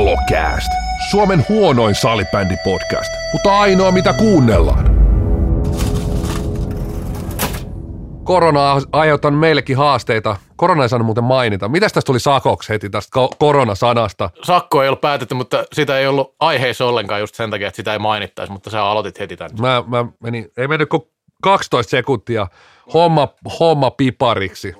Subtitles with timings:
[0.00, 0.72] Pallokääst!
[1.10, 4.84] Suomen huonoin salibändipodcast, mutta ainoa mitä kuunnellaan.
[8.24, 10.36] Korona aiheuttaa meillekin haasteita.
[10.56, 11.68] Korona ei saanut muuten mainita.
[11.68, 14.30] Mitäs tästä tuli sakoksi heti tästä ko- koronasanasta?
[14.42, 17.92] Sakko ei ollut päätetty, mutta sitä ei ollut aiheessa ollenkaan just sen takia, että sitä
[17.92, 19.52] ei mainittaisi, mutta sä aloitit heti tämän.
[19.60, 21.02] Mä, mä menin, ei mennyt kuin
[21.42, 22.46] 12 sekuntia
[22.94, 23.28] homma,
[23.60, 24.74] homma pipariksi.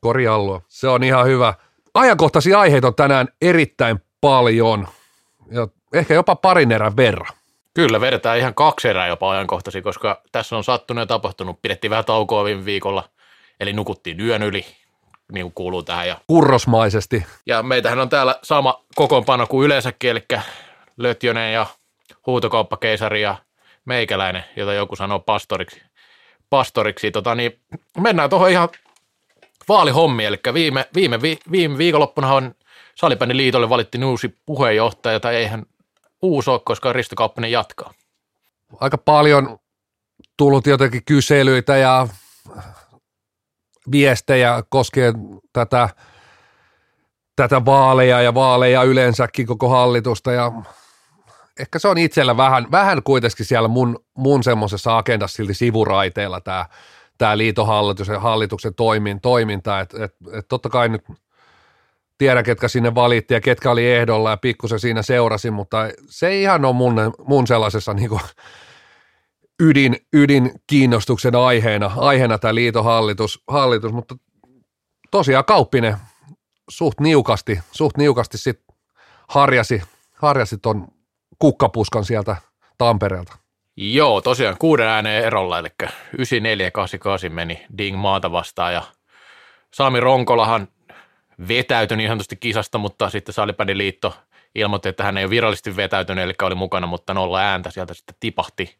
[0.00, 0.62] Koriallua.
[0.68, 1.54] Se on ihan hyvä.
[1.94, 4.88] Ajankohtaisia aiheita on tänään erittäin paljon.
[5.50, 7.36] Ja ehkä jopa parin erän verran.
[7.74, 11.62] Kyllä, vedetään ihan kaksi erää jopa ajankohtaisia, koska tässä on sattunut ja tapahtunut.
[11.62, 13.08] Pidettiin vähän taukoa viime viikolla,
[13.60, 14.64] eli nukuttiin yön yli,
[15.32, 16.08] niin kuin kuuluu tähän.
[16.08, 17.26] Ja, Kurrosmaisesti.
[17.46, 20.24] ja meitähän on täällä sama kokoonpano kuin yleensäkin, eli
[20.96, 21.66] Lötjönen ja
[22.26, 23.36] huutokauppakeisari ja
[23.84, 25.82] meikäläinen, jota joku sanoo pastoriksi.
[26.50, 27.10] pastoriksi.
[27.10, 27.60] Tota, niin
[27.98, 28.68] mennään tuohon ihan
[29.68, 32.54] vaalihommiin, eli viime, viime, vi, viime viikonloppuna on
[32.94, 35.62] Salibändin liitolle valittiin uusi puheenjohtaja, tai eihän
[36.22, 37.92] uusi ole, koska Risto Kauppinen jatkaa.
[38.80, 39.58] Aika paljon
[40.36, 42.08] tullut jotenkin kyselyitä ja
[43.92, 45.14] viestejä koskien
[45.52, 45.88] tätä,
[47.36, 50.52] tätä vaaleja ja vaaleja yleensäkin koko hallitusta ja
[51.60, 56.66] ehkä se on itsellä vähän, vähän kuitenkin siellä mun, mun semmoisessa agendassa silti sivuraiteella tämä,
[57.18, 61.04] tämä liitohallitus ja hallituksen toimin, toiminta, että et, et totta kai nyt
[62.18, 65.78] tiedän, ketkä sinne valittiin ja ketkä oli ehdolla ja pikkusen siinä seurasin, mutta
[66.08, 66.94] se ei ihan ole mun,
[67.26, 68.10] mun sellaisessa niin
[69.62, 74.16] ydin, ydin kiinnostuksen aiheena, aiheena tämä liitohallitus, hallitus, mutta
[75.10, 75.96] tosiaan Kauppinen
[76.70, 78.60] suht niukasti, suht niukasti sit
[79.28, 79.82] harjasi,
[80.12, 80.88] harjasi ton
[81.38, 82.36] kukkapuskan sieltä
[82.78, 83.36] Tampereelta.
[83.76, 85.68] Joo, tosiaan kuuden ääneen erolla, eli
[86.18, 88.82] 9488 meni Ding maata vastaan ja
[89.74, 90.68] Sami Ronkolahan
[91.48, 94.16] vetäytyi niin sanotusti kisasta, mutta sitten Salibändin liitto
[94.54, 98.16] ilmoitti, että hän ei ole virallisesti vetäytynyt, eli oli mukana, mutta nolla ääntä sieltä sitten
[98.20, 98.76] tipahti.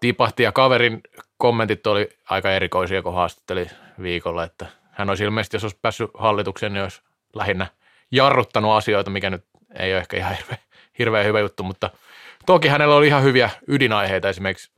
[0.00, 1.00] Tipahti ja kaverin
[1.36, 3.66] kommentit oli aika erikoisia, kun haastatteli
[4.02, 7.02] viikolla, että hän olisi ilmeisesti, jos olisi päässyt hallitukseen, niin olisi
[7.34, 7.66] lähinnä
[8.10, 9.44] jarruttanut asioita, mikä nyt
[9.78, 10.58] ei ole ehkä ihan hirveän,
[10.98, 11.90] hirveän hyvä juttu, mutta
[12.46, 14.70] toki hänellä oli ihan hyviä ydinaiheita esimerkiksi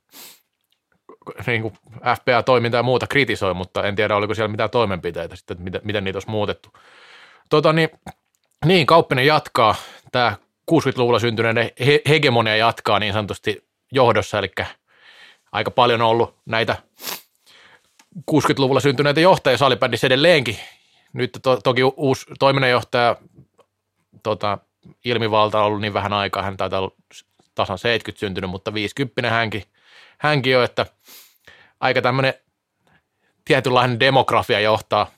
[1.46, 1.74] niin kuin
[2.16, 6.04] FPA-toimintaa ja muuta kritisoi, mutta en tiedä, oliko siellä mitään toimenpiteitä sitten, että miten, miten
[6.04, 6.68] niitä olisi muutettu.
[7.50, 7.88] Tota, niin,
[8.64, 9.74] niin, Kauppinen jatkaa,
[10.12, 10.36] tämä
[10.70, 14.52] 60-luvulla syntyneiden he- hegemonia jatkaa niin sanotusti johdossa, eli
[15.52, 16.76] aika paljon on ollut näitä
[18.30, 20.58] 60-luvulla syntyneitä johtajia salibändissä edelleenkin.
[21.12, 23.16] Nyt to, toki uusi toiminnanjohtaja
[24.22, 24.58] tota,
[25.04, 26.94] ilmivalta on ollut niin vähän aikaa, hän taitaa olla
[27.54, 29.62] tasan 70 syntynyt, mutta 50 hänkin,
[30.18, 30.86] hänkin on, että
[31.80, 32.34] aika tämmöinen
[33.44, 35.10] tietynlainen demografia johtaa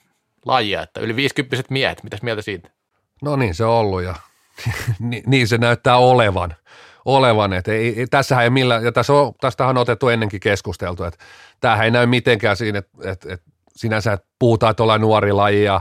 [0.47, 2.71] lajia, että yli 50 miehet, mitäs mieltä siitä?
[3.23, 4.15] No niin se on ollut ja
[5.27, 6.57] niin se näyttää olevan.
[7.05, 11.05] olevan että ei, ei, tässähän ei millään, ja tässä on, tästähän on otettu ennenkin keskusteltu,
[11.05, 11.25] että
[11.61, 15.65] tämähän ei näy mitenkään siinä, että, että, että sinänsä että puhutaan, että ollaan nuori laji
[15.65, 15.81] ja,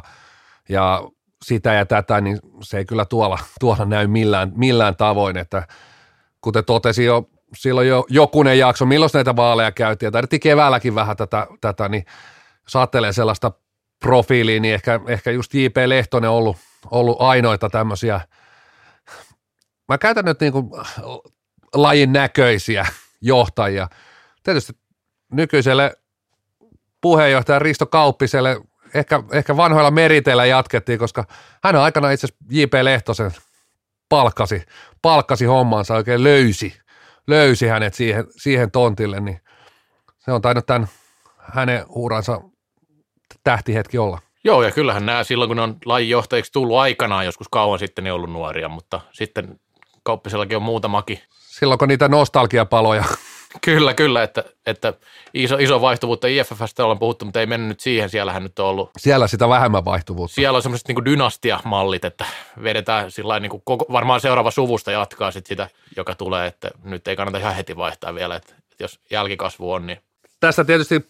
[0.70, 1.04] ja
[1.46, 5.68] sitä ja tätä, niin se ei kyllä tuolla, tuolla näy millään, millään tavoin, että
[6.42, 11.18] kuten totesin jo silloin jo jokunen jakso, milloin näitä vaaleja käytiin, ja tarvittiin keväälläkin vähän
[11.18, 12.06] tätä, tätä niin
[12.64, 13.52] jos ajattelee sellaista
[14.00, 15.78] profiiliin, niin ehkä, ehkä just J.P.
[15.86, 16.58] Lehtonen on ollut,
[16.92, 18.22] ollut ainoita tämmöisiä,
[19.90, 20.70] mä käytän nyt niin kuin
[21.74, 22.86] lajin näköisiä
[23.22, 23.88] johtajia.
[24.44, 24.74] Tietysti
[25.32, 25.96] nykyiselle
[27.02, 28.62] puheenjohtaja Risto Kauppiselle
[28.94, 31.26] ehkä, ehkä vanhoilla meriteillä jatkettiin, koska
[31.64, 32.74] hän on aikana itse asiassa J.P.
[32.82, 33.32] Lehtosen
[34.10, 34.64] palkkasi,
[35.02, 36.82] palkkasi hommansa, oikein löysi,
[37.28, 39.42] löysi hänet siihen, siihen tontille, niin
[40.18, 40.88] se on tainnut tämän
[41.38, 42.42] hänen uransa
[43.44, 44.20] tähtihetki olla.
[44.44, 48.12] Joo, ja kyllähän nämä silloin, kun ne on lajinjohtajiksi tullut aikanaan, joskus kauan sitten ne
[48.12, 49.60] ollut nuoria, mutta sitten
[50.04, 51.20] kauppisellakin on muutamakin.
[51.32, 53.04] Silloin, kun niitä nostalgiapaloja.
[53.62, 54.94] Kyllä, kyllä, että, että
[55.34, 58.90] iso, iso vaihtuvuutta IFFstä ollaan puhuttu, mutta ei mennyt nyt siihen, siellähän nyt on ollut.
[58.98, 60.36] Siellä sitä vähemmän vaihtuvuutta.
[60.36, 62.26] Siellä on semmoiset niin dynastiamallit, että
[62.64, 67.08] vedetään sillä niin kuin koko, varmaan seuraava suvusta jatkaa sit sitä, joka tulee, että nyt
[67.08, 70.00] ei kannata ihan heti vaihtaa vielä, että, että jos jälkikasvu on, niin
[70.40, 71.10] Tästä tietysti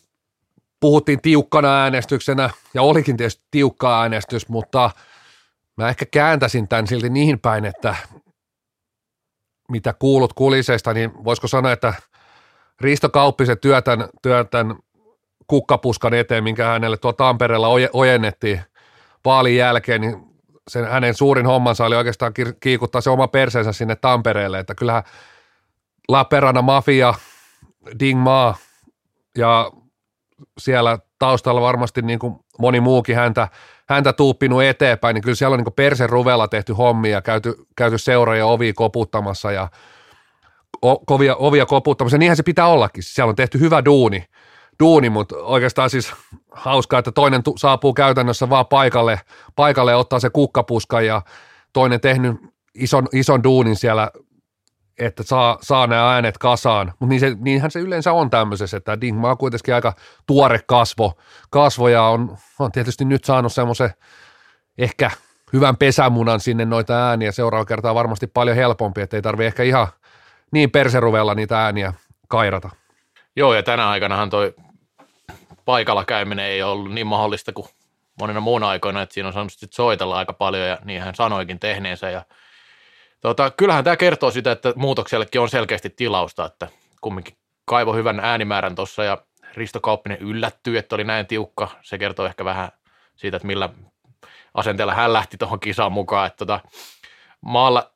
[0.79, 4.91] puhuttiin tiukkana äänestyksenä ja olikin tietysti tiukka äänestys, mutta
[5.77, 7.95] mä ehkä kääntäisin tämän silti niihin päin, että
[9.71, 11.93] mitä kuulut kuliseista, niin voisiko sanoa, että
[12.81, 14.75] Risto Kauppisen työtän, työtän
[15.47, 18.61] kukkapuskan eteen, minkä hänelle tuolla Tampereella oje, ojennettiin
[19.25, 20.35] vaalin jälkeen, niin
[20.67, 25.03] sen, hänen suurin hommansa oli oikeastaan kiikuttaa se oma perseensä sinne Tampereelle, että kyllähän
[26.07, 27.13] Laperana Mafia,
[27.99, 28.55] Ding Ma
[29.37, 29.71] ja
[30.59, 33.47] siellä taustalla varmasti niin kuin moni muukin häntä,
[33.89, 38.45] häntä tuuppinut eteenpäin, niin kyllä siellä on niin persen ruvella tehty hommia, käyty, käyty seuraaja
[38.45, 39.67] ovi koputtamassa ja
[40.81, 42.17] o, kovia, ovia koputtamassa.
[42.17, 43.03] Niinhän se pitää ollakin.
[43.03, 44.25] Siellä on tehty hyvä duuni,
[44.79, 46.13] duuni mutta oikeastaan siis
[46.51, 49.19] hauskaa, että toinen tu, saapuu käytännössä vaan paikalle,
[49.55, 51.21] paikalle ottaa se kukkapuska ja
[51.73, 52.37] toinen tehnyt
[52.73, 54.11] ison, ison duunin siellä
[54.99, 59.01] että saa, saa nämä äänet kasaan, mutta niin se, niinhän se yleensä on tämmöisessä, että
[59.01, 59.93] Dingma on kuitenkin aika
[60.25, 61.13] tuore kasvo,
[61.49, 63.89] kasvo ja on, on tietysti nyt saanut semmoisen
[64.77, 65.11] ehkä
[65.53, 69.87] hyvän pesämunan sinne noita ääniä, seuraava kertaa varmasti paljon helpompi, että ei tarvi ehkä ihan
[70.51, 71.93] niin perseruvella niitä ääniä
[72.27, 72.69] kairata.
[73.35, 74.53] Joo, ja tänä aikanahan toi
[75.65, 77.67] paikalla käyminen ei ollut niin mahdollista kuin
[78.19, 82.09] monina muuna aikoina, että siinä on saanut soitella aika paljon, ja niin hän sanoikin tehneensä,
[82.09, 82.25] ja
[83.25, 86.67] Tota, kyllähän tämä kertoo sitä, että muutoksellekin on selkeästi tilausta, että
[87.01, 89.17] kumminkin kaivo hyvän äänimäärän tuossa ja
[89.53, 91.67] Risto Kauppinen yllättyi, että oli näin tiukka.
[91.81, 92.69] Se kertoo ehkä vähän
[93.15, 93.69] siitä, että millä
[94.53, 96.27] asenteella hän lähti tuohon kisaan mukaan.
[96.27, 96.59] Että tota,
[97.41, 97.91] maalla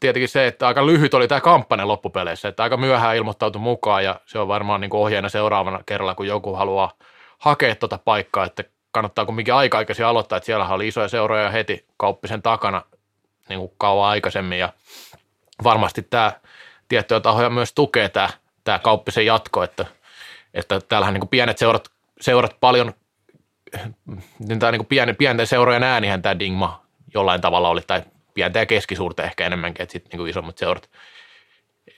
[0.00, 4.20] tietenkin se, että aika lyhyt oli tämä kampanja loppupeleissä, että aika myöhään ilmoittautui mukaan ja
[4.26, 6.92] se on varmaan niin ohjeena seuraavana kerralla, kun joku haluaa
[7.38, 12.42] hakea tuota paikkaa, että kannattaa kumminkin aika-aikaisin aloittaa, että siellä oli isoja seuroja heti kauppisen
[12.42, 12.82] takana
[13.48, 14.72] niin kuin kauan aikaisemmin ja
[15.64, 16.32] varmasti tämä
[16.88, 18.28] tiettyjä tahoja myös tukee tämä,
[18.64, 19.86] tämä kauppisen jatko, että,
[20.54, 21.88] että täällähän niin kuin pienet seurat,
[22.20, 22.94] seurat paljon,
[24.38, 26.82] niin tämä niin kuin pienen, pienten seurojen äänihän tämä Dingma
[27.14, 28.02] jollain tavalla oli, tai
[28.38, 30.90] pientä ja keskisuurta ehkä enemmänkin, että sitten niin isommat seurat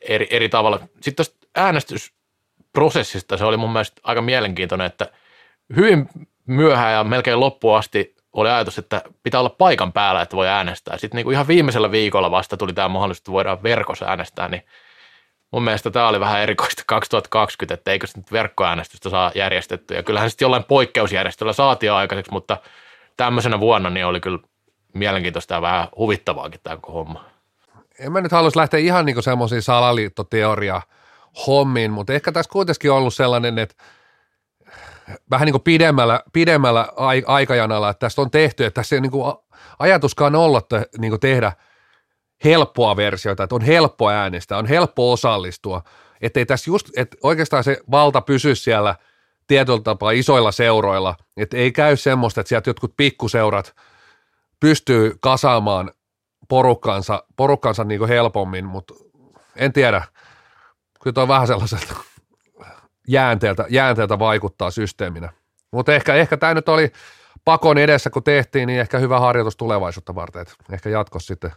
[0.01, 0.81] eri, eri tavalla.
[1.01, 5.07] Sitten tuosta äänestysprosessista se oli mun mielestä aika mielenkiintoinen, että
[5.77, 6.09] hyvin
[6.47, 10.99] myöhään ja melkein loppuun asti oli ajatus, että pitää olla paikan päällä, että voi äänestää.
[10.99, 14.63] Sitten niin kuin ihan viimeisellä viikolla vasta tuli tämä mahdollisuus, että voidaan verkossa äänestää, niin
[15.53, 19.97] mun mielestä tämä oli vähän erikoista 2020, että eikö nyt verkkoäänestystä saa järjestettyä.
[19.97, 22.57] Ja kyllähän sitten jollain poikkeusjärjestöllä saatiin aikaiseksi, mutta
[23.17, 24.39] tämmöisenä vuonna niin oli kyllä
[24.95, 27.25] mielenkiintoista ja vähän huvittavaakin tämä koko homma.
[27.99, 30.83] En mä nyt halus lähteä ihan niin semmoisiin salaliittoteoria
[31.47, 33.75] hommiin, mutta ehkä tässä kuitenkin on ollut sellainen, että
[35.31, 36.89] vähän niin kuin pidemmällä, pidemmällä
[37.27, 39.35] aikajanalla, että tästä on tehty, että tässä ei niin kuin
[39.79, 41.53] ajatuskaan olla että, niin kuin tehdä
[42.45, 45.83] helppoa versiota, että on helppo äänestää, on helppo osallistua,
[46.21, 48.95] että ei tässä just, että oikeastaan se valta pysy siellä
[49.47, 53.75] tietyllä tapaa isoilla seuroilla, että ei käy semmoista, että sieltä jotkut pikkuseurat
[54.61, 55.91] pystyy kasaamaan
[56.49, 58.95] porukkansa, porukkansa niin helpommin, mutta
[59.57, 60.03] en tiedä,
[61.03, 61.95] kyllä on vähän sellaiset
[63.09, 65.33] jäänteeltä, jäänteeltä vaikuttaa systeeminä.
[65.71, 66.93] Mutta ehkä, ehkä tämä nyt oli
[67.45, 70.43] pakon edessä, kun tehtiin, niin ehkä hyvä harjoitus tulevaisuutta varten.
[70.43, 71.53] Et ehkä jatkossa sitten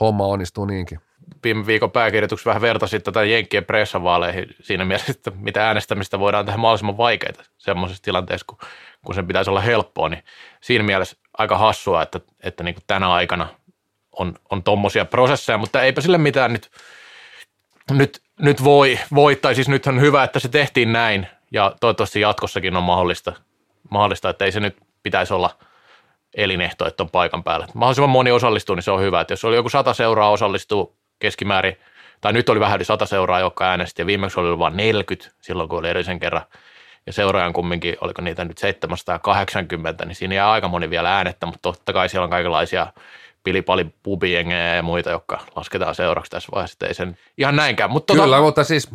[0.00, 1.00] homma onnistuu niinkin.
[1.44, 6.58] Viime viikon pääkirjoituksessa vähän vertasit tätä Jenkkien pressavaaleihin siinä mielessä, että mitä äänestämistä voidaan tehdä
[6.58, 8.58] mahdollisimman vaikeita semmoisessa tilanteessa, kun,
[9.04, 10.24] kun sen pitäisi olla helppoa, niin
[10.60, 13.46] siinä mielessä aika hassua, että, että niin kuin tänä aikana
[14.12, 16.70] on, on tuommoisia prosesseja, mutta eipä sille mitään nyt,
[17.90, 22.20] nyt nyt voi, voi, tai siis nyt on hyvä, että se tehtiin näin, ja toivottavasti
[22.20, 23.32] jatkossakin on mahdollista,
[23.90, 25.50] mahdollista että ei se nyt pitäisi olla
[26.34, 27.66] elinehto, että on paikan päällä.
[27.74, 31.76] Mahdollisimman moni osallistuu, niin se on hyvä, että jos oli joku sata seuraa osallistuu keskimäärin,
[32.20, 35.68] tai nyt oli vähän yli sata seuraa, joka äänesti, ja viimeksi oli vain 40 silloin,
[35.68, 36.42] kun oli edellisen kerran,
[37.06, 41.62] ja seuraajan kumminkin, oliko niitä nyt 780, niin siinä jää aika moni vielä äänettä, mutta
[41.62, 42.86] totta kai siellä on kaikenlaisia
[43.44, 47.90] pilipali pubijengejä ja muita, jotka lasketaan seuraksi tässä vaiheessa, ei sen ihan näinkään.
[47.90, 48.46] Mutta tota- Kyllä, tota...
[48.46, 48.90] mutta siis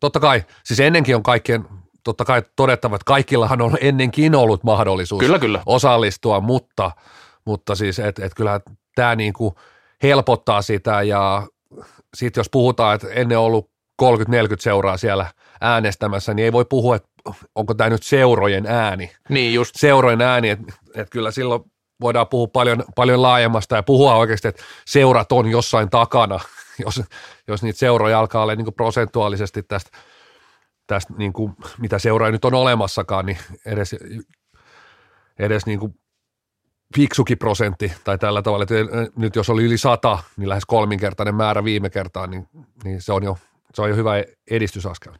[0.00, 1.64] totta kai, siis ennenkin on kaikkien
[2.04, 5.62] totta kai todettava, että kaikillahan on ennenkin ollut mahdollisuus kyllä, kyllä.
[5.66, 6.90] osallistua, mutta,
[7.44, 8.60] mutta siis, että et kyllä
[8.94, 9.54] tämä niinku
[10.02, 11.46] helpottaa sitä ja
[12.14, 13.70] sitten jos puhutaan, että ennen on ollut
[14.02, 14.06] 30-40
[14.58, 15.26] seuraa siellä
[15.60, 17.08] äänestämässä, niin ei voi puhua, että
[17.54, 19.12] onko tämä nyt seurojen ääni.
[19.28, 19.74] Niin just.
[19.76, 21.62] Seurojen ääni, että et kyllä silloin
[22.00, 26.40] voidaan puhua paljon, paljon laajemmasta ja puhua oikeasti, että seurat on jossain takana,
[26.84, 27.02] jos,
[27.48, 29.98] jos niitä seuroja alkaa olla niin prosentuaalisesti tästä,
[30.86, 33.96] tästä niin kuin, mitä seuraa nyt on olemassakaan, niin edes,
[35.38, 35.94] edes niin kuin
[36.96, 38.74] fiksukin prosentti tai tällä tavalla, että
[39.16, 42.48] nyt jos oli yli sata, niin lähes kolminkertainen määrä viime kertaan, niin,
[42.84, 43.38] niin se, on jo,
[43.74, 44.12] se on jo hyvä
[44.50, 45.12] edistysaskel.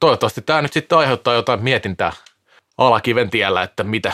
[0.00, 2.12] Toivottavasti tämä nyt sitten aiheuttaa jotain mietintää
[2.78, 4.12] alakiven tiellä, että mitä,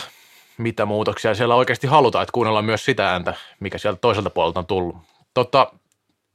[0.57, 4.65] mitä muutoksia siellä oikeasti halutaan, että kuunnellaan myös sitä ääntä, mikä sieltä toiselta puolelta on
[4.65, 4.97] tullut.
[5.33, 5.71] Tota,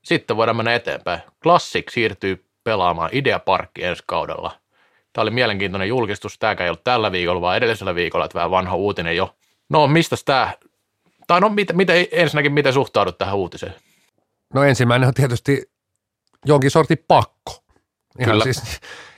[0.04, 1.20] sitten voidaan mennä eteenpäin.
[1.42, 4.52] Classic siirtyy pelaamaan Ideaparkki ensi kaudella.
[5.12, 6.38] Tämä oli mielenkiintoinen julkistus.
[6.38, 9.34] Tämäkään ei ollut tällä viikolla, vaan edellisellä viikolla, että vähän vanha uutinen jo.
[9.68, 10.52] No, mistä tämä,
[11.26, 13.74] tai no, miten, miten, ensinnäkin, miten suhtaudut tähän uutiseen?
[14.54, 15.70] No ensimmäinen on tietysti
[16.44, 17.64] jonkin sortin pakko.
[18.20, 18.44] Ihan, Kyllä.
[18.44, 18.62] Siis,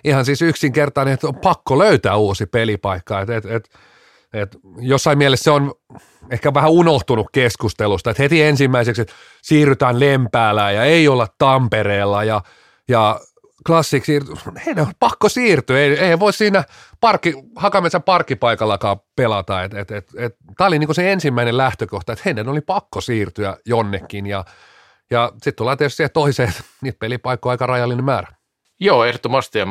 [0.05, 3.21] ihan siis yksinkertainen, että on pakko löytää uusi pelipaikka.
[3.21, 3.69] Et, et, et,
[4.33, 5.75] Et jossain mielessä se on
[6.31, 12.41] ehkä vähän unohtunut keskustelusta, että heti ensimmäiseksi että siirrytään Lempäälään ja ei olla Tampereella ja,
[12.89, 13.21] ja
[13.67, 14.33] Classic siirty,
[14.67, 16.65] heidän on pakko siirtyä, ei, ei voi siinä
[17.01, 19.63] parkki, Hakametsän parkkipaikallakaan pelata.
[19.63, 23.57] Et, et, et, et, Tämä oli niinku se ensimmäinen lähtökohta, että heidän oli pakko siirtyä
[23.67, 24.45] jonnekin ja,
[25.11, 28.29] ja sitten tullaan tietysti siihen toiseen, että niitä pelipaikkoja aika rajallinen määrä.
[28.81, 29.67] Joo, ehdottomasti ja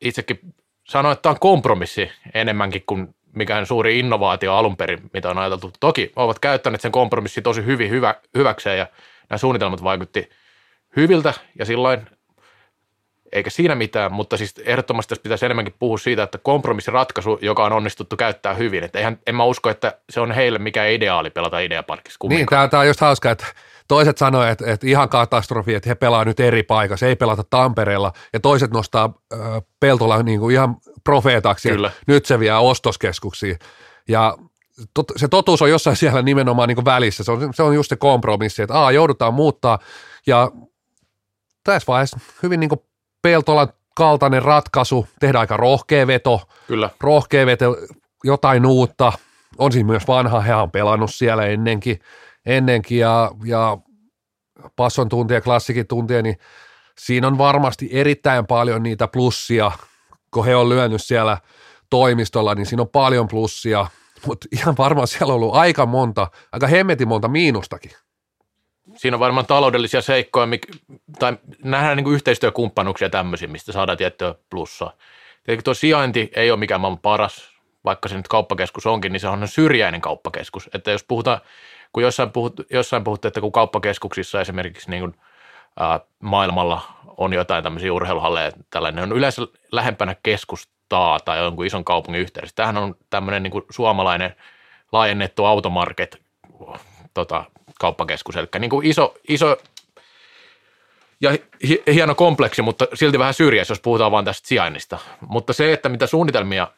[0.00, 0.40] itsekin
[0.88, 5.70] sanoin, että tämä on kompromissi enemmänkin kuin mikään suuri innovaatio alun perin, mitä on ajateltu.
[5.80, 8.86] Toki ovat käyttäneet sen kompromissi tosi hyvin hyvä, hyväkseen ja
[9.30, 10.30] nämä suunnitelmat vaikutti
[10.96, 12.06] hyviltä ja silloin
[13.34, 17.72] eikä siinä mitään, mutta siis ehdottomasti tässä pitäisi enemmänkin puhua siitä, että kompromissiratkaisu, joka on
[17.72, 18.84] onnistuttu käyttää hyvin.
[18.84, 22.28] Että eihän, en mä usko, että se on heille mikä ideaali pelata ideaparkissa.
[22.28, 23.46] Niin, tämä, tämä on just hauska, että
[23.88, 28.12] toiset sanoivat, että, että ihan katastrofi, että he pelaa nyt eri paikassa, ei pelata Tampereella,
[28.32, 29.38] ja toiset nostaa äh,
[29.80, 31.90] Peltola niin kuin ihan profeetaksi, Kyllä.
[32.06, 33.58] nyt se vie ostoskeskuksiin.
[34.08, 34.36] Ja
[34.94, 37.88] tot, se totuus on jossain siellä nimenomaan niin kuin välissä, se on, se on just
[37.88, 39.78] se kompromissi, että aa, joudutaan muuttaa,
[40.26, 40.50] ja
[41.64, 42.80] tässä vaiheessa hyvin niin kuin
[43.24, 46.90] Peltolan kaltainen ratkaisu, tehdä aika rohkea veto, Kyllä.
[47.00, 47.76] rohkea veto,
[48.24, 49.12] jotain uutta,
[49.58, 52.00] on siinä myös vanha, he on pelannut siellä ennenkin,
[52.46, 53.78] ennenkin ja, ja
[54.76, 56.36] passon tuntia, klassikin tuntia, niin
[56.98, 59.72] siinä on varmasti erittäin paljon niitä plussia,
[60.30, 61.38] kun he on lyönyt siellä
[61.90, 63.86] toimistolla, niin siinä on paljon plussia,
[64.26, 67.90] mutta ihan varmaan siellä on ollut aika monta, aika hemmetin monta miinustakin
[68.96, 70.48] siinä on varmaan taloudellisia seikkoja,
[71.18, 74.92] tai nähdään niin yhteistyökumppanuuksia tämmöisiä, mistä saadaan tiettyä plussaa.
[75.44, 79.28] Tietenkin tuo sijainti ei ole mikään maailman paras, vaikka se nyt kauppakeskus onkin, niin se
[79.28, 80.70] on syrjäinen kauppakeskus.
[80.74, 81.40] Että jos puhutaan,
[81.92, 85.14] kun jossain, puhut, jossain puhutte, että kun kauppakeskuksissa esimerkiksi niin kuin,
[85.80, 86.80] ää, maailmalla
[87.16, 92.56] on jotain tämmöisiä urheiluhalleja, tällainen on yleensä lähempänä keskustaa tai jonkun ison kaupungin yhteydessä.
[92.56, 94.36] Tämähän on tämmöinen niin kuin suomalainen
[94.92, 96.22] laajennettu automarket
[97.14, 97.44] tota,
[97.78, 98.36] kauppakeskus.
[98.36, 99.56] Eli niin kuin iso, iso
[101.20, 101.38] ja
[101.92, 104.98] hieno kompleksi, mutta silti vähän syrjässä, jos puhutaan vain tästä sijainnista.
[105.20, 106.68] Mutta se, että mitä suunnitelmia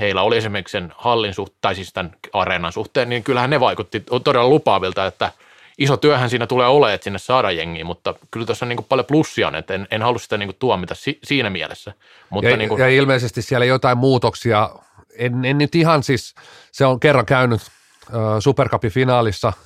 [0.00, 4.02] heillä oli esimerkiksi sen hallin suhteen, tai siis tämän areenan suhteen, niin kyllähän ne vaikutti
[4.24, 5.32] todella lupaavilta, että
[5.78, 9.06] iso työhän siinä tulee olemaan, että sinne saada jengiä, mutta kyllä tuossa on niin paljon
[9.06, 11.92] plussia, että en, en halua sitä niin tuomita si, siinä mielessä.
[12.30, 14.70] Mutta ja, niin kuin, ja ilmeisesti siellä jotain muutoksia,
[15.18, 16.34] en, en nyt ihan siis,
[16.72, 19.52] se on kerran käynyt äh, Supercupin finaalissa–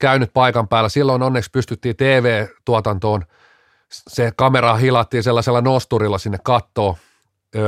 [0.00, 0.88] käynyt paikan päällä.
[0.88, 3.24] Silloin onneksi pystyttiin TV-tuotantoon,
[3.88, 6.94] se kamera hilattiin sellaisella nosturilla sinne kattoon.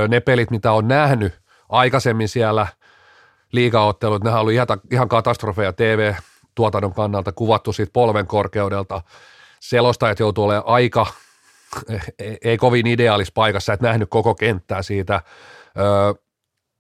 [0.08, 2.66] Ne pelit, mitä on nähnyt aikaisemmin siellä
[3.52, 4.54] liigaottelut, nehän oli
[4.90, 9.02] ihan, katastrofeja TV-tuotannon kannalta, kuvattu siitä polven korkeudelta.
[9.60, 11.06] Selostajat joutuu olemaan aika,
[12.18, 15.22] ei, ei kovin ideaalis paikassa, että nähnyt koko kenttää siitä.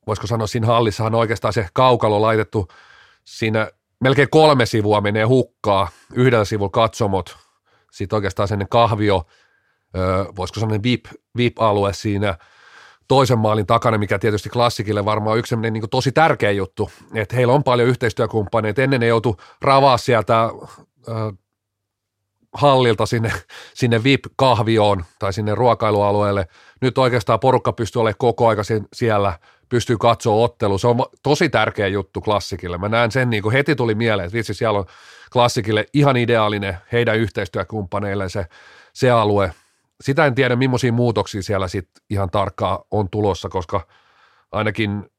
[0.06, 2.68] Voisiko sanoa, siinä hallissahan oikeastaan se kaukalo laitettu
[3.24, 3.70] siinä
[4.02, 7.36] melkein kolme sivua menee hukkaa, yhdellä sivulla katsomot,
[7.92, 9.26] sitten oikeastaan sen kahvio,
[10.36, 11.04] voisiko sanoa VIP,
[11.36, 12.38] VIP-alue siinä
[13.08, 17.64] toisen maalin takana, mikä tietysti klassikille varmaan yksi niin tosi tärkeä juttu, että heillä on
[17.64, 20.50] paljon yhteistyökumppaneita, ennen ne joutu ravaa sieltä
[22.52, 23.32] hallilta sinne,
[23.74, 26.46] sinne VIP-kahvioon tai sinne ruokailualueelle.
[26.80, 29.38] Nyt oikeastaan porukka pystyy olemaan koko ajan siellä,
[29.72, 30.78] pystyy katsoa ottelu.
[30.78, 32.78] Se on tosi tärkeä juttu klassikille.
[32.78, 34.86] Mä näen sen, niin kuin heti tuli mieleen, että vitsi siellä on
[35.32, 38.46] klassikille ihan ideaalinen heidän yhteistyökumppaneille se,
[38.92, 39.52] se alue.
[40.00, 43.86] Sitä en tiedä, millaisia muutoksia siellä sit ihan tarkkaan on tulossa, koska
[44.52, 45.10] ainakin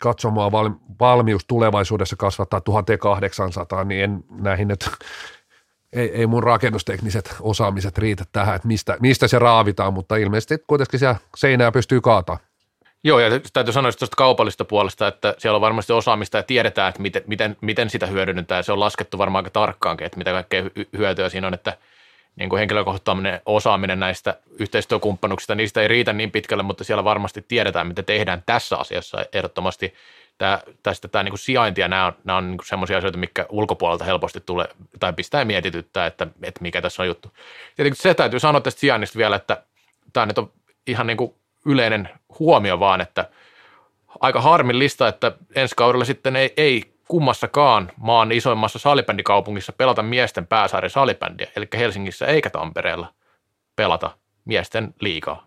[0.00, 0.52] katsomaan
[1.00, 4.90] valmius tulevaisuudessa kasvattaa 1800, niin en näihin nyt
[5.92, 11.00] ei, ei mun rakennustekniset osaamiset riitä tähän, että mistä, mistä se raavitaan, mutta ilmeisesti kuitenkin
[11.00, 12.38] siellä seinää pystyy kaataa.
[13.04, 17.02] Joo, ja täytyy sanoa tuosta kaupallista puolesta, että siellä on varmasti osaamista ja tiedetään, että
[17.02, 18.64] miten, miten, miten sitä hyödynnetään.
[18.64, 20.62] Se on laskettu varmaan aika tarkkaankin, että mitä kaikkea
[20.98, 21.78] hyötyä siinä on, että
[22.36, 27.86] niin kuin henkilökohtainen osaaminen näistä yhteistyökumppanuksista, niistä ei riitä niin pitkälle, mutta siellä varmasti tiedetään,
[27.86, 29.94] mitä tehdään tässä asiassa ehdottomasti
[30.38, 34.04] tämä, tästä tämä niin sijainti ja nämä on, nämä on niin semmoisia asioita, mikä ulkopuolelta
[34.04, 34.68] helposti tulee
[35.00, 37.32] tai pistää mietityttää, että, että mikä tässä on juttu.
[37.76, 39.62] Tietenkin se täytyy sanoa tästä sijainnista vielä, että
[40.12, 40.52] tämä nyt on
[40.86, 41.34] ihan niin kuin
[41.66, 42.08] yleinen
[42.38, 43.30] huomio vaan, että
[44.20, 50.90] aika harmillista, että ensi kaudella sitten ei, ei kummassakaan maan isoimmassa salibändikaupungissa pelata miesten pääsarjan
[50.90, 53.08] salibändiä, eli Helsingissä eikä Tampereella
[53.76, 54.10] pelata
[54.44, 55.46] miesten liikaa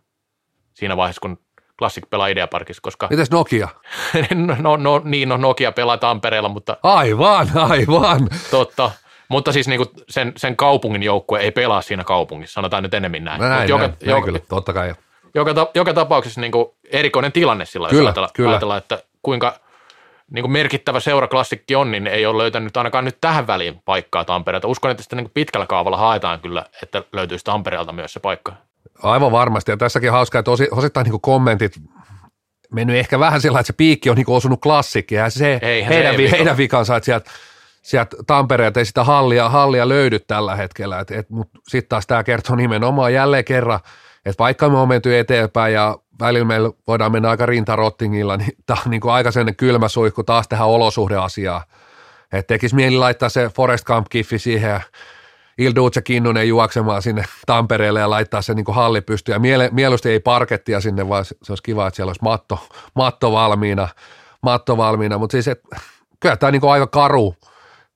[0.74, 1.40] siinä vaiheessa, kun
[1.80, 3.08] Classic pelaa Ideaparkissa, koska...
[3.10, 3.68] Mites Nokia?
[4.36, 6.78] no, no, no, niin, no Nokia pelaa Tampereella, mutta...
[6.84, 8.28] Aivan, aivan.
[8.52, 8.92] Totta.
[9.30, 13.40] Mutta siis niinku sen, sen kaupungin joukkue ei pelaa siinä kaupungissa, sanotaan nyt enemmän näin.
[13.40, 14.96] näin, näin, joka, näin joka, kyllä, totta kai.
[15.36, 18.50] Joka, ta, joka tapauksessa niinku erikoinen tilanne sillä kyllä, ajatella, kyllä.
[18.50, 19.60] ajatella, että kuinka
[20.32, 24.68] niin kuin merkittävä seuraklassikki on, niin ei ole löytänyt ainakaan nyt tähän väliin paikkaa Tampereelta.
[24.68, 28.54] Uskon, että sitä niin pitkällä kaavalla haetaan kyllä, että löytyisi Tampereelta myös se paikka.
[29.04, 31.74] Aivan varmasti, ja tässäkin hauskaa, että osittain niin kommentit
[32.72, 36.16] mennyt ehkä vähän sillä että se piikki on niin osunut klassikki, ja se ei, heidän,
[36.16, 37.32] se heidän vikansa, että sieltä
[37.82, 42.24] sieltä Tampereelta ei sitä hallia, hallia löydy tällä hetkellä, et, et, mutta sitten taas tämä
[42.24, 43.80] kertoo nimenomaan jälleen kerran,
[44.26, 48.82] että vaikka me on menty eteenpäin ja välillä meillä voidaan mennä aika rintarottingilla, niin tämä
[48.86, 51.64] on niin kuin aika sellainen kylmä suihku taas tehdä olosuhdeasiaa.
[52.34, 54.82] Että tekisi mieli laittaa se Forest Camp-kiffi siihen ja
[55.58, 59.36] Ilduce Kinnunen juoksemaan sinne Tampereelle ja laittaa se niin kuin halli pystyyn.
[59.36, 63.32] Ja miele, mieluusti ei parkettia sinne, vaan se olisi kiva, että siellä olisi matto, matto
[63.32, 63.88] valmiina,
[64.44, 65.18] matto valmiina.
[65.18, 65.62] mutta siis et,
[66.20, 67.36] kyllä tämä niin kuin aika karu,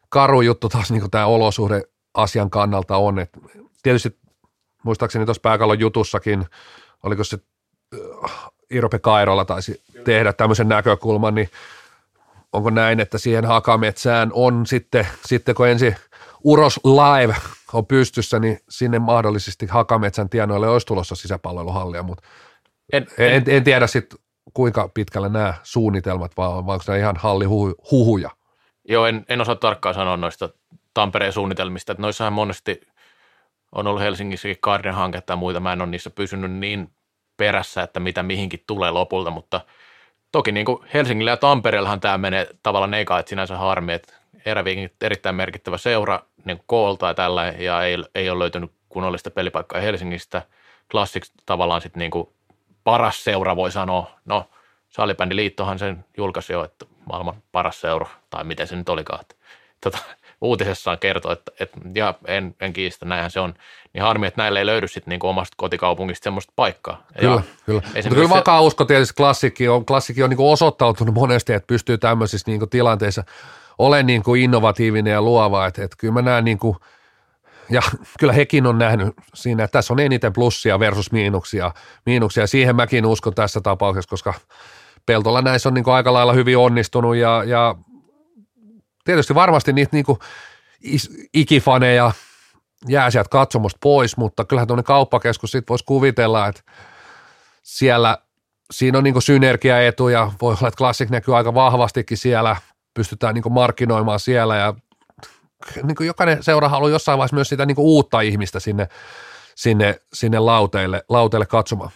[0.10, 1.82] karu juttu taas niin kuin tämä olosuhde
[2.14, 3.20] asian kannalta on.
[3.20, 3.30] Et
[3.84, 4.18] tietysti
[4.84, 6.46] muistaakseni tuossa pääkallon jutussakin,
[7.04, 7.38] oliko se
[8.26, 11.50] äh, Irope Kairolla taisi tehdä tämmöisen näkökulman, niin
[12.54, 15.96] onko näin, että siihen hakametsään on sitten, sitten kun ensin
[16.44, 17.36] Uros Live
[17.74, 22.24] on pystyssä, niin sinne mahdollisesti hakametsän tienoille olisi tulossa sisäpalveluhallia, mutta
[22.94, 24.20] en, en, en, en tiedä sitten
[24.54, 28.30] kuinka pitkällä nämä suunnitelmat, vaan, vaan onko nämä ihan hallihuhuja?
[28.90, 30.50] Joo, en, en osaa tarkkaan sanoa noista
[30.94, 32.82] Tampereen suunnitelmista, että noissahan monesti
[33.76, 36.92] on ollut Helsingissäkin Kaarden hanketta ja muita, mä en ole niissä pysynyt niin
[37.38, 39.62] perässä, että mitä mihinkin tulee lopulta, mutta
[40.32, 44.14] toki niin kuin Helsingillä ja Tampereellahan tämä menee tavallaan eka, että sinänsä harmi, että
[44.46, 49.82] eräviikin erittäin merkittävä seura niin koolta ja tällä, ja ei, ei ole löytynyt kunnollista pelipaikkaa
[49.82, 50.42] Helsingistä.
[50.92, 52.30] Classics tavallaan sitten niin kuin
[52.84, 54.50] paras seura voi sanoa, no
[54.90, 59.26] Salibändiliittohan sen julkaisi jo, että maailman paras seura, tai miten se nyt olikaan.
[59.82, 59.98] Tota,
[60.44, 63.54] uutisessaan kertoo, että, että ja en, en kiistä, näinhän se on.
[63.94, 67.06] Niin harmi, että näille ei löydy sitten niinku omasta kotikaupungista semmoista paikkaa.
[67.20, 67.82] Kyllä, ja kyllä.
[67.96, 72.52] Mutta kyllä vakaa usko tietysti klassikki on, klassikki on niinku osoittautunut monesti, että pystyy tämmöisissä
[72.52, 73.24] niinku tilanteissa
[73.78, 76.78] olemaan niinku innovatiivinen ja luova, että, että kyllä mä näen niinku,
[77.70, 77.82] ja
[78.20, 81.72] kyllä hekin on nähnyt siinä, että tässä on eniten plussia versus miinuksia.
[82.06, 82.48] miinuksia.
[82.48, 84.34] Siihen mäkin uskon tässä tapauksessa, koska
[85.06, 87.76] Peltola näissä on niin aika lailla hyvin onnistunut ja, ja
[89.04, 90.06] tietysti varmasti niitä niin
[91.34, 92.12] ikifaneja
[92.88, 96.62] jää sieltä katsomusta pois, mutta kyllähän tuonne kauppakeskus sitten voisi kuvitella, että
[97.64, 98.18] siellä
[98.72, 102.56] siinä on niin synergiaetuja, voi olla, että Classic näkyy aika vahvastikin siellä,
[102.94, 104.74] pystytään niin markkinoimaan siellä ja
[105.84, 108.88] niin jokainen seura haluaa jossain vaiheessa myös sitä niin uutta ihmistä sinne,
[109.56, 111.92] sinne, sinne lauteille, lauteille katsomaan.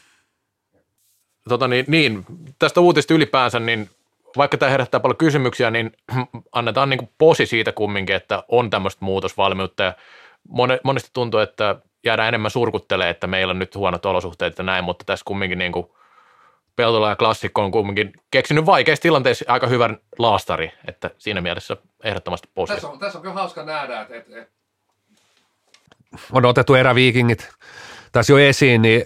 [1.50, 2.26] Tota niin, niin,
[2.60, 3.90] tästä uutista ylipäänsä, niin
[4.38, 5.92] vaikka tämä herättää paljon kysymyksiä, niin
[6.52, 9.94] annetaan niin posi siitä kumminkin, että on tämmöistä muutosvalmiutta ja
[10.84, 15.06] monesti tuntuu, että jäädään enemmän surkuttelee, että meillä on nyt huonot olosuhteet ja näin, mutta
[15.06, 15.88] tässä kumminkin niin kuin
[16.76, 22.50] Peltola ja Klassikko on kumminkin keksinyt vaikeissa tilanteissa aika hyvän laastari, että siinä mielessä ehdottomasti
[22.56, 22.74] posi.
[22.74, 24.58] Tässä on, tässä on kyllä hauska nähdä, että, että, että
[26.32, 27.50] on otettu eräviikingit
[28.12, 29.06] tässä jo esiin, niin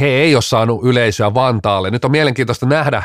[0.00, 1.90] he ei ole saanut yleisöä Vantaalle.
[1.90, 3.02] Nyt on mielenkiintoista nähdä,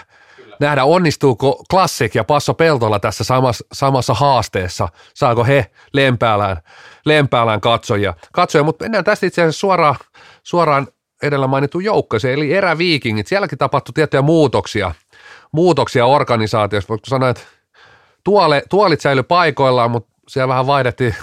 [0.64, 4.90] nähdä, onnistuuko Classic ja Passo Peltola tässä samassa, samassa haasteessa.
[5.14, 6.58] Saako he Lempäälään,
[7.06, 8.14] Lempäälään katsojia.
[8.34, 8.64] katsojia.
[8.64, 9.96] Mutta mennään tästä itse asiassa suoraan,
[10.44, 10.88] suoraan
[11.24, 13.28] edellä mainittu joukkoeseen, eli eräviikingit.
[13.28, 14.92] Sielläkin tapahtui tiettyjä muutoksia,
[15.52, 16.90] muutoksia organisaatiossa.
[16.90, 17.42] Voitko sanoa, että
[18.24, 21.16] tuole, tuolit säilyi paikoillaan, mutta siellä vähän vaihdettiin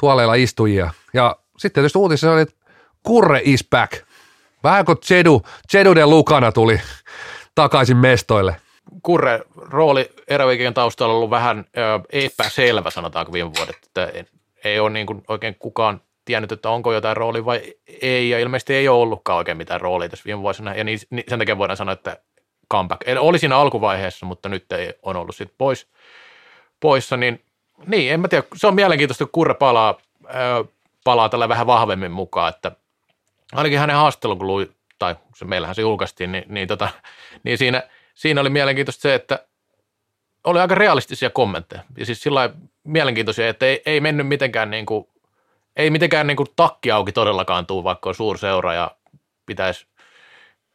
[0.00, 0.90] tuoleilla istujia.
[1.14, 2.54] Ja sitten tietysti uutisessa oli, että
[3.02, 3.92] Kurre is back.
[4.64, 6.80] Vähän kuin Jedu, Jeduden Lukana tuli
[7.54, 8.56] takaisin mestoille.
[9.02, 11.80] Kurre rooli eräviikien taustalla on ollut vähän ö,
[12.12, 14.12] epäselvä, sanotaanko viime vuodet, että
[14.64, 17.62] ei ole niin kuin oikein kukaan tiennyt, että onko jotain rooli vai
[18.02, 21.24] ei, ja ilmeisesti ei ole ollutkaan oikein mitään roolia tässä viime vuosina, ja niin, niin
[21.28, 22.16] sen takia voidaan sanoa, että
[22.70, 23.08] comeback.
[23.08, 25.86] Eli oli siinä alkuvaiheessa, mutta nyt ei on ollut sitten pois,
[26.80, 27.44] poissa, niin
[27.86, 30.64] niin, en mä tiedä, se on mielenkiintoista, kun Kurre palaa, ö,
[31.04, 32.72] palaa tällä vähän vahvemmin mukaan, että
[33.52, 36.88] ainakin hänen haastattelun, kun lui, tai se, meillähän se julkaistiin, niin, niin, tota,
[37.42, 37.82] niin siinä,
[38.14, 39.46] siinä oli mielenkiintoista se, että
[40.44, 41.82] oli aika realistisia kommentteja.
[41.98, 42.50] Ja siis sillä
[42.84, 45.08] mielenkiintoisia, että ei, ei mennyt mitenkään niin kuin,
[45.76, 48.90] ei mitenkään niin kuin takki auki todellakaan tuu, vaikka on suurseura ja
[49.46, 49.86] pitäisi,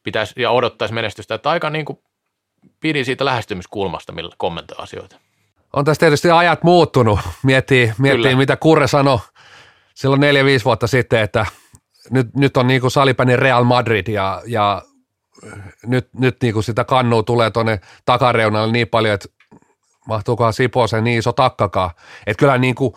[0.03, 1.35] pitäisi ja odottaisi menestystä.
[1.35, 1.99] Että aika niin kuin
[2.79, 5.15] pidin siitä lähestymiskulmasta, millä kommentoi asioita.
[5.73, 7.19] On tässä tietysti ajat muuttunut.
[7.43, 9.19] Miettii, miettii mitä Kurre sanoi
[9.93, 11.45] silloin neljä, viisi vuotta sitten, että
[12.09, 14.81] nyt, nyt on niin kuin salipäinen Real Madrid ja, ja
[15.85, 19.27] nyt, nyt niin kuin sitä kannua tulee tuonne takareunalle niin paljon, että
[20.07, 21.91] mahtuukohan Siposen niin iso takkakaan.
[22.27, 22.93] Että kyllä niin kuin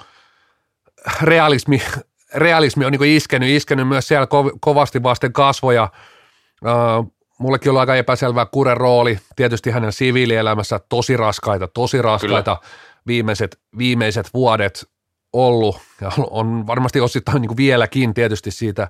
[1.23, 1.83] realismi,
[2.35, 4.27] realismi on niin kuin iskenyt, iskenyt myös siellä
[4.61, 5.89] kovasti vasten kasvoja.
[7.39, 12.57] mullekin oli aika epäselvää Kuren rooli, tietysti hänen siviilielämässä tosi raskaita, tosi raskaita
[13.07, 14.89] viimeiset, viimeiset vuodet
[15.33, 18.89] ollut ja on varmasti osittain niin kuin vieläkin tietysti siitä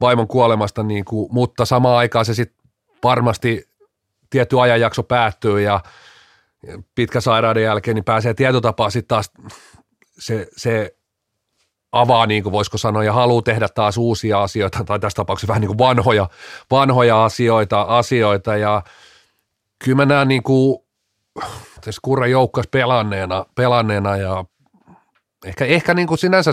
[0.00, 2.59] vaimon kuolemasta, niin kuin, mutta samaan aikaan se sitten
[3.04, 3.68] varmasti
[4.30, 5.80] tietty ajanjakso päättyy ja
[6.94, 9.32] pitkä sairauden jälkeen niin pääsee tietotapaa sitten taas
[10.18, 10.96] se, se
[11.92, 15.60] avaa, niin kuin voisiko sanoa, ja haluaa tehdä taas uusia asioita, tai tässä tapauksessa vähän
[15.60, 16.28] niin kuin vanhoja,
[16.70, 18.82] vanhoja asioita, asioita, ja
[19.84, 20.78] kyllä mä näen niin kuin,
[21.84, 24.44] tässä Kurren joukkas pelanneena, pelanneena, ja
[25.44, 26.50] ehkä, ehkä niin kuin sinänsä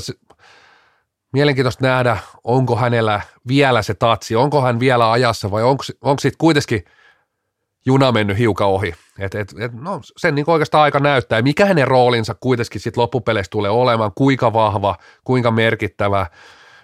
[1.33, 6.37] mielenkiintoista nähdä, onko hänellä vielä se tatsi, onko hän vielä ajassa, vai onko, onko siitä
[6.37, 6.83] kuitenkin
[7.85, 8.93] juna mennyt hiukan ohi.
[9.19, 13.49] Et, et, et, no, sen niin oikeastaan aika näyttää, mikä hänen roolinsa kuitenkin sitten loppupeleissä
[13.49, 16.25] tulee olemaan, kuinka vahva, kuinka merkittävä,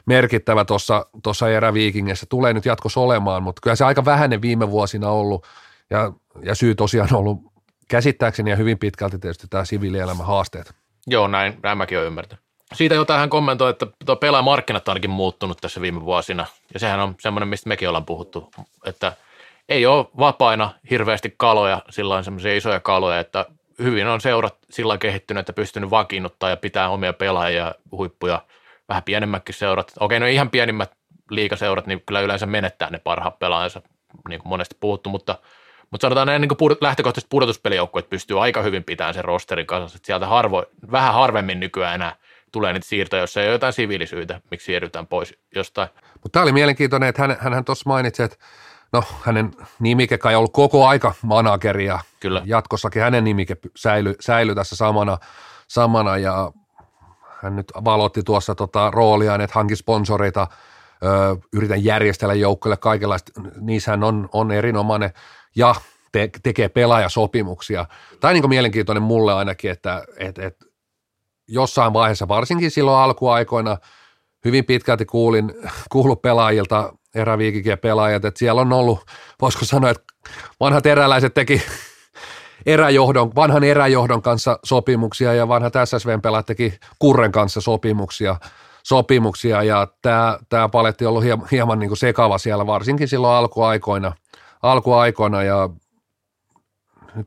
[0.05, 5.09] merkittävä tuossa tossa eräviikingissä tulee nyt jatkossa olemaan, mutta kyllä se aika vähäinen viime vuosina
[5.09, 5.47] ollut
[5.89, 7.53] ja, ja syy tosiaan on ollut
[7.87, 10.73] käsittääkseni ja hyvin pitkälti tietysti tämä siviilielämän haasteet.
[11.07, 12.42] Joo, näin, näin mäkin olen ymmärtänyt.
[12.73, 16.99] Siitä jo tähän kommentoi, että tuo pelaajamarkkinat on ainakin muuttunut tässä viime vuosina, ja sehän
[16.99, 18.51] on semmoinen, mistä mekin ollaan puhuttu,
[18.85, 19.13] että
[19.69, 23.45] ei ole vapaina hirveästi kaloja, sillä semmoisia isoja kaloja, että
[23.79, 28.41] hyvin on seurat sillä kehittynyt, että pystynyt vakiinnuttaa ja pitää omia pelaajia, huippuja,
[28.89, 29.93] vähän pienemmätkin seurat.
[29.99, 30.91] Okei, no ihan pienimmät
[31.29, 33.81] liikaseurat, niin kyllä yleensä menettää ne parhaat pelaajansa,
[34.29, 35.37] niin kuin monesti puhuttu, mutta,
[35.91, 40.05] mutta sanotaan näin niin kuin lähtökohtaisesti pudotuspelijoukkueet pystyy aika hyvin pitämään sen rosterin kanssa, että
[40.05, 42.15] sieltä harvo, vähän harvemmin nykyään enää
[42.53, 45.89] tulee niitä siirtoja, jos ei ole jotain siviilisyitä, miksi siirrytään pois jostain.
[46.13, 48.37] Mutta tämä oli mielenkiintoinen, että hän, hän tuossa mainitsi, että
[48.93, 52.41] no hänen nimike kai ollut koko aika manageri ja Kyllä.
[52.45, 55.17] jatkossakin hänen nimike säilyi säily tässä samana,
[55.67, 56.51] samana ja
[57.43, 60.47] hän nyt valotti tuossa tota rooliaan, että hankin sponsoreita,
[61.03, 65.13] ö, yritän järjestellä joukkoille kaikenlaista, niissähän on, on erinomainen
[65.55, 65.75] ja
[66.11, 67.85] te, tekee pelaajasopimuksia.
[68.19, 70.72] Tämä on niin mielenkiintoinen mulle ainakin, että et, et,
[71.53, 73.77] jossain vaiheessa, varsinkin silloin alkuaikoina,
[74.45, 75.53] hyvin pitkälti kuulin,
[75.91, 78.99] kuullut pelaajilta eräviikikin pelaajat, että siellä on ollut,
[79.41, 80.13] voisiko sanoa, että
[80.59, 81.61] vanhat eräläiset teki
[82.65, 88.35] eräjohdon, vanhan eräjohdon kanssa sopimuksia ja vanhat SSVn pelaajat teki Kurren kanssa sopimuksia,
[88.83, 89.63] sopimuksia.
[89.63, 94.13] Ja tämä, tämä paletti on ollut hieman, hieman niin kuin sekava siellä, varsinkin silloin alkuaikoina,
[94.61, 95.43] alkuaikoina.
[95.43, 95.69] Ja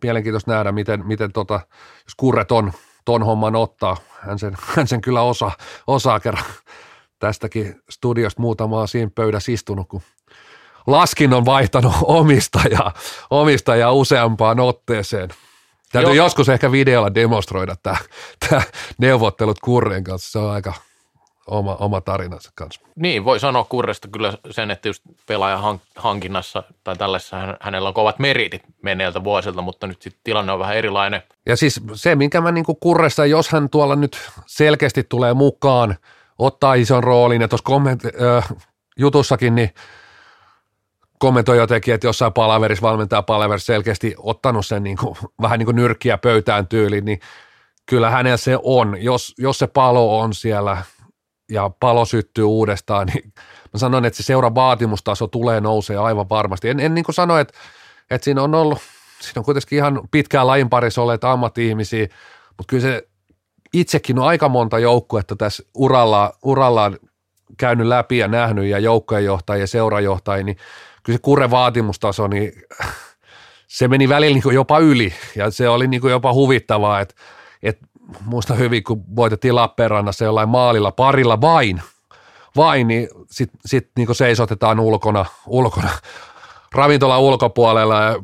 [0.02, 1.60] mielenkiintoista nähdä, miten, miten tota,
[2.04, 2.72] jos Kurret on
[3.06, 6.44] ton homman ottaa, hän sen, hän sen kyllä osaa, osaa kerran
[7.18, 10.02] tästäkin studiosta muutamaa siinä pöydässä istunut, kun
[10.86, 12.92] Laskin on vaihtanut omistajaa,
[13.30, 15.28] omistajaa useampaan otteeseen.
[15.92, 16.24] Täytyy Joo.
[16.24, 17.96] joskus ehkä videolla demonstroida tämä,
[18.48, 18.62] tämä
[18.98, 20.74] neuvottelut Kurren kanssa, se on aika
[21.46, 22.80] oma, oma tarinansa kanssa.
[22.96, 28.18] Niin, voi sanoa Kurresta kyllä sen, että just pelaajan hankinnassa tai tällaisessa hänellä on kovat
[28.18, 31.22] meritit menneiltä vuosilta, mutta nyt sitten tilanne on vähän erilainen.
[31.46, 35.96] Ja siis se, minkä mä niin Kurresta, jos hän tuolla nyt selkeästi tulee mukaan–
[36.38, 38.48] ottaa ison roolin ja tuossa komment, äh,
[38.96, 39.70] jutussakin niin
[41.18, 45.76] kommentoi jotenkin, että jossain palaverissa valmentaja palaverissa selkeästi ottanut sen niin kuin, vähän niin kuin
[45.76, 47.20] nyrkkiä pöytään tyyliin, niin
[47.86, 49.02] kyllä hänellä se on.
[49.02, 50.82] Jos, jos se palo on siellä
[51.50, 53.32] ja palo syttyy uudestaan, niin
[53.72, 56.68] mä sanon, että se seura vaatimustaso tulee nousee aivan varmasti.
[56.68, 57.58] En, en niin kuin sano, että,
[58.10, 58.78] että siinä on ollut,
[59.20, 62.08] siinä on kuitenkin ihan pitkään lajin parissa olleet ammatti-ihmisiä,
[62.56, 63.08] mutta kyllä se
[63.72, 66.98] itsekin on aika monta joukkuetta tässä uralla, urallaan
[67.58, 70.56] käynyt läpi ja nähnyt ja joukkojenjohtajia ja seurajohtajia, niin
[71.02, 72.52] kyllä se kure vaatimustaso, niin
[73.68, 77.14] se meni välillä niin jopa yli ja se oli niin jopa huvittavaa, että,
[77.62, 77.86] että
[78.24, 81.82] muista hyvin, kun voitettiin Lappeenrannassa jollain maalilla parilla vain,
[82.56, 85.90] vain, niin sitten sit niin seisotetaan ulkona, ulkona
[86.74, 88.22] ravintola ulkopuolella ja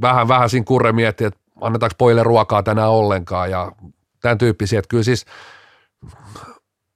[0.00, 3.72] vähän, vähän siinä kurre miettii, että annetaanko pojille ruokaa tänään ollenkaan ja
[4.20, 5.24] tämän tyyppisiä, että kyllä siis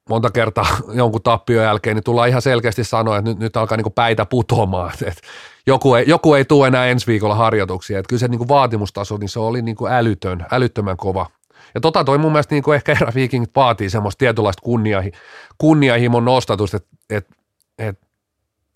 [0.08, 3.92] monta kertaa jonkun tappion jälkeen niin tullaan ihan selkeästi sanoa, että nyt, nyt alkaa niin
[3.92, 5.20] päitä putoamaan, että, että
[5.66, 9.28] joku, ei, joku ei tule enää ensi viikolla harjoituksia, että kyllä se niin vaatimustaso, niin
[9.28, 11.26] se oli niin älytön, älyttömän kova.
[11.74, 15.12] Ja tota toi mun mielestä niin ehkä eräviikingit vaatii semmoista tietynlaista kunniahi,
[15.58, 17.34] kunniahimon nostatusta, että, että,
[17.78, 18.06] että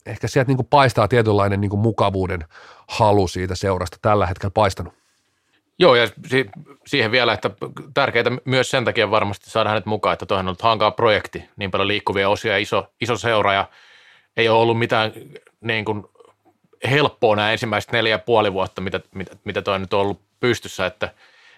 [0.06, 2.44] ehkä sieltä niin paistaa tietynlainen niin mukavuuden
[2.88, 4.94] halu siitä seurasta tällä hetkellä paistanut.
[5.78, 6.50] Joo, ja si-
[6.86, 7.50] siihen vielä, että
[7.94, 11.70] tärkeää myös sen takia varmasti saada hänet mukaan, että tuohan on ollut hankaa projekti, niin
[11.70, 13.68] paljon liikkuvia osia, iso, iso seura, ja
[14.36, 15.12] ei ole ollut mitään
[15.60, 16.04] niin kuin
[16.90, 20.86] helppoa nämä ensimmäiset neljä ja puoli vuotta, mitä, mitä, mitä toi nyt on ollut pystyssä,
[20.86, 21.14] että,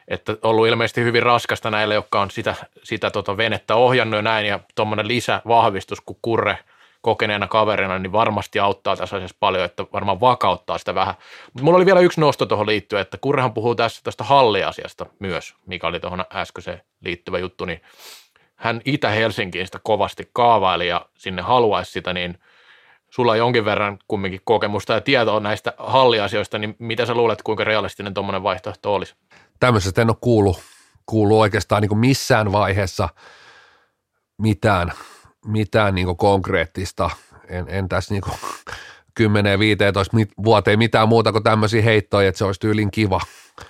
[0.08, 4.46] että ollut ilmeisesti hyvin raskasta näille, jotka on sitä, sitä tota venettä ohjannut ja näin,
[4.46, 6.58] ja tuommoinen lisävahvistus, kun Kurre
[7.00, 11.14] kokeneena kaverina, niin varmasti auttaa tässä asiassa paljon, että varmaan vakauttaa sitä vähän.
[11.44, 15.54] Mutta mulla oli vielä yksi nosto tuohon liittyen, että Kurrehan puhuu tässä tästä halliasiasta myös,
[15.66, 17.82] mikä oli tuohon äskeiseen liittyvä juttu, niin
[18.56, 22.38] hän Itä-Helsinkiin sitä kovasti kaavaili ja sinne haluaisi sitä, niin
[23.10, 27.64] sulla on jonkin verran kumminkin kokemusta ja tietoa näistä halliasioista, niin mitä sä luulet, kuinka
[27.64, 29.14] realistinen tuommoinen vaihtoehto olisi?
[29.60, 30.60] Tämmöisestä en ole kuullut,
[31.06, 33.08] kuullut oikeastaan niin missään vaiheessa
[34.38, 34.92] mitään,
[35.46, 37.10] mitään niin konkreettista.
[37.48, 38.22] En, en tässä niin
[39.20, 39.24] 10-15
[40.44, 43.20] vuoteen mitään muuta kuin tämmöisiä heittoja, että se olisi tyylin kiva.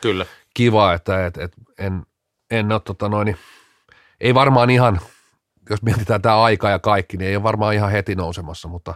[0.00, 0.26] Kyllä.
[0.54, 2.02] Kiva, että et, et en,
[2.50, 3.36] en ole tota noin,
[4.20, 5.00] ei varmaan ihan,
[5.70, 8.94] jos mietitään tämä aika ja kaikki, niin ei ole varmaan ihan heti nousemassa, mutta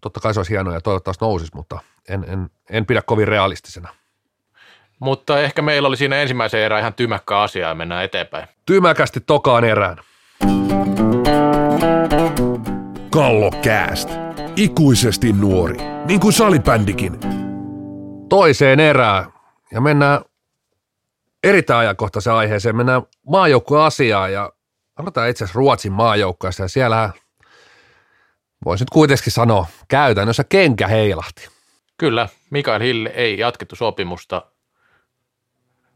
[0.00, 3.88] totta kai se olisi hienoa ja toivottavasti nousisi, mutta en, en, en pidä kovin realistisena.
[5.00, 8.48] Mutta ehkä meillä oli siinä ensimmäisen erään ihan tymäkkä asia ja mennään eteenpäin.
[8.66, 9.96] Tymäkästi tokaan erään.
[13.10, 14.10] Kallokääst.
[14.56, 15.76] Ikuisesti nuori,
[16.06, 17.20] niin kuin salibändikin.
[18.28, 19.32] Toiseen erään
[19.72, 20.20] ja mennään
[21.44, 22.76] erittäin ajankohtaiseen aiheeseen.
[22.76, 24.52] Mennään maajoukkueasiaan ja
[24.96, 27.10] aloitetaan itse asiassa Ruotsin maajoukkueessa ja siellä
[28.64, 31.48] voisi nyt kuitenkin sanoa käytännössä kenkä heilahti.
[31.98, 34.42] Kyllä, Mikael Hill ei jatkettu sopimusta.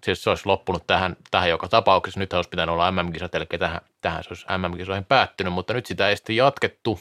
[0.05, 2.21] Siis se olisi loppunut tähän, tähän joka tapauksessa.
[2.21, 6.09] Nyt olisi pitänyt olla MM-kisat, eli tähän, tähän se olisi MM-kisoihin päättynyt, mutta nyt sitä
[6.09, 7.01] ei sitten jatkettu.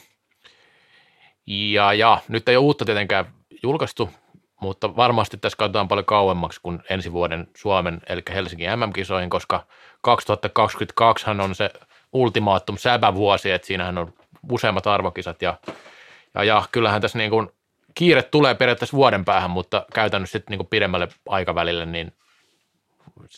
[1.46, 3.24] Ja, ja nyt ei ole uutta tietenkään
[3.62, 4.10] julkaistu,
[4.60, 9.66] mutta varmasti tässä katsotaan paljon kauemmaksi kuin ensi vuoden Suomen, eli Helsingin MM-kisoihin, koska
[10.00, 11.70] 2022 on se
[12.12, 14.12] ultimaatum säbävuosi, että siinähän on
[14.50, 15.58] useammat arvokisat ja,
[16.34, 17.48] ja, ja kyllähän tässä niin kuin
[17.94, 22.12] kiire tulee periaatteessa vuoden päähän, mutta käytännössä sitten niin kuin pidemmälle aikavälille, niin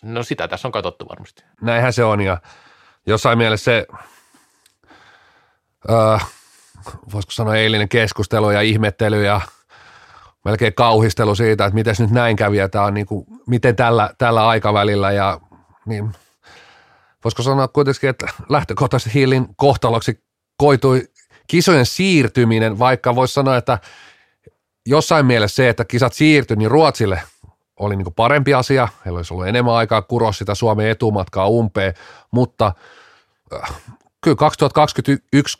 [0.02, 1.44] no sitä tässä on katsottu varmasti.
[1.60, 2.40] Näinhän se on ja
[3.06, 3.86] jossain mielessä se,
[5.90, 6.26] äh,
[7.12, 9.40] voisiko sanoa eilinen keskustelu ja ihmettely ja
[10.44, 14.14] melkein kauhistelu siitä, että miten nyt näin kävi ja tämä on niin kuin, miten tällä,
[14.18, 15.40] tällä aikavälillä ja
[15.86, 16.12] niin
[17.24, 20.24] voisiko sanoa kuitenkin, että lähtökohtaisesti Hillin kohtaloksi
[20.56, 21.08] koitui
[21.46, 23.78] kisojen siirtyminen, vaikka voisi sanoa, että
[24.86, 27.22] jossain mielessä se, että kisat siirtyi, niin Ruotsille
[27.80, 28.88] oli niin parempi asia.
[29.04, 31.94] Heillä olisi ollut enemmän aikaa kuroa sitä Suomen etumatkaa umpeen,
[32.30, 32.72] mutta
[33.54, 33.74] äh,
[34.20, 35.58] kyllä 2021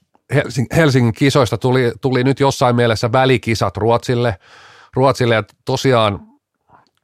[0.76, 4.38] Helsingin kisoista tuli, tuli nyt jossain mielessä välikisat Ruotsille.
[4.94, 6.20] Ruotsille ja tosiaan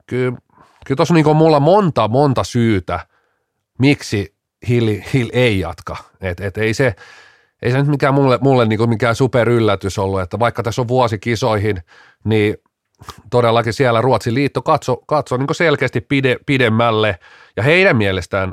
[0.07, 0.39] kyllä,
[0.87, 3.07] kyllä tuossa niin mulla monta, monta syytä,
[3.79, 4.35] miksi
[4.69, 5.97] Hill, Hill ei jatka.
[6.21, 6.95] Et, et ei se,
[7.63, 11.19] ei se nyt mikään mulle, mulle niin mikään superyllätys ollut, että vaikka tässä on vuosi
[11.19, 11.83] kisoihin,
[12.25, 12.57] niin
[13.31, 17.19] todellakin siellä Ruotsin liitto katso, katso niin selkeästi pide, pidemmälle
[17.57, 18.53] ja heidän mielestään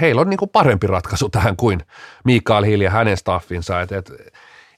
[0.00, 1.80] heillä on niin parempi ratkaisu tähän kuin
[2.24, 3.80] Mikael Hill ja hänen staffinsa.
[3.80, 4.12] Et, et,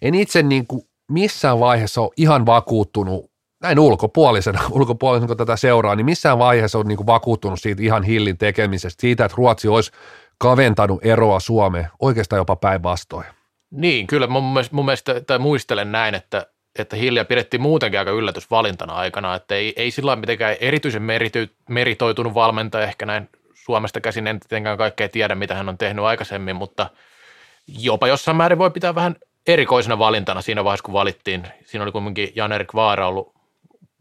[0.02, 3.30] en itse niin kuin missään vaiheessa ole ihan vakuuttunut,
[3.62, 8.02] näin ulkopuolisena, ulkopuolisena kun tätä seuraa, niin missään vaiheessa on niin kuin vakuuttunut siitä ihan
[8.02, 9.90] Hillin tekemisestä, siitä, että Ruotsi olisi
[10.38, 13.26] kaventanut eroa Suomeen, oikeastaan jopa päinvastoin.
[13.70, 16.46] Niin, kyllä mun mun mielestä tai muistelen näin, että,
[16.78, 22.34] että Hilja pidettiin muutenkin aika yllätysvalintana aikana, että ei, ei sillä mitenkään erityisen merity, meritoitunut
[22.34, 26.90] valmentaja, ehkä näin Suomesta käsin en tietenkään kaikkea tiedä, mitä hän on tehnyt aikaisemmin, mutta
[27.66, 31.48] jopa jossain määrin voi pitää vähän erikoisena valintana siinä vaiheessa, kun valittiin.
[31.64, 33.34] Siinä oli kuitenkin Jan-Erik Vaara ollut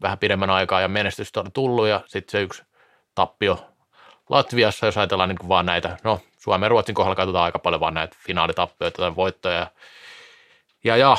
[0.02, 2.62] vähän pidemmän aikaa ja menestystä on tullut ja sitten se yksi
[3.14, 3.66] tappio
[4.28, 7.80] Latviassa, jos ajatellaan niin kuin vaan näitä, no Suomen ja Ruotsin kohdalla katsotaan aika paljon
[7.80, 9.66] vaan näitä finaalitappioita tai voittoja.
[10.84, 11.16] Ja, ja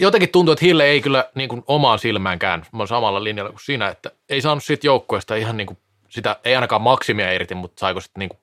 [0.00, 4.10] jotenkin tuntuu, että Hille ei kyllä niin kuin omaan silmäänkään, samalla linjalla kuin sinä, että
[4.28, 5.78] ei saanut siitä joukkueesta ihan niin kuin
[6.08, 8.38] sitä, ei ainakaan maksimia irti, mutta saiko sitten niin kuin,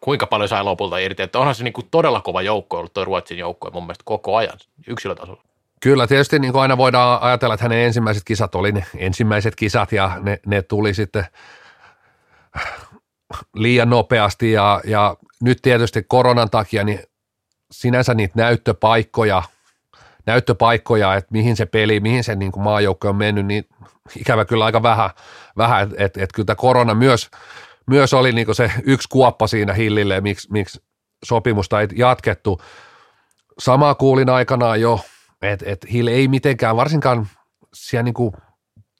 [0.00, 1.22] kuinka paljon sai lopulta irti.
[1.22, 4.36] Että onhan se niin kuin todella kova joukko ollut tuo Ruotsin joukko mun mielestä koko
[4.36, 5.42] ajan yksilötasolla.
[5.80, 9.92] Kyllä, tietysti niin kuin aina voidaan ajatella, että hänen ensimmäiset kisat oli ne ensimmäiset kisat
[9.92, 11.26] ja ne, ne tuli sitten
[13.54, 17.00] liian nopeasti ja, ja nyt tietysti koronan takia niin
[17.70, 19.42] sinänsä niitä näyttöpaikkoja,
[20.26, 23.64] näyttöpaikkoja, että mihin se peli, mihin se niin kuin maajoukko on mennyt, niin
[24.20, 25.10] ikävä kyllä aika vähän,
[25.56, 27.30] vähän että et, et kyllä tämä korona myös,
[27.86, 30.82] myös oli niin kuin se yksi kuoppa siinä Hillille, miksi, miksi
[31.24, 32.60] sopimusta ei jatkettu.
[33.58, 35.00] Samaa kuulin aikanaan jo,
[35.42, 37.28] että et Hill ei mitenkään, varsinkaan
[37.74, 38.32] siellä niin kuin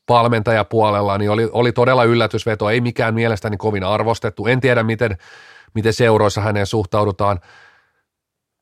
[0.08, 4.46] valmentajapuolella, niin oli, oli todella yllätysveto, ei mikään mielestäni kovin arvostettu.
[4.46, 5.18] En tiedä, miten,
[5.74, 7.40] miten seuroissa häneen suhtaudutaan.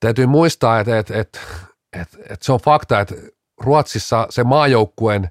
[0.01, 1.41] Täytyy muistaa, että, että, että,
[1.93, 3.15] että, että se on fakta, että
[3.61, 5.31] Ruotsissa se maajoukkueen,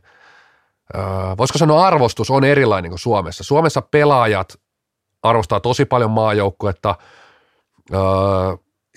[1.37, 3.43] voisiko sanoa arvostus on erilainen kuin Suomessa.
[3.43, 4.59] Suomessa pelaajat
[5.23, 6.95] arvostaa tosi paljon maajoukkuetta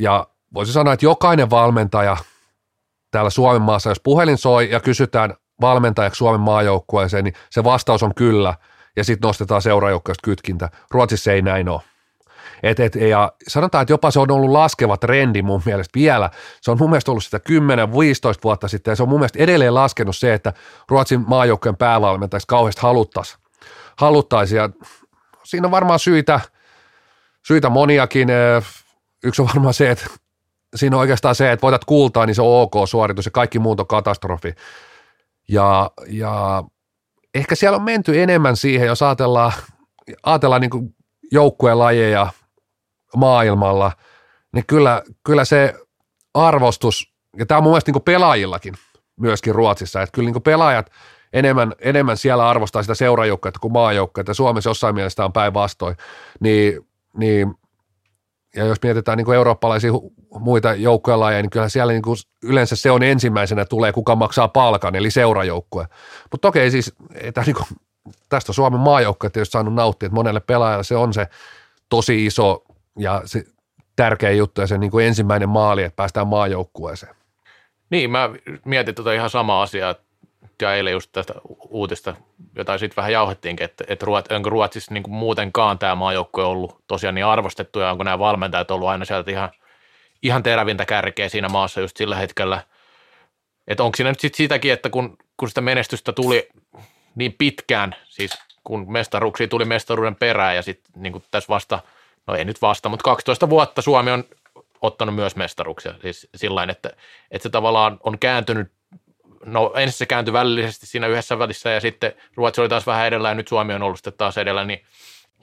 [0.01, 2.17] ja voisi sanoa, että jokainen valmentaja
[3.11, 8.15] täällä Suomen maassa, jos puhelin soi ja kysytään valmentajaksi Suomen maajoukkueeseen, niin se vastaus on
[8.15, 8.55] kyllä,
[8.97, 10.69] ja sitten nostetaan seuraajoukkueesta kytkintä.
[10.91, 11.81] Ruotsissa ei näin ole.
[12.65, 16.31] Et, et, ja sanotaan, että jopa se on ollut laskeva trendi mun mielestä vielä.
[16.61, 17.41] Se on mun mielestä ollut sitä 10-15
[18.45, 20.53] vuotta sitten, ja se on mun mielestä edelleen laskenut se, että
[20.89, 23.41] Ruotsin maajoukkueen päävalmentajaksi kauheasti haluttaisiin.
[23.97, 24.71] Haluttaisi, ja
[25.45, 26.41] siinä on varmaan syitä,
[27.47, 28.29] syitä moniakin.
[29.25, 30.07] Yksi on varmaan se, että
[30.77, 33.81] siinä on oikeastaan se, että voitat kultaa, niin se on ok suoritus ja kaikki muut
[33.81, 34.55] on katastrofi.
[35.49, 36.65] Ja, ja
[37.35, 39.53] ehkä siellä on menty enemmän siihen, jos ajatellaan,
[40.23, 40.95] ajatellaan niin
[41.33, 42.27] joukkueen lajeja
[43.17, 43.93] maailmalla,
[44.53, 45.75] niin kyllä, kyllä se
[46.35, 48.75] arvostus, ja tämä on mun mielestä niin pelaajillakin
[49.21, 50.91] myöskin Ruotsissa, että kyllä niin pelaajat
[51.33, 55.97] enemmän, enemmän siellä arvostaa sitä seurajoukkuetta kuin maajoukkuetta, Suomessa jossain mielessä on päinvastoin,
[56.41, 57.55] niin, niin
[58.57, 59.93] ja jos mietitään niin eurooppalaisia
[60.39, 64.95] muita joukkuelajeja, niin kyllä siellä niin kuin yleensä se on ensimmäisenä tulee, kuka maksaa palkan,
[64.95, 65.87] eli seurajoukkue.
[66.33, 67.67] Mutta toki siis, että niin kuin,
[68.29, 71.27] tästä Suomen maajoukkue tietysti saanut nauttia, että monelle pelaajalle se on se
[71.89, 72.65] tosi iso
[72.99, 73.45] ja se
[73.97, 77.15] tärkeä juttu ja se niin kuin ensimmäinen maali, että päästään maajoukkueeseen.
[77.91, 78.31] Niin, mä
[78.65, 79.95] mietin tuota ihan samaa asiaa,
[80.63, 81.35] ja eilen just tästä
[81.69, 82.15] uutista,
[82.57, 86.85] jota sitten vähän jauhettiinkin, että, että Ruot, onko Ruotsissa niin kuin muutenkaan tämä maajoukkue ollut
[86.87, 89.51] tosiaan niin arvostettu ja onko nämä valmentajat ollut aina sieltä ihan,
[90.23, 92.63] ihan terävintä kärkeä siinä maassa just sillä hetkellä.
[93.69, 96.49] Että onko siinä nyt sitten sitäkin, että kun, kun sitä menestystä tuli
[97.15, 101.81] niin pitkään, siis kun mestaruuksia tuli mestaruuden perään ja sitten niin tässä vasta,
[102.27, 104.25] no ei nyt vasta, mutta 12 vuotta Suomi on
[104.81, 106.91] ottanut myös mestaruuksia, siis sillä että,
[107.31, 108.73] että se tavallaan on kääntynyt
[109.45, 113.29] no ensin se kääntyi välillisesti siinä yhdessä välissä ja sitten Ruotsi oli taas vähän edellä
[113.29, 114.81] ja nyt Suomi on ollut sitten taas edellä, niin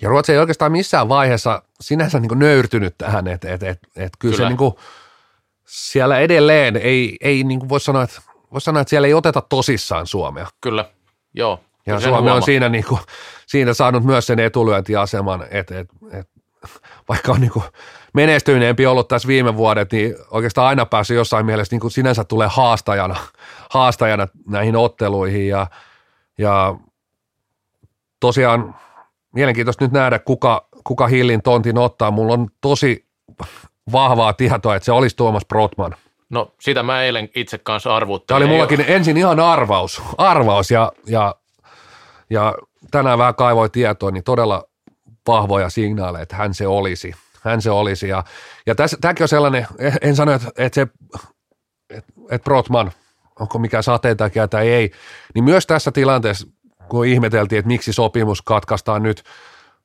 [0.01, 4.35] ja Ruotsi ei oikeastaan missään vaiheessa sinänsä niin nöyrtynyt tähän, että et, et, et, kyllä,
[4.35, 4.37] kyllä.
[4.37, 4.73] se niin kuin,
[5.65, 9.41] siellä edelleen ei, ei niin kuin voi, sanoa, että, voi sanoa, että siellä ei oteta
[9.41, 10.47] tosissaan Suomea.
[10.61, 10.85] Kyllä,
[11.33, 11.59] joo.
[11.85, 13.01] Ja Suomi on siinä, niin kuin,
[13.47, 16.29] siinä saanut myös sen etulyöntiaseman, että et, et,
[17.09, 17.65] vaikka on niin kuin
[18.13, 22.47] menestyneempi ollut tässä viime vuodet, niin oikeastaan aina päässyt jossain mielessä niin kuin sinänsä tulee
[22.51, 23.15] haastajana,
[23.73, 25.67] haastajana näihin otteluihin ja,
[26.37, 26.75] ja
[28.19, 28.75] tosiaan
[29.33, 32.11] mielenkiintoista nyt nähdä, kuka, kuka Hillin tontin ottaa.
[32.11, 33.05] Mulla on tosi
[33.91, 35.95] vahvaa tietoa, että se olisi Tuomas Brotman.
[36.29, 38.27] No sitä mä eilen itse kanssa arvuttelin.
[38.27, 41.35] Tämä oli mullakin ensin ihan arvaus, arvaus ja, ja,
[42.29, 42.55] ja
[42.91, 44.63] tänään vähän kaivoi tietoa, niin todella
[45.27, 48.07] vahvoja signaaleja, että hän se olisi hän se olisi.
[48.07, 48.23] Ja,
[48.65, 49.67] ja tässä, tämäkin on sellainen,
[50.01, 50.87] en sano, että, että se,
[51.89, 52.91] että, että Brotman,
[53.39, 54.91] onko mikä sateentakia tai ei,
[55.35, 56.47] niin myös tässä tilanteessa,
[56.89, 59.23] kun ihmeteltiin, että miksi sopimus katkaistaan nyt,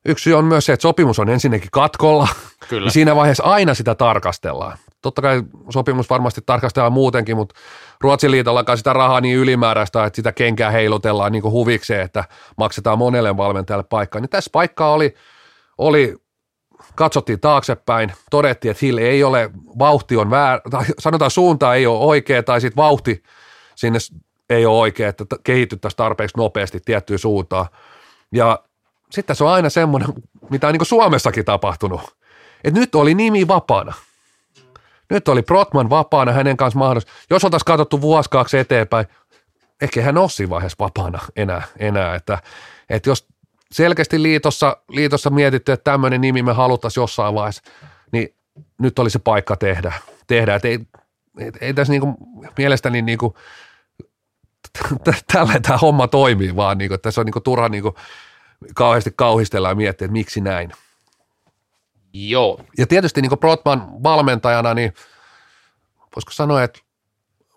[0.05, 2.27] yksi syy on myös se, että sopimus on ensinnäkin katkolla,
[2.69, 2.85] Kyllä.
[2.85, 4.77] niin siinä vaiheessa aina sitä tarkastellaan.
[5.01, 7.55] Totta kai sopimus varmasti tarkastellaan muutenkin, mutta
[8.01, 12.23] Ruotsin liitolla sitä rahaa niin ylimääräistä, että sitä kenkää heilutellaan niin huvikseen, että
[12.57, 14.21] maksetaan monelle valmentajalle paikkaa.
[14.21, 15.15] Niin tässä paikkaa oli,
[15.77, 16.15] oli
[16.95, 21.99] katsottiin taaksepäin, todettiin, että Hill ei ole, vauhti on väärä, tai sanotaan suunta ei ole
[21.99, 23.23] oikea, tai sitten vauhti
[23.75, 23.99] sinne
[24.49, 27.65] ei ole oikea, että kehityttäisiin tarpeeksi nopeasti tiettyyn suuntaan.
[28.31, 28.59] Ja
[29.11, 30.09] sitten se on aina semmoinen,
[30.49, 32.01] mitä on niin Suomessakin tapahtunut,
[32.63, 33.93] että nyt oli nimi vapaana.
[35.09, 37.13] Nyt oli Brotman vapaana, hänen kanssa mahdollisuus.
[37.29, 39.07] Jos oltaisiin katsottu vuosi kaksi eteenpäin,
[39.81, 42.37] ehkä hän olisi siinä vaiheessa vapaana enää, enää että,
[42.89, 43.27] että jos
[43.71, 47.61] selkeästi liitossa, liitossa mietitty, että tämmöinen nimi me haluttaisiin jossain vaiheessa,
[48.11, 48.35] niin
[48.79, 49.93] nyt oli se paikka tehdä.
[50.27, 50.55] tehdä.
[50.55, 50.79] Et ei,
[51.39, 52.15] ei, ei tässä niinku,
[52.57, 53.37] mielestäni niinku,
[55.33, 57.95] tällä tämä homma toimii, vaan niinku, tässä on niinku turha niinku,
[58.75, 60.71] kauheasti kauhistella ja miettiä, että miksi näin.
[62.25, 62.59] Joo.
[62.77, 64.93] Ja tietysti niin Brotman valmentajana, niin
[66.15, 66.79] voisiko sanoa, että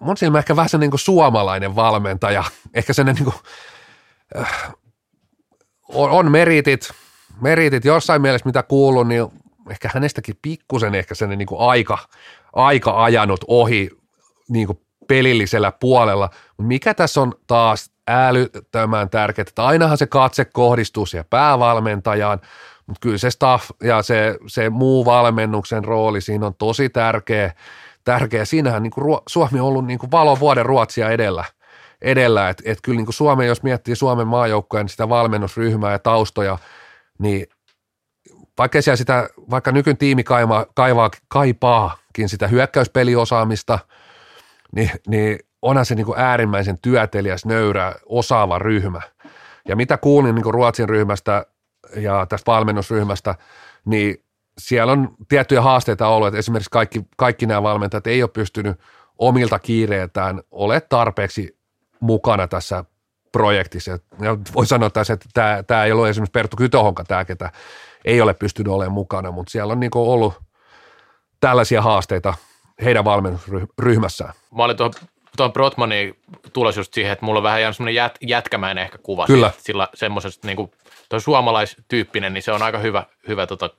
[0.00, 2.44] mun silmä ehkä vähän se niin suomalainen valmentaja,
[2.74, 3.34] ehkä sen niin kuin,
[4.40, 4.74] äh,
[5.88, 6.90] on, on meritit,
[7.40, 9.26] meritit jossain mielessä, mitä kuuluu, niin
[9.70, 11.98] ehkä hänestäkin pikkusen ehkä sen niin aika,
[12.52, 13.90] aika ajanut ohi
[14.48, 14.68] niin
[15.08, 16.30] pelillisellä puolella.
[16.58, 22.40] Mikä tässä on taas älyttömän tärkeää, että ainahan se katse kohdistuu siihen päävalmentajaan,
[22.90, 27.52] mutta kyllä se staff ja se, se muu valmennuksen rooli siinä on tosi tärkeä.
[28.04, 28.44] tärkeä.
[28.44, 31.44] Siinähän niin kuin Suomi on ollut niin kuin valovuoden Ruotsia edellä–
[32.02, 36.58] edellä, että et kyllä niin kuin Suomen, jos miettii Suomen maajoukkojen sitä valmennusryhmää ja taustoja,
[37.18, 37.46] niin
[38.58, 43.78] vaikka siellä sitä, vaikka nykyn tiimi kaivaa, kaivaa, kaipaakin sitä hyökkäyspeliosaamista,
[44.74, 49.00] niin, niin onhan se niin kuin äärimmäisen työtelijäs, nöyrä, osaava ryhmä.
[49.68, 51.46] Ja mitä kuulin niin kuin Ruotsin ryhmästä
[51.96, 53.34] ja tästä valmennusryhmästä,
[53.84, 54.24] niin
[54.58, 58.80] siellä on tiettyjä haasteita ollut, että esimerkiksi kaikki, kaikki nämä valmentajat ei ole pystynyt
[59.18, 61.58] omilta kiireiltään ole tarpeeksi
[62.00, 62.84] mukana tässä
[63.32, 63.90] projektissa.
[64.20, 67.52] Ja voi sanoa tässä, että tämä, tämä ei ole esimerkiksi Perttu Kytohonka tämä, ketä
[68.04, 70.34] ei ole pystynyt olemaan mukana, mutta siellä on niin ollut
[71.40, 72.34] tällaisia haasteita
[72.84, 74.32] heidän valmennusryhmässään.
[74.56, 74.92] Mä olin tuohon
[75.36, 76.16] tuon Brotmanin
[76.52, 79.26] tulos just siihen, että mulla on vähän jäänyt semmoinen jät, jätkämäinen ehkä kuva.
[79.26, 79.50] Kyllä.
[79.58, 80.70] Sillä semmoisesta niin kuin,
[81.10, 83.70] toi suomalaistyyppinen, niin se on aika hyvä, hyvä tota.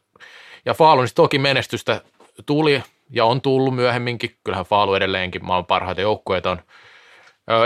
[0.65, 2.01] ja Faalunista toki menestystä
[2.45, 4.37] tuli ja on tullut myöhemminkin.
[4.43, 6.61] Kyllähän Faalu edelleenkin maailman parhaita joukkueita on.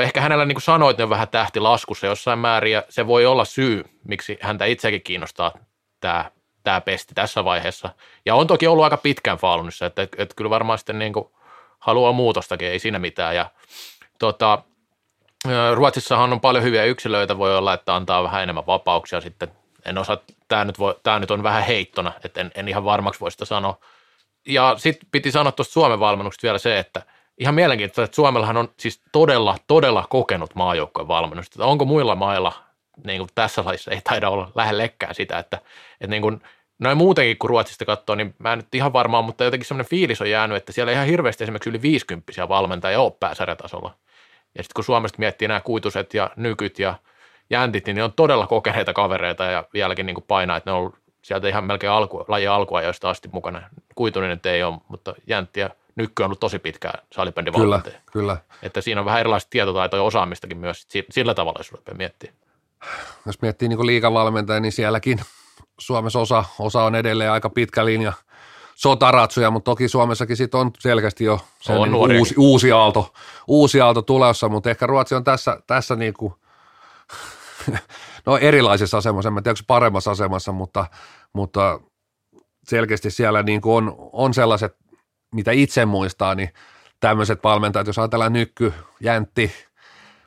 [0.02, 3.84] Ehkä hänellä niin kuin sanoit, on vähän tähtilaskussa jossain määrin ja se voi olla syy,
[4.08, 5.52] miksi häntä itsekin kiinnostaa
[6.00, 6.32] tämä,
[6.64, 7.90] tämä pesti tässä vaiheessa.
[8.26, 11.26] Ja on toki ollut aika pitkään Faalunissa, että, että, että kyllä varmaan sitten niin kuin
[11.80, 13.36] haluaa muutostakin, ei siinä mitään.
[13.36, 13.50] Ja,
[14.20, 14.64] tota,
[15.74, 19.48] Ruotsissahan on paljon hyviä yksilöitä, voi olla, että antaa vähän enemmän vapauksia sitten.
[19.86, 20.18] En osaa,
[20.48, 23.46] tämä nyt, voi, tämä nyt on vähän heittona, että en, en ihan varmaksi voi sitä
[23.46, 23.78] sanoa.
[24.48, 27.02] Ja sitten piti sanoa tuosta Suomen valmennuksesta vielä se, että
[27.38, 31.66] ihan mielenkiintoista, että Suomellahan on siis todella, todella kokenut maajoukkojen valmennusta.
[31.66, 32.54] Onko muilla mailla
[33.06, 35.58] niin kuin tässä laissa ei taida olla lähellekään sitä, että,
[36.02, 36.42] että niin kuin,
[36.80, 40.22] noin muutenkin kun Ruotsista katsoo, niin mä en nyt ihan varmaan, mutta jotenkin semmoinen fiilis
[40.22, 43.96] on jäänyt, että siellä ihan hirveästi esimerkiksi yli 50 valmentajia ole pääsarjatasolla.
[44.58, 46.96] Ja sitten kun Suomesta miettii nämä kuituset ja nykyt ja
[47.50, 50.80] jäntit, niin ne on todella kokeneita kavereita ja vieläkin niin kuin painaa, että ne on
[50.80, 52.50] ollut sieltä ihan melkein alku, lajin
[52.84, 53.70] joista asti mukana.
[53.96, 57.82] Kuitunen ei ole, mutta jäntti ja nykky on ollut tosi pitkään salibändin Kyllä,
[58.12, 58.38] kyllä.
[58.62, 62.38] Että siinä on vähän erilaista tietotaitoa ja osaamistakin myös sillä tavalla, jos rupeaa miettimään.
[63.26, 65.22] Jos miettii niin liikavalmentaja, niin sielläkin
[65.80, 68.14] Suomessa osa, osa on edelleen aika pitkä linja
[68.76, 73.14] sotaratsuja, mutta toki Suomessakin sit on selkeästi jo sen on niin uusi, uusi, aalto,
[73.48, 76.34] uusi aalto tulossa, mutta ehkä Ruotsi on tässä, tässä niin kuin,
[78.26, 80.86] no erilaisessa asemassa, en tiedä paremmassa asemassa, mutta,
[81.34, 81.80] mutta
[82.68, 84.76] selkeästi siellä niin kuin on, on sellaiset,
[85.36, 86.50] mitä itse muistaa, niin
[87.00, 89.52] tämmöiset valmentajat, jos ajatellaan Nykky, Jäntti,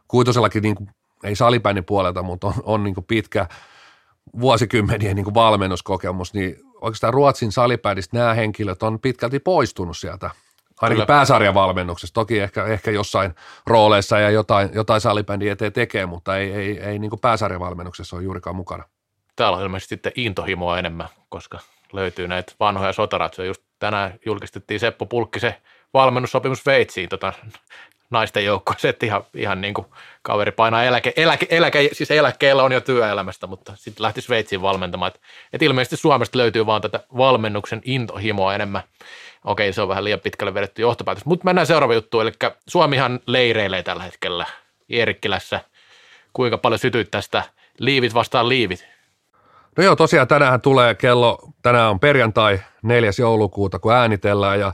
[0.09, 0.90] Kuitosellakin niin kuin,
[1.24, 3.46] ei salipäinen puolelta, mutta on, on niin kuin pitkä
[4.40, 10.31] vuosikymmenien niin kuin valmennuskokemus, niin oikeastaan Ruotsin salipädistä nämä henkilöt on pitkälti poistunut sieltä,
[10.81, 12.14] ainakin pääsarjan valmennuksessa.
[12.14, 13.35] Toki ehkä, ehkä jossain
[13.66, 18.24] rooleissa ja jotain, jotain salibändiä eteen tekee, mutta ei, ei, ei niin pääsarjan valmennuksessa ole
[18.24, 18.85] juurikaan mukana.
[19.37, 21.59] Täällä on ilmeisesti sitten intohimoa enemmän, koska
[21.93, 23.47] löytyy näitä vanhoja sotaratsoja.
[23.49, 25.55] Just tänään julkistettiin Seppo Pulkkisen
[25.95, 27.33] valmennussopimus Veitsiin tota,
[28.11, 29.86] naisten joukkueeseen, että ihan, ihan niin kuin
[30.22, 35.12] kaveri painaa eläke, eläke, eläke, siis eläkkeellä on jo työelämästä, mutta sitten lähti Sveitsiin valmentamaan.
[35.14, 35.20] Et,
[35.52, 38.82] et ilmeisesti Suomesta löytyy vaan tätä valmennuksen intohimoa enemmän.
[39.44, 41.24] Okei, se on vähän liian pitkälle vedetty johtopäätös.
[41.24, 42.32] Mutta mennään seuraava juttu, eli
[42.68, 44.46] Suomihan leireilee tällä hetkellä
[44.90, 45.61] Eerikkilässä.
[46.32, 47.42] Kuinka paljon sytyt tästä
[47.78, 48.86] liivit vastaan liivit?
[49.76, 53.11] No joo, tosiaan tänään tulee kello, tänään on perjantai 4.
[53.18, 54.72] joulukuuta, kun äänitellään ja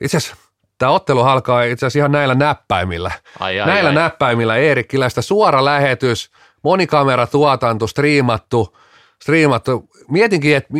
[0.00, 0.47] itse asiassa
[0.78, 3.10] Tämä ottelu alkaa itse asiassa ihan näillä näppäimillä.
[3.40, 3.94] Ai, ai, näillä ai.
[3.94, 6.30] näppäimillä Eerikkilästä suora lähetys,
[6.62, 8.76] monikameratuotanto, striimattu,
[9.22, 9.90] striimattu.
[10.10, 10.74] Mietinkin, että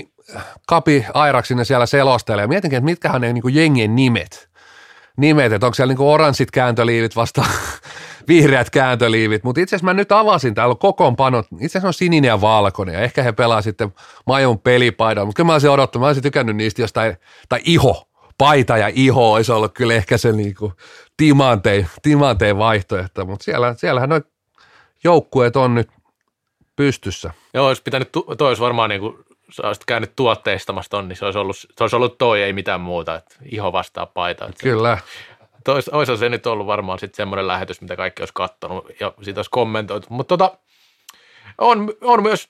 [0.67, 2.47] Kapi Airaksinen siellä selostelee.
[2.47, 4.49] Mietinkin, että mitkähän ne niin jengien nimet.
[5.17, 7.45] Nimet, että onko siellä niin oranssit kääntöliivit vasta
[8.29, 9.45] vihreät kääntöliivit.
[9.45, 11.47] Mutta itse asiassa mä nyt avasin, täällä on kokoonpanot.
[11.53, 13.95] Itse asiassa on sininen ja valkoinen ja ehkä he pelaa sitten
[14.27, 15.27] Majun pelipaidan.
[15.27, 17.17] Mutta kyllä mä olisin odottanut, mä olisin tykännyt niistä jostain,
[17.49, 18.08] tai iho,
[18.39, 20.73] paita ja iho olisi ollut kyllä ehkä se niin kuin
[21.17, 24.25] timanteen, timanteen vaihtoehto, mutta siellä, siellähän noin
[25.05, 25.89] joukkueet on nyt
[26.77, 27.31] pystyssä.
[27.55, 29.19] Joo, olisi pitänyt, toi olisi varmaan niin kuin,
[29.51, 32.81] sä olisit käynyt tuotteistamasta on, niin se olisi ollut, se olisi ollut toi, ei mitään
[32.81, 34.47] muuta, että iho vastaa paita.
[34.47, 34.99] Että Kyllä.
[35.65, 39.39] Tois, olisi se nyt ollut varmaan sitten semmoinen lähetys, mitä kaikki olisi kattonut ja siitä
[39.39, 40.07] olisi kommentoitu.
[40.11, 40.59] Mutta tota,
[41.59, 42.49] on, on myös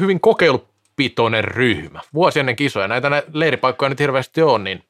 [0.00, 2.00] hyvin kokeilupitoinen ryhmä.
[2.14, 2.88] Vuosi ennen kisoja.
[2.88, 4.84] Näitä leiripaikkoja nyt hirveästi on, niin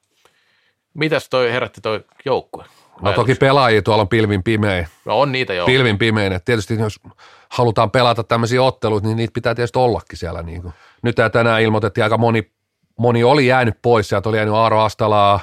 [0.98, 2.64] Mitäs toi herätti toi joukkue?
[3.02, 4.88] No toki pelaajia tuolla on pilvin pimein.
[5.04, 5.66] No on niitä jo.
[5.66, 6.32] Pilvin pimein.
[6.32, 7.00] Et tietysti jos
[7.48, 10.42] halutaan pelata tämmöisiä otteluita, niin niitä pitää tietysti ollakin siellä.
[10.42, 10.74] Niin kuin.
[11.02, 12.52] Nyt tänään ilmoitettiin aika moni,
[12.98, 14.08] moni oli jäänyt pois.
[14.08, 15.40] Sieltä oli jäänyt Aaro Astalaa.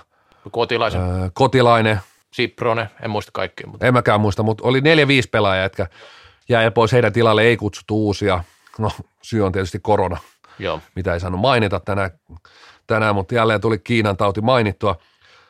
[0.51, 1.01] Kotilaisen.
[1.01, 1.99] Ää, kotilainen.
[2.33, 3.67] Siprone, en muista kaikkia.
[3.67, 3.85] Mutta.
[3.85, 5.87] En mäkään muista, mutta oli neljä, viisi pelaajaa, jotka
[6.49, 6.91] jäi pois.
[6.91, 8.43] Heidän tilalle ei kutsuttu uusia.
[8.79, 8.91] No
[9.21, 10.17] syy on tietysti korona,
[10.59, 10.81] Joo.
[10.95, 12.11] mitä ei saanut mainita tänään,
[12.87, 14.95] tänään, mutta jälleen tuli Kiinan tauti mainittua–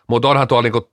[0.07, 0.91] mutta onhan tuolla niinku,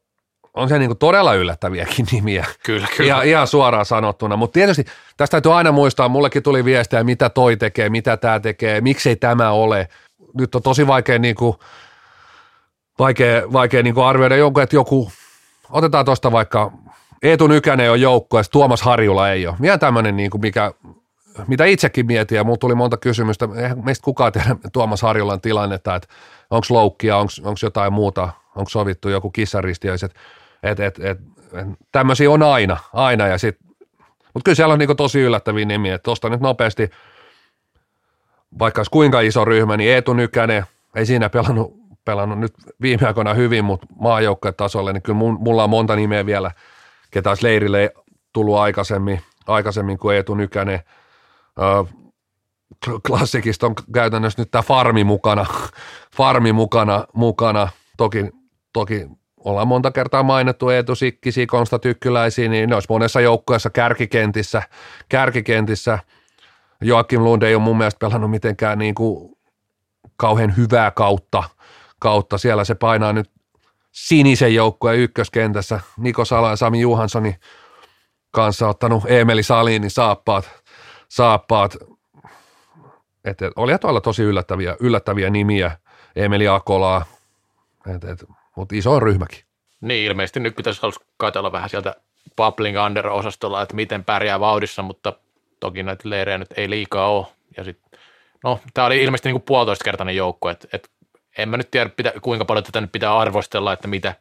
[0.55, 2.47] on se niinku todella yllättäviäkin nimiä.
[2.65, 3.09] Kyllä, kyllä.
[3.09, 4.37] Ihan, ihan suoraan sanottuna.
[4.37, 4.85] Mutta tietysti
[5.17, 9.51] tästä täytyy aina muistaa, mullekin tuli viestejä, mitä toi tekee, mitä tämä tekee, miksei tämä
[9.51, 9.89] ole.
[10.35, 11.59] Nyt on tosi vaikea, niinku,
[12.99, 15.13] vaikea, vaikea niinku arvioida jonkun, että joku,
[15.71, 16.73] otetaan tuosta vaikka
[17.23, 19.57] Eetu Nykänen on joukko ja Tuomas Harjula ei ole.
[19.61, 20.73] Vielä tämmöinen, niinku, mikä,
[21.47, 23.49] mitä itsekin mietin ja mulla tuli monta kysymystä.
[23.57, 26.09] Eihän meistä kukaan tiedä Tuomas Harjulan tilannetta, että
[26.51, 30.15] onko loukkia, onko jotain muuta onko sovittu joku kissaristiöiset,
[30.63, 31.19] Et, et, et,
[31.53, 33.59] et, tämmöisiä on aina, aina ja sit,
[34.35, 36.91] mutta kyllä siellä on niinku tosi yllättäviä nimiä, että tuosta nyt nopeasti,
[38.59, 40.65] vaikka olisi kuinka iso ryhmä, niin Eetu Nykänen,
[40.97, 41.75] ei siinä pelannut,
[42.05, 46.51] pelannut nyt viime aikoina hyvin, mutta maajoukkojen tasolle, niin kyllä mulla on monta nimeä vielä,
[47.11, 47.93] ketä olisi leirille
[48.33, 50.81] tullut aikaisemmin, aikaisemmin kuin Eetu Nykänen.
[53.07, 55.47] klassikista on käytännössä nyt tämä farmi mukana,
[56.17, 57.69] farmi mukana, mukana.
[57.97, 58.27] Toki,
[58.73, 59.07] toki
[59.45, 64.63] ollaan monta kertaa mainittu Eetu Sikkisi, Konsta Tykkyläisiä, niin ne olisi monessa joukkueessa kärkikentissä,
[65.09, 65.99] kärkikentissä.
[66.81, 69.37] Joakim Lund ei ole mun mielestä pelannut mitenkään niin kuin
[70.17, 71.43] kauhean hyvää kautta,
[71.99, 72.39] kautta.
[72.39, 73.31] Siellä se painaa nyt
[73.93, 75.81] sinisen joukkueen ykköskentässä.
[75.97, 77.37] Niko Sala ja Sami Juhanssoni
[78.31, 80.51] kanssa ottanut Emeli Salinin saappaat,
[81.09, 81.77] saappaat.
[83.25, 85.71] Et, et, oli tuolla tosi yllättäviä, yllättäviä nimiä,
[86.17, 87.05] Emeli Akolaa,
[87.95, 88.25] et, et,
[88.57, 89.41] mutta iso ryhmäkin.
[89.81, 90.81] Niin, ilmeisesti nyt pitäisi
[91.17, 91.95] katsella vähän sieltä
[92.37, 95.13] Bubbling Under-osastolla, että miten pärjää vauhdissa, mutta
[95.61, 97.27] toki näitä leirejä nyt ei liikaa ole.
[97.57, 97.79] Ja sit,
[98.45, 100.91] no, tämä oli ilmeisesti niin kuin puolitoista kertainen joukko, että et,
[101.39, 104.15] en mä nyt tiedä, pitä, kuinka paljon tätä nyt pitää arvostella, että mitä,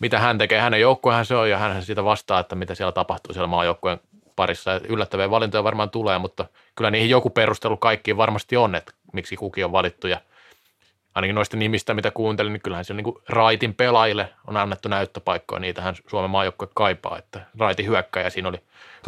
[0.00, 0.60] mitä hän tekee.
[0.60, 4.00] Hänen joukkuehan se on ja hän siitä vastaa, että mitä siellä tapahtuu siellä maajoukkueen
[4.36, 4.80] parissa.
[4.88, 6.44] Yllättäviä valintoja varmaan tulee, mutta
[6.76, 10.20] kyllä niihin joku perustelu kaikkiin varmasti on, että miksi kukin on valittu ja
[11.18, 15.94] ainakin noista nimistä, mitä kuuntelin, niin kyllähän se niin Raitin pelaajille on annettu näyttöpaikkoja, niitähän
[16.06, 18.58] Suomen maajoukkue kaipaa, että Raitin hyökkäjä siinä oli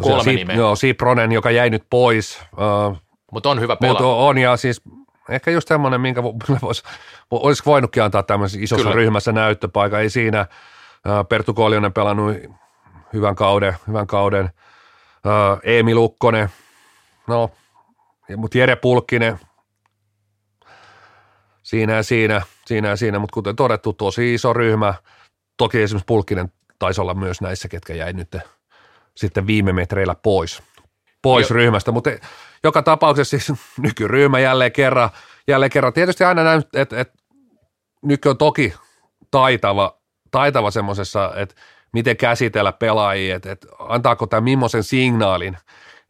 [0.03, 0.57] kolme Tosiaan, nimeä.
[0.57, 2.43] Joo, Sipronen, joka jäi nyt pois.
[2.53, 2.97] Uh,
[3.33, 4.03] mutta on hyvä pelaaja.
[4.03, 4.83] Mutta on, ja siis
[5.29, 6.23] ehkä just semmoinen, minkä
[6.63, 6.83] vois,
[7.31, 8.97] olisi voinutkin antaa tämmöisessä isossa Kyllä.
[8.97, 10.01] ryhmässä näyttöpaikka.
[10.01, 10.47] Ei siinä
[11.29, 12.37] Perttu Koljonen pelannut
[13.13, 14.51] hyvän kauden, hyvän kauden.
[15.63, 16.49] Eemi Lukkonen,
[17.27, 17.51] no,
[18.37, 19.41] mutta Jere Pulkkinen,
[21.71, 24.95] siinä ja siinä, siinä ja siinä, mutta kuten todettu, tosi iso ryhmä.
[25.57, 28.37] Toki esimerkiksi Pulkkinen taisi olla myös näissä, ketkä jäi nyt
[29.17, 30.63] sitten viime metreillä pois,
[31.23, 32.11] pois ryhmästä, mutta
[32.65, 35.11] joka tapauksessa siis nykyryhmä jälleen kerran,
[35.49, 35.93] jälleen kerran.
[35.93, 37.19] Tietysti aina näin, että, että
[38.03, 38.75] nyky on toki
[39.31, 39.99] taitava,
[40.31, 41.55] taitava semmoisessa, että
[41.93, 45.57] miten käsitellä pelaajia, että, että antaako tämä millaisen signaalin,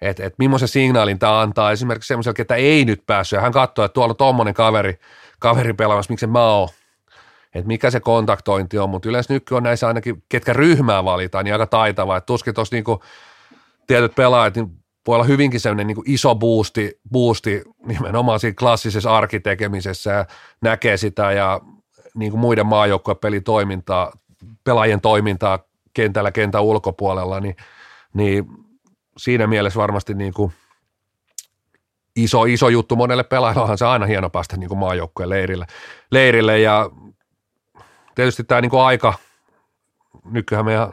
[0.00, 3.84] että, että millaisen signaalin tämä antaa esimerkiksi semmoiselle, ketä ei nyt päässyt, ja hän katsoo,
[3.84, 4.98] että tuolla on tuommoinen kaveri,
[5.40, 6.68] kaveri pelaamassa, miksi mä oon,
[7.54, 11.54] että mikä se kontaktointi on, mutta yleensä nyky on näissä ainakin, ketkä ryhmää valitaan, niin
[11.54, 13.02] aika taitava, että tuskin tuossa niinku
[13.86, 20.10] tietyt pelaajat, niin voi olla hyvinkin sellainen niin iso boosti, boosti nimenomaan siinä klassisessa arkitekemisessä
[20.10, 20.26] ja
[20.62, 21.60] näkee sitä ja
[22.14, 24.12] niin kuin muiden maajoukkojen pelitoimintaa,
[24.64, 25.58] pelaajien toimintaa
[25.94, 27.56] kentällä kentän ulkopuolella, niin,
[28.14, 28.46] niin
[29.16, 30.52] siinä mielessä varmasti niin kuin
[32.22, 35.66] iso, iso juttu monelle pelaajalle, onhan se aina hieno päästä niin kuin maajoukkojen leirille,
[36.10, 36.60] leirille.
[36.60, 36.90] Ja
[38.14, 39.14] tietysti tämä niin aika,
[40.24, 40.92] nykyään meidän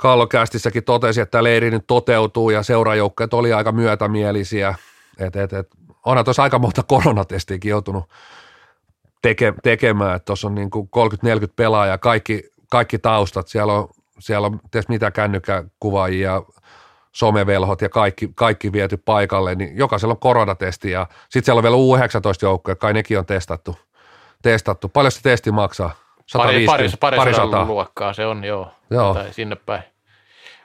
[0.00, 4.74] Kallokästissäkin totesi, että leiri nyt toteutuu ja seurajoukkeet oli aika myötämielisiä.
[5.18, 5.68] Et, et, et,
[6.06, 8.04] onhan tuossa aika monta koronatestiäkin joutunut
[9.22, 15.10] teke, tekemään, tuossa on niin 30-40 pelaajaa, kaikki, kaikki taustat, siellä on, siellä on mitä
[15.10, 16.42] kännykkäkuvaajia,
[17.12, 21.76] somevelhot ja kaikki, kaikki viety paikalle, niin jokaisella on koronatesti ja sitten siellä on vielä
[21.76, 23.78] U19-joukkoja, kai nekin on testattu.
[24.42, 24.88] testattu.
[24.88, 25.90] Paljon se testi maksaa?
[26.26, 28.72] 150, pari, pari, pari, pari luokkaa se on, joo.
[28.90, 29.14] joo.
[29.14, 29.82] Tai sinne päin.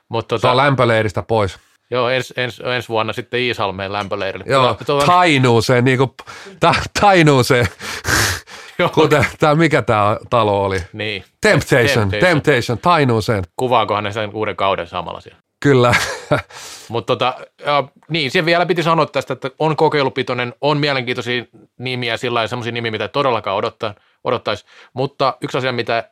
[0.09, 1.59] Mut, tota, se on lämpöleiristä pois.
[1.91, 4.45] Joo, ens, ens, ensi vuonna sitten Iisalmeen lämpöleirille.
[4.47, 6.11] Joo, tuota, Tainuuseen, niin kuin,
[6.59, 7.67] ta, Tainuuseen.
[8.93, 10.79] Kuten, tää, mikä tämä talo oli?
[10.93, 11.23] Niin.
[11.41, 13.43] Temptation, Temptation, Temptation Tainuuseen.
[13.55, 15.44] Kuvaakohan ne sen uuden kauden samalla siellä?
[15.65, 15.93] Kyllä.
[16.89, 17.35] Mutta tota,
[18.09, 21.43] niin, siihen vielä piti sanoa tästä, että on kokeilupitoinen, on mielenkiintoisia
[21.77, 23.93] nimiä, sillä semmoisia nimiä, mitä todellakaan odottaa,
[24.23, 24.65] odottaisi.
[24.93, 26.09] Mutta yksi asia, mitä,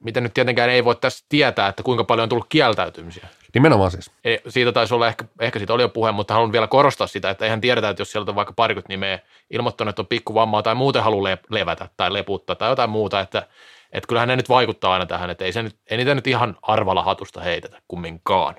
[0.00, 3.28] mitä nyt tietenkään ei voi tässä tietää, että kuinka paljon on tullut kieltäytymisiä.
[3.54, 4.10] Nimenomaan siis.
[4.24, 7.30] E, siitä taisi olla, ehkä, ehkä siitä oli jo puhe, mutta haluan vielä korostaa sitä,
[7.30, 9.18] että eihän tiedetä, että jos sieltä on vaikka parikymmentä nimeä
[9.50, 13.46] ilmoittanut, että on pikkuvammaa tai muuten haluaa levätä tai leputtaa tai jotain muuta, että,
[13.92, 16.56] että kyllähän ne nyt vaikuttaa aina tähän, että ei, se nyt, ei niitä nyt ihan
[16.62, 18.54] arvalla hatusta heitetä kumminkaan.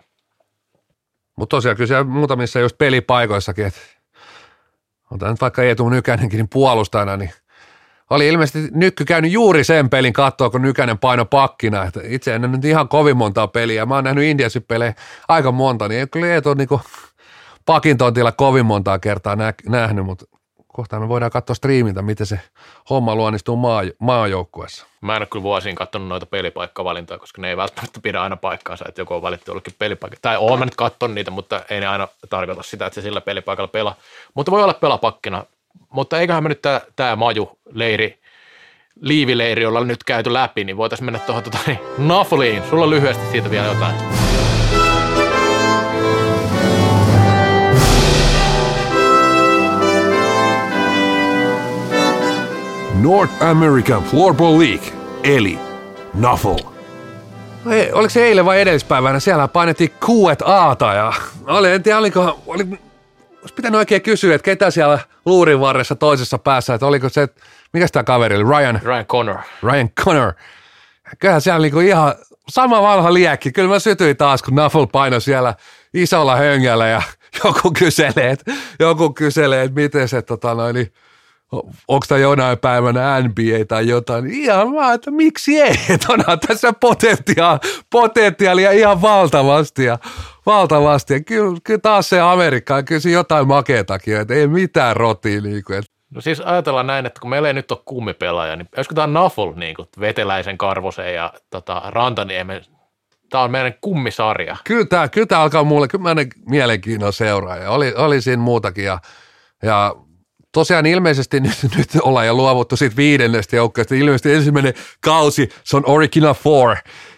[1.35, 3.79] Mutta tosiaan kyllä siellä muutamissa just pelipaikoissakin, että
[5.11, 7.31] otan nyt vaikka Eetu Nykänenkin niin puolustajana, niin
[8.09, 11.83] oli ilmeisesti Nykky käynyt juuri sen pelin katsoa, kun Nykänen paino pakkina.
[11.83, 13.85] Että itse en nyt ihan kovin montaa peliä.
[13.85, 14.93] Mä oon nähnyt Indiasin pelejä
[15.27, 16.69] aika monta, niin kyllä Eetu niin
[17.65, 19.37] pakin tontilla kovin montaa kertaa
[19.69, 20.25] nähnyt, mutta
[20.75, 22.39] kohta me voidaan katsoa striimiltä, miten se
[22.89, 24.85] homma luonnistuu maa, maajoukkueessa.
[25.01, 28.85] Mä en ole kyllä vuosiin katsonut noita pelipaikkavalintoja, koska ne ei välttämättä pidä aina paikkaansa,
[28.87, 30.17] että joku on valittu jollekin pelipaikka.
[30.21, 33.21] Tai oon mä nyt katsonut niitä, mutta ei ne aina tarkoita sitä, että se sillä
[33.21, 33.95] pelipaikalla pelaa.
[34.33, 35.45] Mutta voi olla pelapakkina.
[35.89, 36.61] Mutta eiköhän me nyt
[36.95, 38.19] tämä Maju leiri,
[39.01, 42.63] liivileiri ollaan nyt käyty läpi, niin voitaisiin mennä tuohon tota, niin, Nafliin.
[42.69, 44.24] Sulla on lyhyesti siitä vielä jotain.
[53.01, 54.93] North American Floorball League,
[55.23, 55.59] eli
[56.13, 56.57] NAFL.
[57.69, 59.19] Ei, oliko se eilen vai edellispäivänä?
[59.19, 61.13] Siellä painettiin kuuet aata ja
[61.47, 62.63] oli, en tiedä, oliko, oli,
[63.41, 67.27] olisi pitänyt oikein kysyä, että ketä siellä luurin varressa toisessa päässä, että oliko se,
[67.73, 69.37] mikä tämä kaveri oli, Ryan, Ryan Connor.
[69.63, 70.33] Ryan Connor.
[71.19, 72.15] Kyllähän siellä niinku ihan
[72.49, 73.51] sama vanha liekki.
[73.51, 75.53] Kyllä mä sytyin taas, kun Nuffle painoi siellä
[75.93, 77.01] isolla höngällä ja
[77.43, 80.93] joku kyselee, että, joku kyselee, että miten se tota noin, niin,
[81.87, 86.39] onko tämä jonain päivänä NBA tai jotain, niin ihan vaan, että miksi ei, että onhan
[86.39, 89.97] tässä potentiaalia, potentiaalia ihan valtavasti ja
[90.45, 91.13] valtavasti.
[91.13, 95.41] Ja kyllä, kyllä taas se Amerikka, kyllä se jotain makeetakin, että ei mitään rotia.
[95.41, 98.69] Niin kuin, että No siis ajatellaan näin, että kun meillä ei nyt ole kummipelaaja, niin
[98.77, 102.61] olisiko tämä Naful niin kuin Veteläisen, Karvosen ja tota, Rantaniemen,
[103.29, 104.57] tämä on meidän kummisarja.
[104.63, 107.71] kyllä tämä, kyllä tämä alkaa mulle, kyllä mä mielenkiinnon seuraaja.
[107.71, 108.99] Oli, oli siinä muutakin ja,
[109.63, 109.95] ja
[110.55, 113.95] tosiaan ilmeisesti nyt, nyt ollaan jo luovuttu siitä viidennestä joukkueesta.
[113.95, 116.75] Ilmeisesti ensimmäinen kausi, se on Original Four.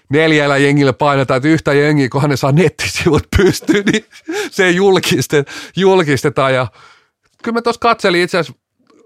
[0.10, 4.06] Neljällä jengillä painetaan, että yhtä jengiä, kunhan ne saa nettisivut pystyyn, niin
[4.52, 5.56] se julkistetaan.
[5.76, 6.54] julkistetaan.
[6.54, 6.68] Ja
[7.44, 8.62] kyllä mä tuossa katselin itse asiassa,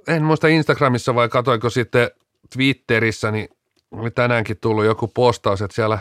[0.07, 2.11] en muista Instagramissa vai katoinko sitten
[2.53, 3.49] Twitterissä, niin
[3.91, 5.99] oli tänäänkin tullut joku postaus, että siellä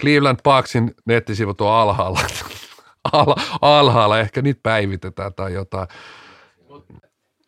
[0.00, 2.20] Cleveland Parksin nettisivut on alhaalla.
[3.12, 5.88] Al, alhaalla, ehkä niitä päivitetään tai jotain.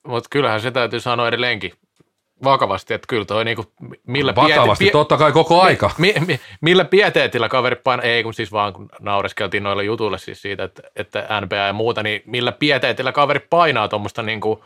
[0.06, 1.72] Mutta kyllähän se täytyy sanoa edelleenkin
[2.44, 3.64] vakavasti, että kyllä toi niinku,
[4.06, 5.90] millä Vakavasti, piete- totta kai koko aika.
[5.98, 10.42] Mi, mi, millä pieteetillä kaveri painaa, ei kun siis vaan kun naureskeltiin noille jutuille siis
[10.42, 14.60] siitä, että, että NBA ja muuta, niin millä pieteetillä kaveri painaa tuommoista niin kuin,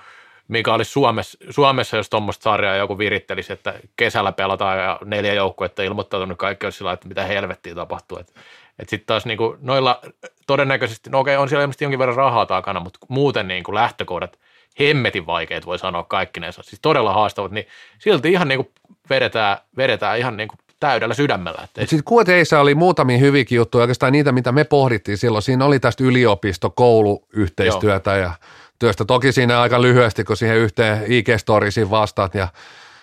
[0.49, 5.83] mikä olisi Suomessa, Suomessa jos tuommoista sarjaa joku virittelisi, että kesällä pelataan ja neljä joukkuetta
[5.83, 8.19] ilmoittautunut kaikki olisi sillä että mitä helvettiä tapahtuu.
[8.19, 8.33] Että
[8.79, 10.01] et sitten taas niin kuin, noilla
[10.47, 14.39] todennäköisesti, no okei, on siellä ilmeisesti jonkin verran rahaa takana, mutta muuten niin kuin lähtökohdat
[14.81, 17.67] hemmetin vaikeat voi sanoa kaikkinensa, siis todella haastavat, niin
[17.99, 18.69] silti ihan niin kuin
[19.11, 21.69] vedetään, vedetään ihan niin kuin täydellä sydämellä.
[21.79, 25.43] Sitten kuitenkin oli muutamia hyviäkin juttuja, oikeastaan niitä, mitä me pohdittiin silloin.
[25.43, 28.33] Siinä oli tästä yliopisto-kouluyhteistyötä ja
[28.79, 29.05] työstä.
[29.05, 32.49] Toki siinä aika lyhyesti, kun siihen yhteen IG-storiisiin vastaat ja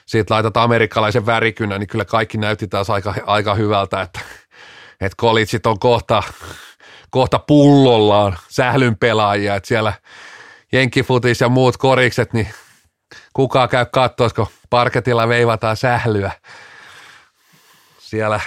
[0.05, 4.19] siitä laitat amerikkalaisen värikynän, niin kyllä kaikki näytti taas aika, aika hyvältä, että,
[5.01, 6.23] että kolitsit on kohta,
[7.09, 9.93] kohta pullollaan sählyn pelaajia, että siellä
[10.73, 12.47] jenkifutis ja muut korikset, niin
[13.33, 16.31] kukaan käy katsoa, kun parketilla veivataan sählyä
[17.99, 18.39] siellä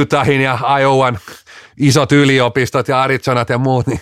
[0.00, 1.18] Utahin ja Iowan
[1.80, 4.00] isot yliopistot ja Arizonat ja muut, niin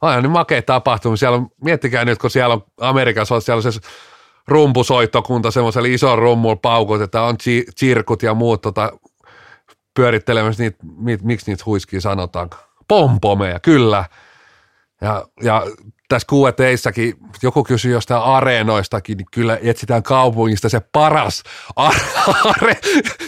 [0.00, 1.16] on nyt makea tapahtuma.
[1.16, 3.80] Siellä on, miettikää nyt, kun siellä on Amerikassa, siellä on se
[4.48, 8.92] rumpusoittokunta semmoisella isolla rummulla paukutetaan, on chi- tsirkut ja muut tota,
[9.94, 10.78] pyörittelemässä niitä,
[11.22, 12.50] miksi niitä huiskia sanotaan,
[12.88, 14.04] pompomeja, kyllä.
[15.00, 15.66] Ja, ja
[16.08, 21.42] tässä Q&Aissakin joku kysyi jostain areenoistakin, niin kyllä etsitään kaupungista se paras
[21.76, 22.78] are.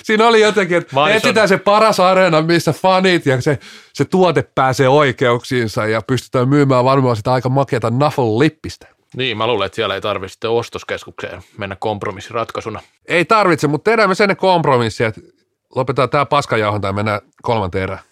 [0.03, 1.17] Siinä oli jotenkin, että Madison.
[1.17, 3.59] etsitään se paras areena, missä fanit ja se,
[3.93, 8.87] se tuote pääsee oikeuksiinsa ja pystytään myymään varmaan sitä aika makeata Nuffle lippistä.
[9.17, 12.81] Niin, mä luulen, että siellä ei tarvitse sitten ostoskeskukseen mennä kompromissiratkaisuna.
[13.09, 15.21] Ei tarvitse, mutta tehdään me sen kompromissi, että
[15.75, 18.03] lopetetaan tämä paskajauhonta ja mennään kolmanteen erään.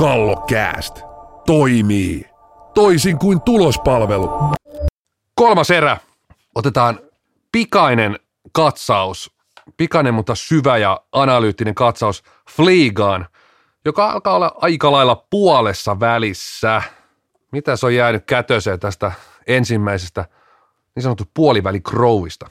[0.00, 1.02] Kallokääst
[1.46, 2.24] toimii
[2.74, 4.30] toisin kuin tulospalvelu.
[5.34, 5.96] Kolmas erä.
[6.54, 7.00] Otetaan
[7.52, 8.18] pikainen
[8.52, 9.30] katsaus,
[9.76, 13.26] pikainen mutta syvä ja analyyttinen katsaus Fliigaan,
[13.84, 16.82] joka alkaa olla aika lailla puolessa välissä.
[17.52, 19.12] Mitä se on jäänyt kätöseen tästä
[19.46, 20.24] ensimmäisestä
[20.94, 22.50] niin sanottu puoliväli Crowista?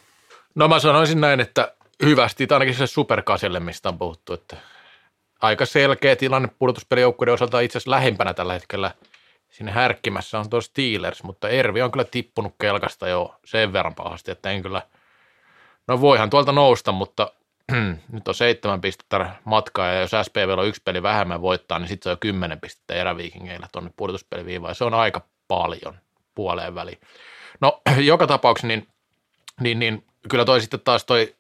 [0.55, 1.73] No mä sanoisin näin, että
[2.03, 4.57] hyvästi, ainakin se superkaselle, mistä on puhuttu, että
[5.41, 8.91] aika selkeä tilanne pudotuspelijoukkuiden osalta itse asiassa lähempänä tällä hetkellä
[9.49, 14.31] sinne härkkimässä on tuo Steelers, mutta Ervi on kyllä tippunut kelkasta jo sen verran pahasti,
[14.31, 14.81] että en kyllä,
[15.87, 17.31] no voihan tuolta nousta, mutta
[18.11, 22.03] nyt on seitsemän pistettä matkaa ja jos SPV on yksi peli vähemmän voittaa, niin sitten
[22.03, 25.97] se on kymmenen pistettä eräviikingeillä tuonne pudotuspeliviivaan se on aika paljon
[26.35, 26.99] puoleen väliin.
[27.61, 28.87] No joka tapauksessa niin,
[29.61, 31.35] niin, niin kyllä toi sitten taas toi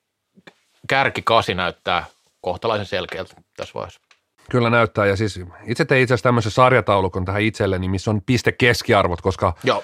[0.87, 2.05] kärki kasi näyttää
[2.41, 4.01] kohtalaisen selkeältä tässä vaiheessa.
[4.49, 8.51] Kyllä näyttää, ja siis itse tein itse asiassa tämmöisen sarjataulukon tähän itselleni, missä on piste
[8.51, 9.83] keskiarvot, koska Joo.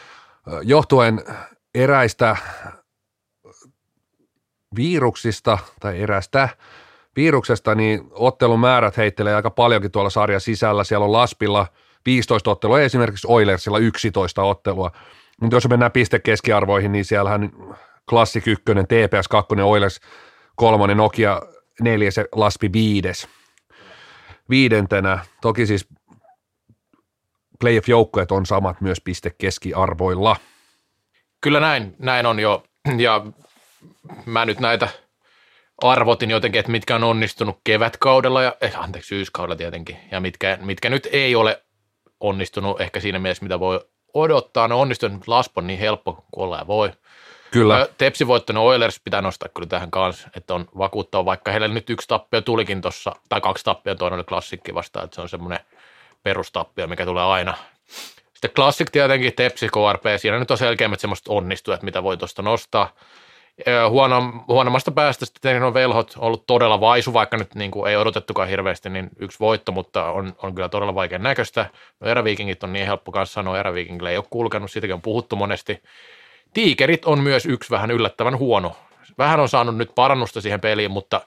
[0.62, 1.24] johtuen
[1.76, 2.36] eräistä
[4.76, 6.50] viruksista tai erästä
[7.16, 10.84] viruksesta, niin ottelumäärät heittelee aika paljonkin tuolla sarjan sisällä.
[10.84, 11.68] Siellä on Laspilla
[12.06, 14.92] 15 ottelua, esimerkiksi Oilersilla 11 ottelua.
[15.42, 17.52] Mutta jos mennään pistekeskiarvoihin, niin siellähän
[18.10, 20.00] Classic 1, TPS 2, Oilers
[20.56, 21.42] 3, Nokia
[21.82, 23.28] 4, se Laspi 5.
[24.50, 25.88] Viidentenä, toki siis
[27.60, 30.36] playoff-joukkueet on samat myös pistekeskiarvoilla.
[31.42, 32.64] Kyllä näin, näin on jo,
[32.98, 33.26] ja
[34.26, 34.88] mä nyt näitä
[35.84, 40.90] arvotin jotenkin, että mitkä on onnistunut kevätkaudella, ja, eh, anteeksi, syyskaudella tietenkin, ja mitkä, mitkä
[40.90, 41.64] nyt ei ole
[42.20, 43.80] onnistunut ehkä siinä mielessä, mitä voi
[44.14, 44.68] odottaa.
[44.68, 46.92] Ne onnistunut, Laspo on niin helppo kuin olla ja voi.
[47.56, 47.88] Kyllä.
[47.98, 52.08] Tepsi voittanut Oilers pitää nostaa kyllä tähän kanssa, että on vakuuttava, vaikka heille nyt yksi
[52.08, 55.60] tappio tulikin tuossa, tai kaksi tappia, toinen oli klassikki vastaan, että se on semmoinen
[56.24, 57.54] perustappio, mikä tulee aina.
[58.34, 62.90] Sitten klassik tietenkin, Tepsi, KRP, siinä nyt on selkeämmät semmoista onnistujat, mitä voi tuosta nostaa.
[63.90, 68.50] Huono, huonommasta päästä sitten on velhot ollut todella vaisu, vaikka nyt niin kuin ei odotettukaan
[68.50, 71.66] hirveästi, niin yksi voitto, mutta on, on kyllä todella vaikean näköistä.
[72.00, 75.82] No eräviikingit on niin helppo kanssa sanoa, eräviikingille ei ole kulkenut, siitäkin on puhuttu monesti.
[76.56, 78.76] Tiikerit on myös yksi vähän yllättävän huono.
[79.18, 81.22] Vähän on saanut nyt parannusta siihen peliin, mutta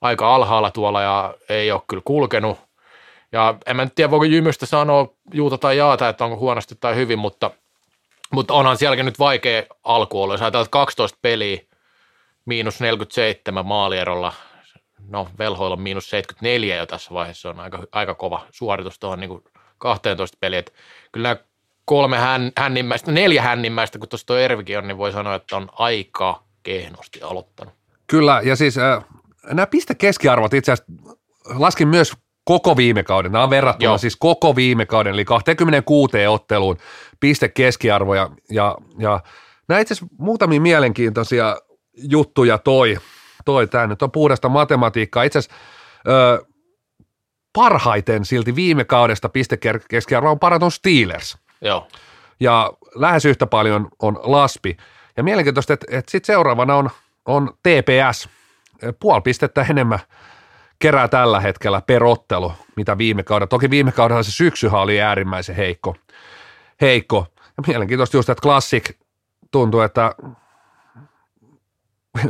[0.00, 2.58] aika alhaalla tuolla ja ei ole kyllä kulkenut.
[3.32, 6.94] Ja en mä nyt tiedä, voiko Jymystä sanoa juuta tai jaata, että onko huonosti tai
[6.94, 7.50] hyvin, mutta,
[8.32, 10.34] mutta onhan sielläkin nyt vaikea alku olla.
[10.34, 11.60] Jos ajatellaan 12 peliä,
[12.44, 14.32] miinus 47 maalierolla,
[15.08, 19.44] no velhoilla miinus 74 jo tässä vaiheessa, on aika, aika kova suoritus tuohon niin
[19.78, 20.58] 12 peliä.
[20.58, 20.72] Että
[21.12, 21.49] kyllä nämä
[21.84, 25.68] kolme hän, hännimmäistä, neljä hännimmäistä, kun tuossa tuo Ervikin on, niin voi sanoa, että on
[25.72, 27.74] aika kehnosti aloittanut.
[28.06, 29.04] Kyllä, ja siis äh,
[29.46, 30.92] nämä pistekeskiarvot itse asiassa
[31.44, 32.12] laskin myös
[32.44, 33.32] koko viime kauden.
[33.32, 33.98] Nämä on verrattuna Joo.
[33.98, 36.76] siis koko viime kauden, eli 26 otteluun
[37.20, 38.30] piste keskiarvoja.
[38.50, 39.20] Ja, ja
[39.68, 41.56] nämä itse asiassa muutamia mielenkiintoisia
[41.96, 42.98] juttuja toi.
[43.44, 45.22] toi tämä nyt on puhdasta matematiikkaa.
[45.22, 45.56] Itse asiassa
[47.52, 49.58] parhaiten silti viime kaudesta piste
[49.88, 51.38] keskiarvo on parantunut Steelers.
[51.60, 51.88] Joo.
[52.40, 54.76] Ja lähes yhtä paljon on Laspi.
[55.16, 56.90] Ja mielenkiintoista, että, että sitten seuraavana on,
[57.26, 58.28] on TPS.
[59.00, 59.98] Puoli pistettä enemmän
[60.78, 63.48] kerää tällä hetkellä per ottelu, mitä viime kaudella.
[63.48, 65.96] Toki viime kaudella se syksyhän oli äärimmäisen heikko.
[66.80, 67.26] heikko.
[67.36, 68.90] Ja mielenkiintoista just, että Classic
[69.50, 70.14] tuntuu, että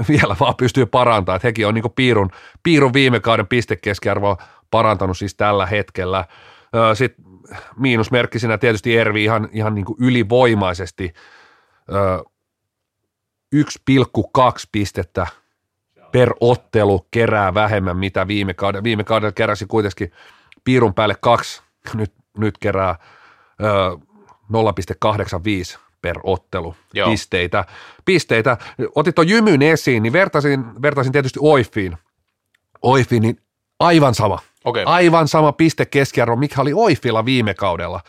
[0.08, 2.30] vielä vaan pystyy parantamaan, että hekin on niin piirun,
[2.62, 4.36] piirun viime kauden pistekeskiarvoa
[4.70, 6.24] parantanut siis tällä hetkellä.
[6.94, 7.24] Sitten
[7.76, 11.12] miinusmerkkisinä tietysti Ervi ihan, ihan niin ylivoimaisesti
[13.56, 13.62] 1,2
[14.72, 15.26] pistettä
[16.12, 18.84] per ottelu kerää vähemmän, mitä viime kaudella.
[18.84, 20.12] Viime kaudella keräsi kuitenkin
[20.64, 21.62] piirun päälle kaksi,
[21.94, 22.98] nyt, nyt kerää
[23.62, 23.98] ö,
[25.74, 27.10] 0,85 per ottelu Joo.
[27.10, 27.64] pisteitä.
[28.04, 28.58] pisteitä.
[28.94, 31.98] Otit tuon jymyn esiin, niin vertaisin, vertaisin tietysti Oifiin.
[32.82, 33.40] Oifiin, niin
[33.80, 34.38] aivan sama.
[34.64, 34.82] Okay.
[34.86, 38.00] Aivan sama piste keskiarvo, mikä oli Oifilla viime kaudella.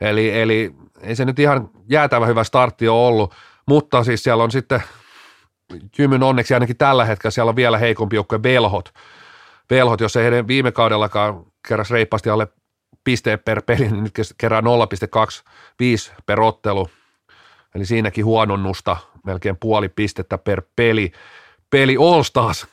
[0.00, 3.34] Eli, eli ei se nyt ihan jäätävä hyvä startti ole ollut,
[3.66, 4.82] mutta siis siellä on sitten
[5.98, 8.94] Jymyn onneksi ainakin tällä hetkellä siellä on vielä heikompi joukkue Velhot.
[9.70, 12.48] Velhot, jos ei heidän viime kaudellakaan keräs reippaasti alle
[13.04, 14.66] pisteen per peli, niin nyt kerää 0,25
[16.26, 16.90] per ottelu.
[17.74, 21.12] Eli siinäkin huononnusta, melkein puoli pistettä per peli.
[21.70, 22.66] Peli All Stars,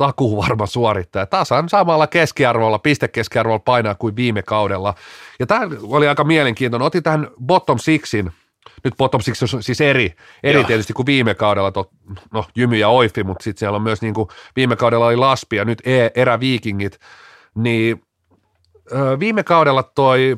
[0.00, 1.26] takuu varma suorittaja.
[1.26, 4.94] Tasan samalla keskiarvolla, pistekeskiarvolla painaa kuin viime kaudella.
[5.38, 6.86] Ja tämä oli aika mielenkiintoinen.
[6.86, 8.32] Otin tähän bottom sixin
[8.84, 11.90] nyt bottom six on siis eri, eri tietysti kuin viime kaudella, to,
[12.32, 15.56] no Jymy ja Oifi, mutta sitten siellä on myös niin kuin viime kaudella oli Laspi
[15.56, 17.00] ja nyt e, eräviikingit,
[17.54, 18.02] niin
[18.92, 20.36] ö, viime kaudella toi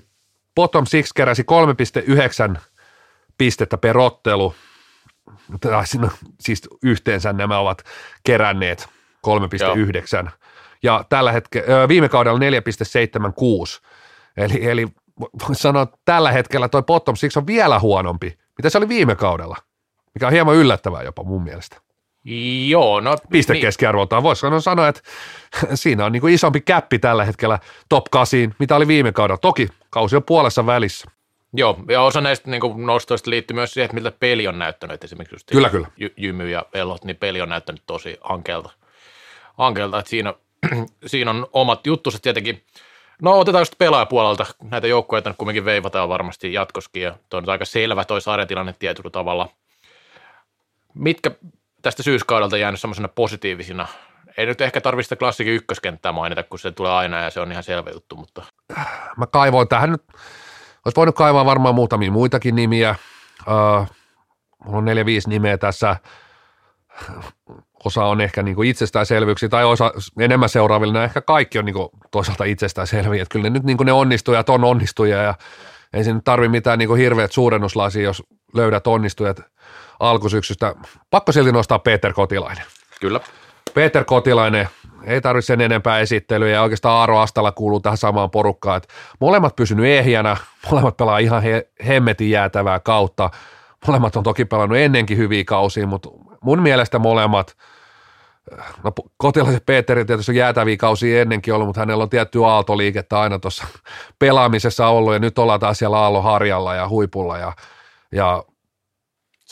[0.55, 1.45] bottom six keräsi
[2.55, 2.61] 3,9
[3.39, 4.55] pistettä per ottelu,
[5.61, 5.85] tai
[6.41, 7.83] siis yhteensä nämä ovat
[8.25, 8.89] keränneet
[9.27, 10.31] 3,9
[10.83, 13.87] ja tällä hetkellä, viime kaudella 4,76,
[14.37, 14.87] eli, eli
[15.49, 19.15] voisi sanoa, että tällä hetkellä toi bottom six on vielä huonompi, mitä se oli viime
[19.15, 19.57] kaudella,
[20.15, 21.77] mikä on hieman yllättävää jopa mun mielestä.
[22.69, 23.17] Joo, no...
[23.31, 24.25] Pistekeskiarvoltaan niin.
[24.25, 25.01] voisi sanoa, että
[25.75, 27.59] siinä on niin kuin isompi käppi tällä hetkellä
[27.89, 29.39] top 8, mitä oli viime kaudella.
[29.39, 31.11] Toki kausi on puolessa välissä.
[31.53, 35.05] Joo, ja osa näistä niin kuin nostoista liittyy myös siihen, että miltä peli on näyttänyt.
[35.05, 35.87] Esimerkiksi just kyllä, kyllä.
[36.01, 38.71] Jy- Jymy ja Elot, niin peli on näyttänyt tosi ankelta.
[39.59, 40.35] Ankelta että siinä,
[41.07, 42.65] siinä on omat juttuset tietenkin.
[43.23, 44.47] No otetaan just pelaajapuolelta.
[44.63, 49.11] Näitä joukkoja nyt kumminkin veivataan varmasti jatkoskin ja toi on aika selvä toi sarjatilanne tietyllä
[49.11, 49.49] tavalla.
[50.95, 51.31] Mitkä
[51.83, 53.87] tästä syyskaudelta jäänyt semmoisena positiivisina?
[54.37, 57.63] Ei nyt ehkä tarvitse klassikin ykköskenttää mainita, kun se tulee aina ja se on ihan
[57.63, 58.43] selvä juttu, mutta...
[59.17, 60.03] Mä kaivoin tähän nyt,
[60.85, 62.95] olisi voinut kaivaa varmaan muutamia muitakin nimiä.
[63.41, 63.87] Uh,
[64.65, 65.97] mulla on neljä, viisi nimeä tässä
[67.85, 72.45] osa on ehkä niin itsestäänselvyyksiä tai osa enemmän seuraaville, ehkä kaikki on niin kuin toisaalta
[72.45, 75.35] itsestäänselviä, että kyllä ne nyt niin ne onnistujat on onnistujia ja
[75.93, 78.23] ei siinä tarvi mitään niin hirveät suurennuslasia, jos
[78.55, 79.41] löydät onnistujat
[80.01, 80.75] alkusyksystä.
[81.11, 82.65] Pakko silti nostaa Peter Kotilainen.
[83.01, 83.21] Kyllä.
[83.75, 84.69] Peter Kotilainen,
[85.05, 89.57] ei tarvitse sen enempää esittelyä ja oikeastaan Aaro Astala kuuluu tähän samaan porukkaan, että molemmat
[89.57, 90.37] pysynyt ehjänä,
[90.71, 93.31] molemmat pelaa ihan he, hemmetin jäätävää kautta,
[93.87, 96.09] molemmat on toki pelannut ennenkin hyviä kausia, mutta
[96.41, 97.57] mun mielestä molemmat,
[98.85, 103.39] no Kotilaisen Peterin tietysti on jäätäviä kausia ennenkin ollut, mutta hänellä on tietty aaltoliikettä aina
[103.39, 103.65] tuossa
[104.19, 107.53] pelaamisessa ollut ja nyt ollaan taas siellä aalloharjalla ja huipulla ja,
[108.13, 108.45] ja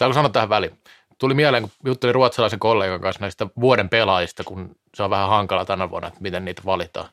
[0.01, 0.79] Saanko sanoa tähän väliin?
[1.19, 5.65] Tuli mieleen, kun juttelin ruotsalaisen kollegan kanssa näistä vuoden pelaajista, kun se on vähän hankala
[5.65, 7.09] tänä vuonna, että miten niitä valitaan.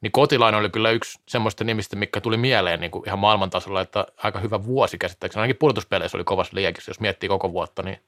[0.00, 4.06] Niin Kotilainen oli kyllä yksi semmoista nimistä, mikä tuli mieleen niin kuin ihan maailmantasolla, että
[4.16, 5.40] aika hyvä vuosi käsittääkseni.
[5.40, 7.98] Ainakin pudotuspeleissä oli kovassa liekissä, jos miettii koko vuotta, niin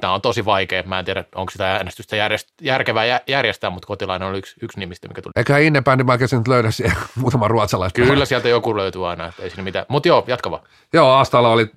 [0.00, 0.82] tämä on tosi vaikea.
[0.82, 5.08] Mä en tiedä, onko sitä äänestystä järjest, järkevää järjestää, mutta Kotilainen oli yksi, yksi nimistä,
[5.08, 5.32] mikä tuli.
[5.36, 8.14] eikä Innebändi mä nyt löydä siellä muutaman ruotsalaispelaajan.
[8.14, 9.86] Kyllä sieltä joku löytyy aina, ei siinä mitään.
[9.88, 10.62] Mutta joo, jatka vaan.
[10.92, 11.70] Joo, Astala oli,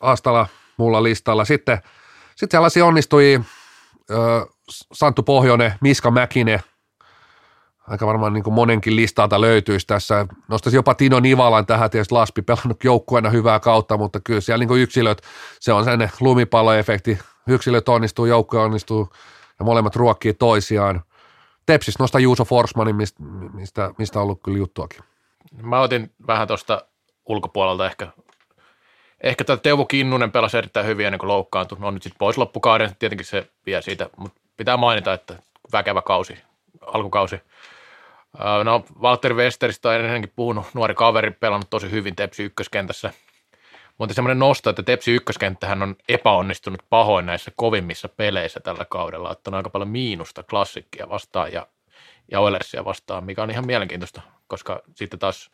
[0.00, 1.44] Astala mulla listalla.
[1.44, 1.78] Sitten,
[2.36, 3.40] sitten sellaisia onnistujia,
[4.10, 4.14] ö,
[4.92, 6.60] Santtu Pohjonen, Miska Mäkinen,
[7.88, 10.26] aika varmaan niin kuin monenkin listalta löytyisi tässä.
[10.48, 14.68] Nostaisin jopa Tino Nivalan tähän, tietysti Laspi pelannut joukkueena hyvää kautta, mutta kyllä siellä niin
[14.68, 15.22] kuin yksilöt,
[15.60, 17.18] se on sen lumipalloefekti,
[17.48, 19.12] yksilöt onnistuu, joukkue onnistuu
[19.58, 21.04] ja molemmat ruokkii toisiaan.
[21.66, 23.22] Tepsis nostaa Juuso Forsmanin, mistä,
[23.54, 25.00] mistä, mistä on ollut kyllä juttuakin.
[25.62, 26.84] Mä otin vähän tuosta
[27.26, 28.08] ulkopuolelta ehkä,
[29.22, 31.78] ehkä tämä Teuvo Kinnunen pelasi erittäin hyvin ennen kuin loukkaantui.
[31.80, 35.38] No nyt sitten pois loppukauden, tietenkin se vie siitä, mutta pitää mainita, että
[35.72, 36.38] väkevä kausi,
[36.86, 37.40] alkukausi.
[38.64, 43.12] No Walter Westeristä on ennenkin puhunut, nuori kaveri, pelannut tosi hyvin Tepsi ykköskentässä.
[43.98, 49.30] Mutta semmoinen nosto, että Tepsi ykköskenttähän on epäonnistunut pahoin näissä kovimmissa peleissä tällä kaudella.
[49.30, 51.66] Ottanut aika paljon miinusta klassikkia vastaan ja,
[52.30, 55.50] ja Oilersia vastaan, mikä on ihan mielenkiintoista, koska sitten taas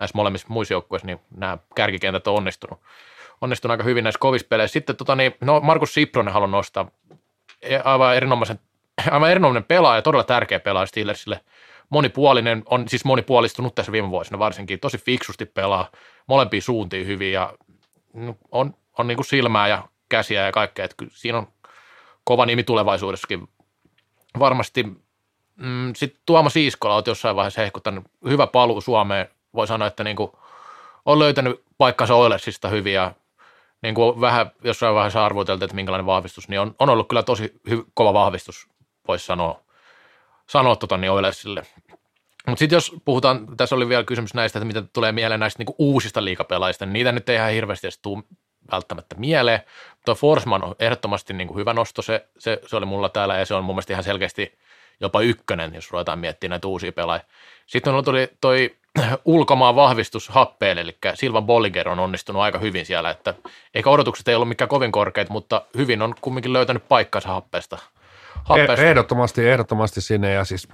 [0.00, 2.80] näissä molemmissa muissa joukkueissa niin nämä kärkikentät on onnistunut,
[3.40, 4.72] onnistunut aika hyvin näissä kovissa peleissä.
[4.72, 6.90] Sitten tota, niin, no Markus Sipronen haluan nostaa
[7.62, 8.60] E- aivan erinomaisen,
[9.10, 11.40] aivan erinomainen pelaaja, todella tärkeä pelaaja Steelersille.
[11.90, 15.90] Monipuolinen, on siis monipuolistunut tässä viime vuosina varsinkin, tosi fiksusti pelaa
[16.26, 17.54] molempiin suuntiin hyvin ja
[18.14, 21.48] no, on, on niin kuin silmää ja käsiä ja kaikkea, että kyllä siinä on
[22.24, 23.48] kova nimi tulevaisuudessakin.
[24.38, 24.82] Varmasti
[25.56, 29.28] mm, sitten Tuomas Iiskola on jossain vaiheessa hehkuttanut hyvä paluu Suomeen.
[29.54, 30.32] Voi sanoa, että niin kuin
[31.06, 33.12] on löytänyt paikkansa Oilersista hyvin ja
[33.82, 37.60] niin kuin vähän jossain vaiheessa arvoteltiin, että minkälainen vahvistus, niin on, on ollut kyllä tosi
[37.70, 38.68] hy, kova vahvistus,
[39.08, 39.60] voisi sanoa,
[40.50, 41.62] sanoa tota, niin Oilersille.
[42.46, 45.74] Mutta sitten jos puhutaan, tässä oli vielä kysymys näistä, että mitä tulee mieleen näistä niinku
[45.78, 48.22] uusista liikapelaajista, niin niitä nyt ei ihan hirveästi edes tule
[48.72, 49.60] välttämättä mieleen.
[50.04, 53.54] Tuo Forsman on ehdottomasti niinku hyvä nosto, se, se, se, oli mulla täällä ja se
[53.54, 54.58] on mun mielestä ihan selkeästi
[55.00, 57.24] jopa ykkönen, jos ruvetaan miettimään näitä uusia pelaajia.
[57.66, 58.76] Sitten on tuli toi
[59.24, 63.34] ulkomaan vahvistus happeelle, eli Silvan Bollinger on onnistunut aika hyvin siellä, että
[63.74, 67.78] eikä odotukset ei ollut mikään kovin korkeat, mutta hyvin on kumminkin löytänyt paikkansa happeesta.
[68.44, 68.86] Happeesta.
[68.86, 70.68] Ehdottomasti, ehdottomasti sinne ja siis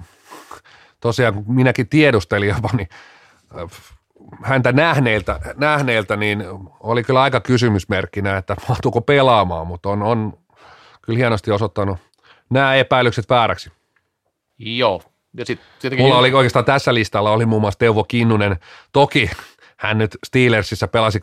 [0.99, 2.89] tosiaan kun minäkin tiedustelin jopa, niin
[3.61, 3.69] äh,
[4.43, 6.43] häntä nähneiltä, nähneiltä, niin
[6.79, 10.33] oli kyllä aika kysymysmerkkinä, että mahtuuko pelaamaan, mutta on, on
[11.01, 11.97] kyllä hienosti osoittanut
[12.49, 13.71] nämä epäilykset vääräksi.
[14.57, 15.01] Joo.
[15.33, 18.59] Ja sit, tietenkin Mulla oli oikeastaan tässä listalla oli muun muassa Teuvo Kinnunen.
[18.93, 19.29] Toki
[19.77, 21.21] hän nyt Steelersissa pelasi 2016-17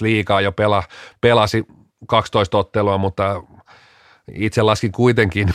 [0.00, 0.82] liikaa jo pela,
[1.20, 1.64] pelasi
[2.06, 3.42] 12 ottelua, mutta
[4.34, 5.48] itse laskin kuitenkin,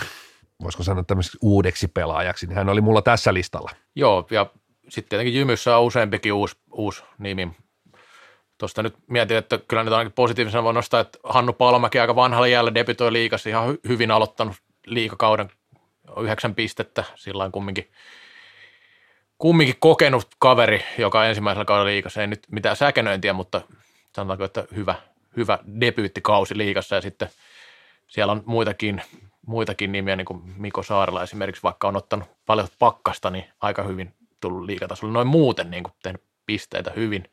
[0.63, 3.71] voisiko sanoa tämmöiseksi uudeksi pelaajaksi, niin hän oli mulla tässä listalla.
[3.95, 4.45] Joo, ja
[4.89, 7.51] sitten tietenkin Jymyssä on useampikin uusi, uusi nimi.
[8.57, 12.47] Tuosta nyt mietin, että kyllä nyt ainakin positiivisena voi nostaa, että Hannu Palomäki aika vanhalla
[12.47, 14.55] jäällä debytoi liikassa, ihan hy- hyvin aloittanut
[14.85, 15.49] liikakauden
[16.21, 17.91] yhdeksän pistettä, sillä kumminkin,
[19.37, 23.61] kumminkin kokenut kaveri, joka ensimmäisellä kaudella liikassa, ei nyt mitään säkenöintiä, mutta
[24.15, 24.95] sanotaanko, että hyvä,
[25.37, 27.29] hyvä debyyttikausi liikassa ja sitten
[28.07, 29.01] siellä on muitakin,
[29.45, 34.13] muitakin nimiä, niin kuin Miko Saarela esimerkiksi, vaikka on ottanut paljon pakkasta, niin aika hyvin
[34.41, 35.13] tullut liikatasolla.
[35.13, 37.29] Noin muuten niin kuin tehnyt pisteitä hyvin.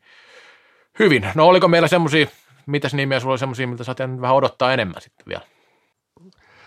[0.99, 1.27] Hyvin.
[1.35, 2.27] No oliko meillä semmoisia,
[2.65, 5.43] mitäs nimiä sulla oli semmoisia, mitä sä vähän odottaa enemmän sitten vielä?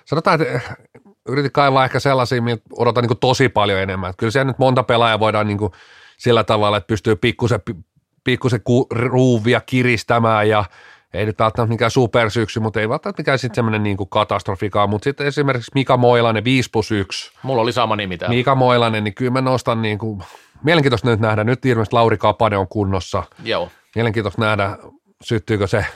[0.05, 0.77] Sanotaan, että eh,
[1.29, 4.15] yritin kaivaa ehkä sellaisia, mitä odotan niin tosi paljon enemmän.
[4.17, 5.73] Kyllä siellä nyt monta pelaajaa voidaan niin kuin
[6.17, 7.61] sillä tavalla, että pystyy pikkusen,
[8.25, 10.65] pikkusen ku, ruuvia kiristämään ja
[11.15, 15.05] ei nyt välttämättä mikään supersyksy, mutta ei välttämättä mikään sitten semmoinen niin kuin katastrofikaan, mutta
[15.05, 17.33] sitten esimerkiksi Mika Moilanen 5 plus 1.
[17.43, 18.37] Mulla oli sama nimi täällä.
[18.37, 20.23] Mika Moilanen, niin kyllä mä nostan niin kuin,
[20.65, 23.71] mielenkiintoista nyt nähdä, nyt ilmeisesti Lauri Kapane on kunnossa, Joo.
[23.95, 24.79] mielenkiintoista nähdä,
[25.23, 25.87] syttyykö se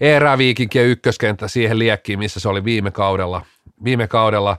[0.00, 3.42] eräviikinkien ykköskenttä siihen liekkiin, missä se oli viime kaudella.
[3.84, 4.56] Viime kaudella.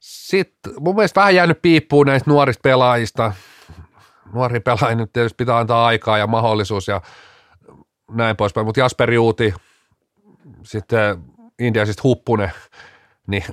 [0.00, 3.32] Sitten mun mielestä vähän jäänyt piippuun näistä nuorista pelaajista.
[4.32, 7.00] nuori pelaaja nyt tietysti pitää antaa aikaa ja mahdollisuus ja
[8.10, 9.54] näin poispäin, mutta Jasper Juuti,
[10.62, 11.22] sitten
[11.58, 12.52] Indiasista Huppunen,
[13.26, 13.44] niin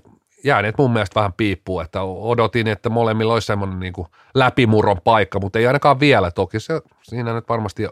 [0.43, 5.39] jääneet mun mielestä vähän piippuu, että odotin, että molemmilla olisi semmoinen niin kuin läpimurron paikka,
[5.39, 6.31] mutta ei ainakaan vielä.
[6.31, 7.83] Toki se, siinä nyt varmasti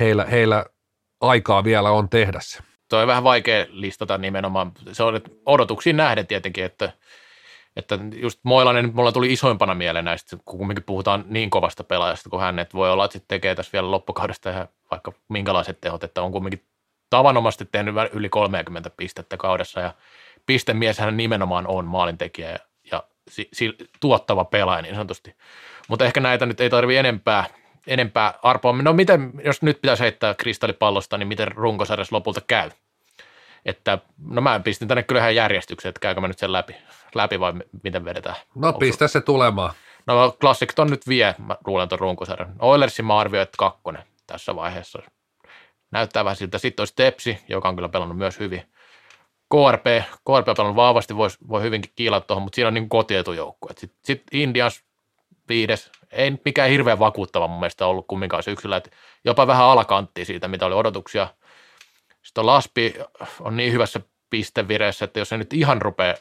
[0.00, 0.64] heillä, heillä
[1.20, 2.58] aikaa vielä on tehdä se.
[2.88, 4.72] Tuo on vähän vaikea listata nimenomaan.
[4.92, 6.92] Se on odotuksiin nähden tietenkin, että,
[7.76, 12.40] että just Moilanen mulla tuli isoimpana mieleen näistä, kun kumminkin puhutaan niin kovasta pelaajasta kuin
[12.40, 16.22] hän, että voi olla, että sitten tekee tässä vielä loppukaudesta ihan vaikka minkälaiset tehot, että
[16.22, 16.64] on kumminkin
[17.10, 19.94] tavanomaisesti tehnyt yli 30 pistettä kaudessa ja
[20.46, 22.58] pistemies hän nimenomaan on maalintekijä ja,
[22.92, 25.36] ja si, si, tuottava pelaaja niin sanotusti.
[25.88, 27.44] Mutta ehkä näitä nyt ei tarvi enempää,
[27.86, 28.72] enempää arpoa.
[28.82, 32.70] No miten, jos nyt pitäisi heittää kristallipallosta, niin miten runkosarjassa lopulta käy?
[33.64, 36.76] Että, no mä pistin tänne kyllä ihan järjestykseen, että käykö mä nyt sen läpi,
[37.14, 38.36] läpi vai miten vedetään?
[38.54, 39.74] No Onko pistä se tulemaan.
[40.06, 42.52] No Classic nyt vie, mä luulen tuon runkosarjan.
[42.58, 45.02] Oilersin mä arvioin, että kakkonen tässä vaiheessa.
[45.90, 46.58] Näyttää vähän siltä.
[46.58, 48.62] Sitten olisi Tepsi, joka on kyllä pelannut myös hyvin.
[49.50, 49.84] KRP,
[50.24, 53.68] KRP on pelannut vahvasti, voi, voi hyvinkin kiilata tuohon, mutta siinä on niin kotietujoukku.
[53.68, 54.84] Sitten sit Indians
[55.48, 58.90] viides, ei mikään hirveän vakuuttava mun mielestä ollut kumminkaan syksyllä, että
[59.24, 61.28] jopa vähän alakantti siitä, mitä oli odotuksia.
[62.22, 62.94] Sitten Laspi
[63.40, 64.00] on niin hyvässä
[64.30, 66.14] pistevireessä, että jos se nyt ihan rupeaa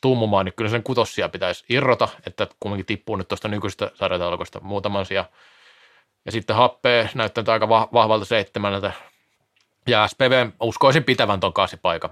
[0.00, 5.06] tummumaan, niin kyllä sen kutossia pitäisi irrota, että kumminkin tippuu nyt tuosta nykyisestä sarjataulukosta muutaman
[5.06, 5.24] sija.
[6.26, 8.92] Ja sitten Happe näyttää aika vahvalta seitsemältä.
[9.86, 12.10] Ja SPV uskoisin pitävän ton kaasipaikan.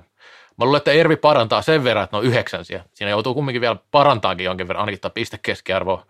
[0.57, 2.85] Mä luulen, että Ervi parantaa sen verran, että ne on yhdeksänsiä.
[2.95, 6.07] Siinä joutuu kumminkin vielä parantaakin jonkin verran, ainakin piste keskiarvoa.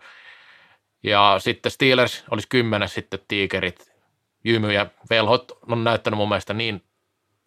[1.03, 3.93] Ja sitten Steelers olisi kymmenen, sitten Tigerit,
[4.43, 6.83] Jymy ja Velhot on näyttänyt mun mielestä niin,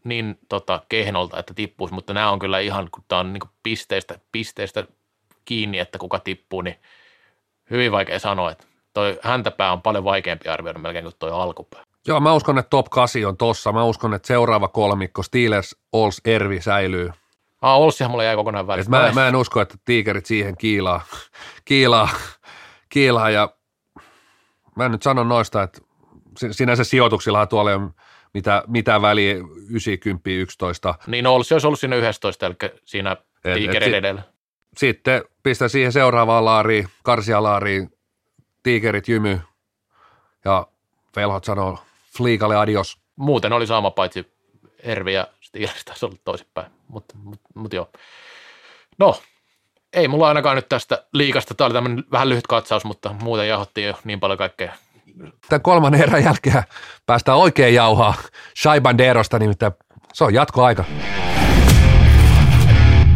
[0.05, 4.19] niin tota, kehnolta, että tippuisi, mutta nämä on kyllä ihan, kun tämä on niin pisteistä,
[4.33, 4.85] pisteistä
[5.45, 6.77] kiinni, että kuka tippuu, niin
[7.71, 8.67] hyvin vaikea sanoa, että
[8.99, 11.83] toi häntäpää on paljon vaikeampi arvioida melkein kuin toi alkupää.
[12.07, 13.73] Joo, mä uskon, että top 8 on tossa.
[13.73, 17.11] Mä uskon, että seuraava kolmikko Steelers, Ols, Ervi säilyy.
[17.63, 18.91] Ah, Olssihan mulla jäi kokonaan välistä.
[18.91, 21.01] Mä, mä, en usko, että tiikerit siihen kiilaa,
[21.65, 22.09] kiilaa,
[22.89, 23.49] kiilaa ja
[24.77, 25.81] mä en nyt sano noista, että
[26.51, 27.95] sinänsä sijoituksilla tuolla on
[28.35, 29.35] mitä, mitä väliä
[29.71, 30.95] 90, 11.
[31.07, 33.17] Niin Olssi olisi ollut siinä 11, eli siinä
[33.55, 34.23] tiikerin edellä.
[34.77, 37.91] Sitten pistä siihen seuraavaan laariin, karsialaariin,
[38.69, 39.41] tiikerit jymy
[40.45, 40.67] ja
[41.17, 41.79] velhot sanoo
[42.17, 42.99] Fliikalle adios.
[43.17, 44.33] Muuten oli sama paitsi
[44.83, 47.89] Ervi ja Steelers taisi olla toisinpäin, mutta mut, mut joo.
[48.99, 49.21] No,
[49.93, 51.55] ei mulla ainakaan nyt tästä liikasta.
[51.55, 54.73] Tämä oli tämmöinen vähän lyhyt katsaus, mutta muuten jahottiin jo niin paljon kaikkea.
[55.49, 56.63] Tämän kolmannen erän jälkeen
[57.07, 58.15] päästään oikein jauhaa
[58.63, 59.73] Shai Banderosta, nimittäin
[60.13, 60.85] se on jatkoaika.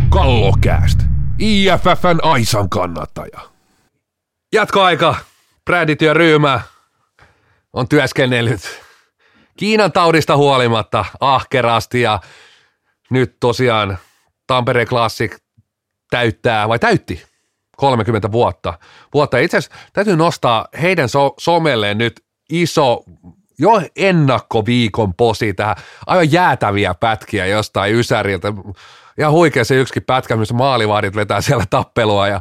[0.09, 0.99] Kallokääst,
[1.39, 3.41] IFFn Aisan kannattaja.
[4.53, 5.15] Jatkoaika,
[5.65, 6.61] Brädityöryhmä
[7.73, 8.83] on työskennellyt
[9.57, 12.21] Kiinan taudista huolimatta ahkerasti ja
[13.11, 13.99] nyt tosiaan
[14.47, 15.37] Tampere Classic
[16.11, 17.23] täyttää, vai täytti
[17.77, 18.79] 30 vuotta.
[19.15, 19.39] vuotta.
[19.39, 23.05] Itse asiassa täytyy nostaa heidän so- somelleen nyt iso
[23.59, 28.53] jo ennakkoviikon posi tähän aivan jäätäviä pätkiä jostain Ysäriltä.
[29.19, 32.41] Ihan huikea se yksikin pätkä, missä maalivahdit vetää siellä tappelua ja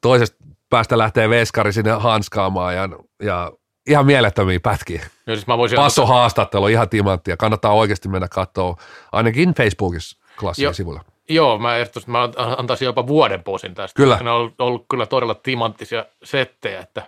[0.00, 0.43] toisesta
[0.74, 2.88] päästä lähtee veskari sinne hanskaamaan ja,
[3.22, 3.52] ja
[3.88, 5.06] ihan mielettömiä pätkiä.
[5.26, 7.36] No siis mä voisin Passo haastattelu, ihan timanttia.
[7.36, 8.76] Kannattaa oikeasti mennä katsoa,
[9.12, 11.04] ainakin Facebookissa klassia sivulla.
[11.28, 11.74] Joo, mä,
[12.06, 13.96] mä antaisin jopa vuoden posin tästä.
[13.96, 14.18] Kyllä.
[14.22, 17.02] Ne on ollut, ollut kyllä todella timanttisia settejä, että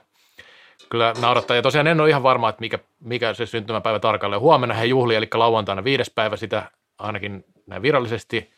[0.91, 1.57] kyllä naurattaa.
[1.57, 4.41] Ja tosiaan en ole ihan varma, että mikä, mikä se syntymäpäivä tarkalleen.
[4.41, 8.56] Huomenna he juhli, eli lauantaina viides päivä sitä ainakin näin virallisesti.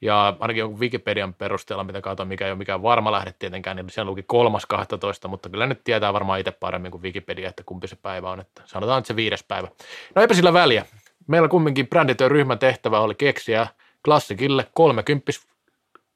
[0.00, 3.90] Ja ainakin jonkun Wikipedian perusteella, mitä katsoin, mikä ei ole mikään varma lähde tietenkään, niin
[3.90, 7.88] siellä luki kolmas 12, mutta kyllä nyt tietää varmaan itse paremmin kuin Wikipedia, että kumpi
[7.88, 8.40] se päivä on.
[8.40, 9.68] Että sanotaan, että se viides päivä.
[10.14, 10.86] No eipä sillä väliä.
[11.26, 13.66] Meillä kumminkin brändityön ryhmän tehtävä oli keksiä
[14.04, 15.32] klassikille 30,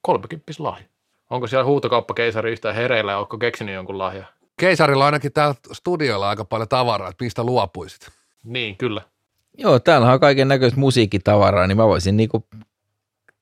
[0.02, 0.86] 30 lahja.
[1.30, 4.24] Onko siellä huutokauppakeisari yhtään hereillä ja onko keksinyt jonkun lahja?
[4.60, 8.08] Keisarilla ainakin täällä studiolla aika paljon tavaraa, että mistä luopuisit?
[8.44, 9.02] Niin, kyllä.
[9.58, 12.46] Joo, täällä on kaiken näköistä musiikkitavaraa, niin mä voisin niinku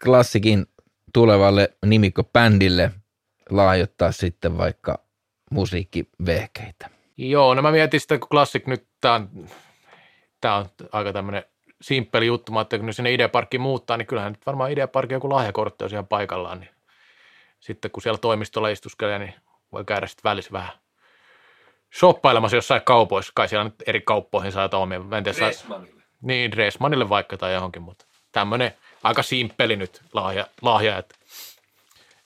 [0.05, 0.67] klassikin
[1.15, 2.91] tulevalle nimikko-bändille
[3.51, 4.99] lahjoittaa sitten vaikka
[5.51, 6.91] musiikkivehkeitä.
[7.17, 9.31] Joo, no mä mietin sitä, kun Classic nyt, tää on,
[10.41, 11.45] tää on aika tämmöinen
[11.83, 15.91] simppeli juttu, että kun sinne Ideaparkkiin muuttaa, niin kyllähän nyt varmaan Ideaparkki joku lahjakortti on
[15.91, 16.71] siellä paikallaan, niin
[17.61, 19.35] sitten kun siellä toimistolla istuskelee, niin
[19.73, 20.71] voi käydä sitten välissä vähän
[21.99, 23.33] shoppailemassa jossain kaupoissa.
[23.35, 25.01] Kai siellä nyt eri kauppoihin saa omia.
[25.25, 26.03] Dressmanille.
[26.23, 28.73] Niin, Dressmanille vaikka tai johonkin, mutta tämmöinen–
[29.03, 31.15] aika simppeli nyt lahja, lahja että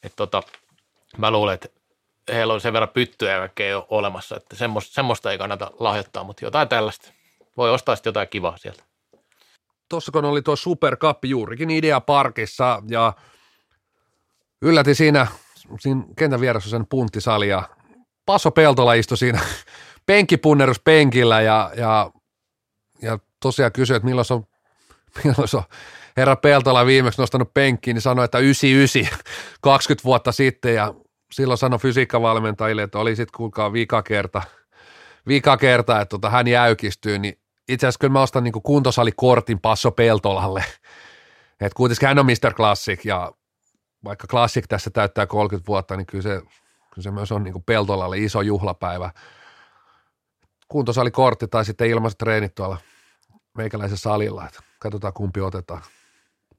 [0.03, 0.43] et tota,
[1.19, 1.69] mä luulen, että
[2.33, 6.25] heillä on sen verran pyttyjä ja kaikkea ole olemassa, että semmoista, semmoista ei kannata lahjoittaa,
[6.25, 7.13] mutta jotain tällaista.
[7.57, 8.83] Voi ostaa sitten jotain kivaa sieltä.
[9.89, 13.13] Tuossa kun oli tuo Super Cup juurikin Idea Parkissa ja
[14.63, 15.27] ylläti siinä,
[15.81, 17.69] siinä kentän vieressä sen punttisali ja
[18.27, 19.41] Paso Peltola istui siinä
[20.07, 22.11] penkkipunnerus penkillä ja, ja,
[23.03, 24.47] ja tosiaan kysyi, että milloin se on,
[25.25, 25.65] milloin se on
[26.17, 29.19] herra Peltola viimeksi nostanut penkkiin, niin sanoi, että 99,
[29.61, 30.95] 20 vuotta sitten ja
[31.33, 34.43] silloin sanoi fysiikkavalmentajille, että oli sitten kuulkaa vika kerta,
[35.29, 37.39] vika kerta että tota, hän jäykistyy, niin
[37.69, 40.65] itse asiassa kyllä mä ostan niin kuntosalikortin Passo Peltolalle.
[41.61, 42.55] Että kuitenkin hän on Mr.
[42.55, 43.33] Classic ja
[44.05, 46.41] vaikka Classic tässä täyttää 30 vuotta, niin kyllä se,
[46.95, 49.11] kyllä se myös on niin Peltolalle iso juhlapäivä.
[50.69, 52.79] Kuntosalikortti tai sitten ilmaiset treenit tuolla
[53.57, 55.83] meikäläisessä salilla, että katsotaan kumpi otetaan.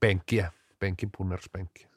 [0.04, 1.88] Penkkiä, penkin punneruspenkkiä.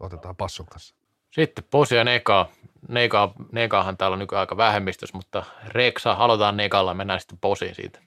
[0.00, 0.94] Otetaan passon kanssa.
[1.30, 2.48] Sitten Posi ja Neka.
[2.88, 3.34] Neka.
[3.52, 8.00] Nekahan täällä on nykyään aika vähemmistössä, mutta Reksa, aloitetaan Nekalla, mennään sitten Posiin siitä.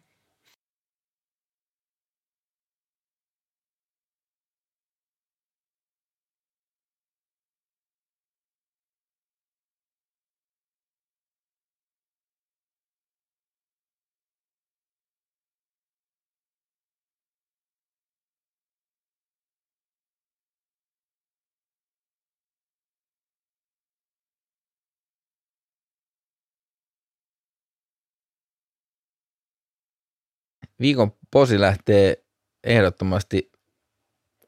[30.80, 32.24] Viikon posi lähtee
[32.64, 33.52] ehdottomasti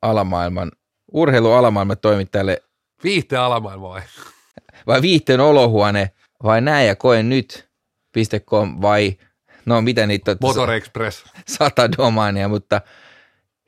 [0.01, 0.71] alamaailman,
[1.11, 2.63] urheilualamaailman toimittajalle
[3.03, 4.01] Viihteen alamaailma vai?
[4.87, 6.11] vai viihteen olohuone
[6.43, 7.67] vai näe ja koe nyt
[8.45, 9.17] .com vai
[9.65, 11.25] no mitä niitä on, Motor Express.
[11.47, 12.81] sata domainia, mutta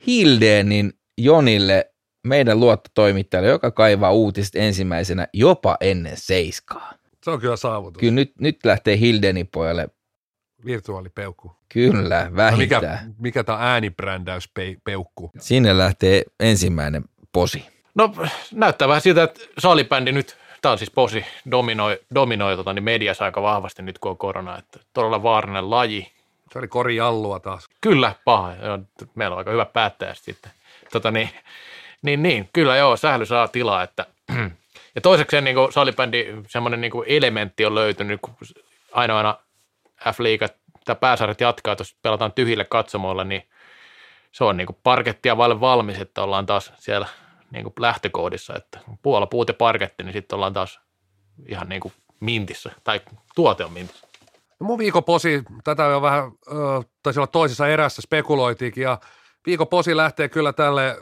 [0.08, 1.94] Hildeenin Jonille
[2.24, 6.94] meidän luottotoimittajalle, joka kaivaa uutiset ensimmäisenä jopa ennen seiskaa.
[7.24, 8.00] Se on kyllä saavutus.
[8.00, 9.90] Kyllä nyt, nyt lähtee Hildenin pojalle,
[10.66, 11.56] Virtuaalipeukku.
[11.70, 12.82] kyllä No vähintään.
[12.84, 15.32] mikä, mikä tämä äänibrändäyspeukku?
[15.40, 17.66] Sinne lähtee ensimmäinen posi.
[17.96, 18.14] No
[18.54, 23.26] näyttää vähän siltä, että salibändi nyt, tämä on siis Posi, dominoi, dominoi tota, niin mediassa
[23.26, 26.12] aika vahvasti nyt kun on korona, että todella vaarallinen laji.
[26.54, 27.68] Se oli Kori Jallua taas.
[27.82, 28.54] Kyllä, paha.
[29.16, 30.52] Meillä on aika hyvä päättäjä sitten.
[30.92, 31.30] Tota, niin,
[32.02, 33.84] niin, niin, kyllä joo, sähly saa tilaa.
[33.84, 34.06] Että,
[34.96, 38.36] ja toiseksi niin kuin salibändi, semmoinen niin kuin elementti on löytynyt, kun
[38.92, 39.38] aina aina
[40.06, 40.48] F-liiga,
[40.86, 43.50] tämä pääsarjat jatkaa, jos pelataan tyhjille katsomoilla, niin
[44.32, 47.08] se on niin kuin parkettia vaille valmis, että ollaan taas siellä
[47.52, 50.80] niin kuin lähtökohdissa, että puola puut ja parketti, niin sitten ollaan taas
[51.48, 53.02] ihan niin kuin mintissä, tai
[53.36, 54.08] tuote on mintissä.
[54.60, 56.54] No mun viikoposi, tätä jo vähän, ö,
[57.04, 59.00] taisi olla toisessa erässä, spekuloitiinkin, ja
[59.46, 60.98] viikoposi lähtee kyllä tälle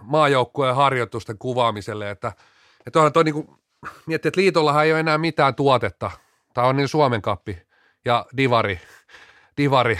[0.00, 2.32] maajoukkueen harjoitusten kuvaamiselle, että,
[2.86, 3.58] että onhan toi niinku,
[4.06, 6.10] miettii, että liitollahan ei ole enää mitään tuotetta,
[6.56, 7.58] tämä on niin Suomen kappi
[8.04, 8.80] ja divari,
[9.56, 9.98] divari,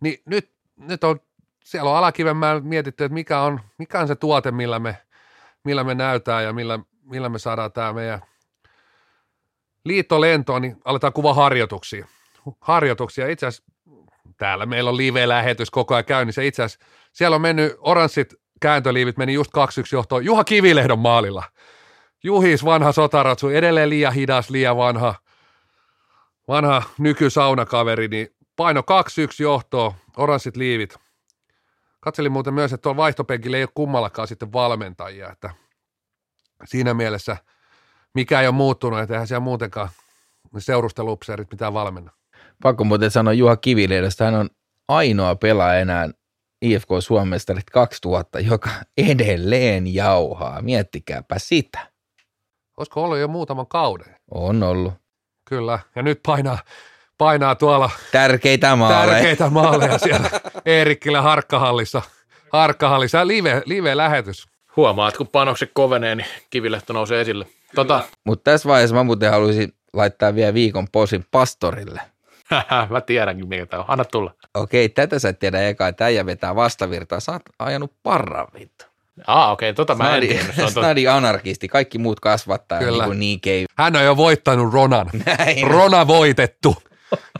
[0.00, 1.20] niin nyt, nyt on,
[1.64, 4.96] siellä on Alakivenmäellä mietitty, että mikä on, mikä on se tuote, millä me,
[5.64, 8.20] millä me näytään ja millä, millä me saadaan tämä meidän
[9.84, 12.06] liittolentoon, niin aletaan kuvaa harjoituksia.
[12.60, 13.28] Harjoituksia.
[13.28, 13.72] Itse asiassa
[14.36, 16.42] täällä meillä on live-lähetys koko ajan käynnissä.
[16.42, 19.60] Itse asiassa siellä on mennyt oranssit kääntöliivit, meni just 2-1
[19.92, 21.44] johtoon Juha Kivilehdon maalilla.
[22.22, 25.14] Juhis, vanha sotaratsu, edelleen liian hidas, liian vanha,
[26.48, 28.84] vanha nykysaunakaveri, niin paino 2-1
[29.38, 30.96] johtoon, oranssit liivit.
[32.00, 35.50] Katselin muuten myös, että tuolla vaihtopenkillä ei ole kummallakaan sitten valmentajia, että
[36.64, 37.36] siinä mielessä–
[38.14, 39.88] mikä ei ole muuttunut, että eihän siellä muutenkaan
[40.58, 42.10] seurustelupseerit mitään valmenna.
[42.62, 44.50] Pakko muuten sanoa Juha Kivilehdosta, hän on
[44.88, 46.10] ainoa pelaaja enää
[46.62, 50.62] IFK Suomestarit 2000, joka edelleen jauhaa.
[50.62, 51.92] Miettikääpä sitä.
[52.76, 54.16] Olisiko ollut jo muutaman kauden?
[54.30, 54.94] On ollut.
[55.48, 56.58] Kyllä, ja nyt painaa,
[57.18, 59.12] painaa tuolla Tärkeitä maaleja.
[59.12, 60.30] tärkeitä maaleja siellä
[60.66, 62.02] Eerikkilä Harkkahallissa.
[62.52, 64.46] Harkkahallissa live, live-lähetys.
[64.76, 67.46] Huomaat, kun panokset kovenee, niin kivilehto nousee esille.
[67.74, 72.00] Tota, Mutta tässä vaiheessa mä muuten haluaisin laittaa vielä viikon posin pastorille.
[72.90, 73.86] mä tiedänkin, mikä tämä on.
[73.88, 74.34] Anna tulla.
[74.54, 77.20] Okei, tätä sä et tiedä eka, että äijä vetää vastavirtaa.
[77.20, 78.84] Sä oot ajanut parran vittu.
[79.26, 80.54] Aa, okei, tota mä en Snadi, tiennyt.
[80.56, 80.82] Se on tot...
[80.82, 83.02] snadi anarkisti, kaikki muut kasvattaa Kyllä.
[83.02, 83.66] niin kuin niin kei.
[83.78, 85.10] Hän on jo voittanut Ronan.
[85.26, 85.66] Näin.
[85.66, 86.76] Rona voitettu.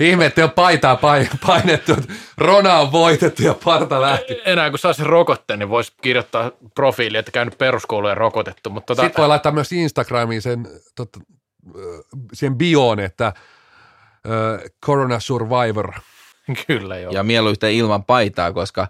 [0.01, 1.93] Ihme, että ole paitaa pain- painettu.
[1.93, 4.41] että Rona on voitettu ja parta lähti.
[4.45, 8.71] Enää kun saa sen rokotteen, niin voisi kirjoittaa profiili, että käynyt peruskouluja rokotettu.
[8.71, 11.09] Mutta tota, Sitten voi laittaa myös Instagramiin sen, tot,
[12.33, 13.33] sen bioon, että äh,
[14.87, 15.93] Corona Survivor.
[16.67, 17.13] kyllä joo.
[17.13, 18.87] Ja mieluiten ilman paitaa, koska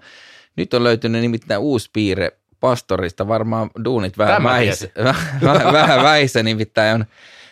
[0.56, 3.28] nyt on löytynyt nimittäin uusi piirre pastorista.
[3.28, 4.88] Varmaan duunit vähän vähissä,
[5.72, 7.04] vähän vähissä nimittäin on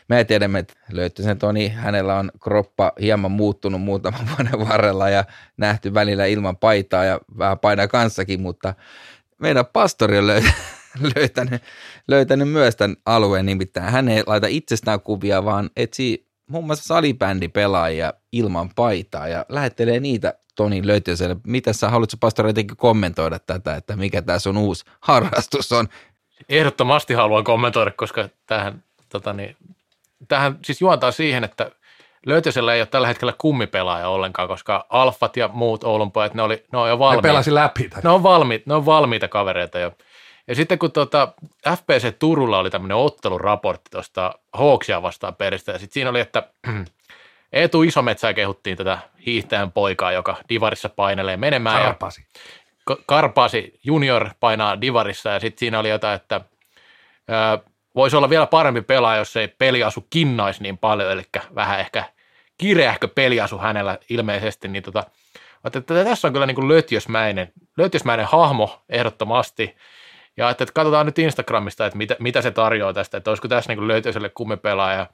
[0.08, 5.24] Me tiedämme, että Löyttösen Toni, hänellä on kroppa hieman muuttunut muutaman vuoden varrella ja
[5.56, 8.74] nähty välillä ilman paitaa ja vähän paidaa kanssakin, mutta
[9.38, 10.26] meidän pastori on
[11.16, 11.62] löytänyt,
[12.08, 18.12] löytänyt myös tämän alueen, nimittäin hän ei laita itsestään kuvia, vaan etsii muun muassa salibändipelaajia
[18.32, 21.36] ilman paitaa ja lähettelee niitä Toni Löytiöselle.
[21.46, 25.88] Mitä sä haluatko pastori jotenkin kommentoida tätä, että mikä tämä sun uusi harrastus on?
[26.48, 29.56] Ehdottomasti haluan kommentoida, koska tähän, tota niin,
[30.28, 31.70] tähän siis juontaa siihen, että
[32.26, 36.64] Löytösellä ei ole tällä hetkellä kummipelaaja ollenkaan, koska Alfat ja muut Oulun pojat, ne, oli,
[36.72, 37.28] ne on jo valmiita.
[37.28, 37.90] Ne pelasi läpi.
[38.04, 39.92] Ne on, valmiita, ne on valmiita kavereita jo.
[40.48, 41.32] Ja sitten kun tuota,
[41.76, 46.42] FPC Turulla oli tämmöinen otteluraportti tuosta Hawksia vastaan peristä, ja sitten siinä oli, että
[47.56, 51.82] Eetu Isometsää kehuttiin tätä hiihtäjän poikaa, joka divarissa painelee menemään.
[51.82, 52.26] Karpasi.
[52.90, 56.40] Ja Karpasi junior painaa divarissa, ja sitten siinä oli jotain, että
[57.28, 57.58] ää,
[57.94, 61.22] voisi olla vielä parempi pelaaja, jos ei peliasu kinnaisi niin paljon, eli
[61.54, 62.04] vähän ehkä
[62.58, 65.04] kireähkö peliasu hänellä ilmeisesti, niin tota,
[65.64, 69.76] että tässä on kyllä niin kuin lötjösmäinen, lötjösmäinen hahmo ehdottomasti,
[70.36, 73.74] ja että, että katsotaan nyt Instagramista, että mitä, mitä se tarjoaa tästä, että olisiko tässä
[73.74, 75.06] niin löytyiselle kummipelaaja.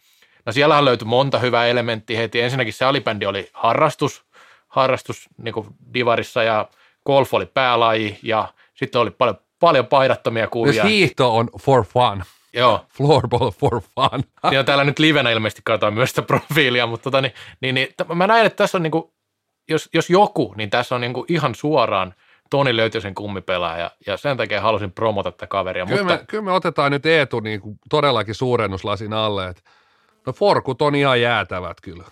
[0.47, 2.41] No siellähän löytyi monta hyvää elementtiä heti.
[2.41, 4.25] Ensinnäkin se alibändi oli harrastus,
[4.69, 6.69] harrastus niin kuin divarissa ja
[7.07, 10.73] golf oli päälaji ja sitten oli paljon, paljon paidattomia kuvia.
[10.73, 12.23] Myös hiihto on for fun.
[12.53, 12.87] Joo.
[12.89, 14.25] Floorball for fun.
[14.53, 18.27] ja täällä nyt livenä ilmeisesti katsotaan myös sitä profiilia, mutta tota, niin, niin, niin, mä
[18.27, 19.05] näen, että tässä on niin kuin,
[19.69, 22.15] jos, jos joku, niin tässä on niin kuin ihan suoraan–
[22.53, 25.87] Toni löytyi sen kummipelaaja ja sen takia halusin promota tätä kaveria.
[25.87, 26.17] Kyllä, mutta...
[26.17, 29.63] me, kyllä me otetaan nyt Eetu niin kuin todellakin suurennuslasin alle, että
[30.27, 32.05] no Forkut on ihan jäätävät kyllä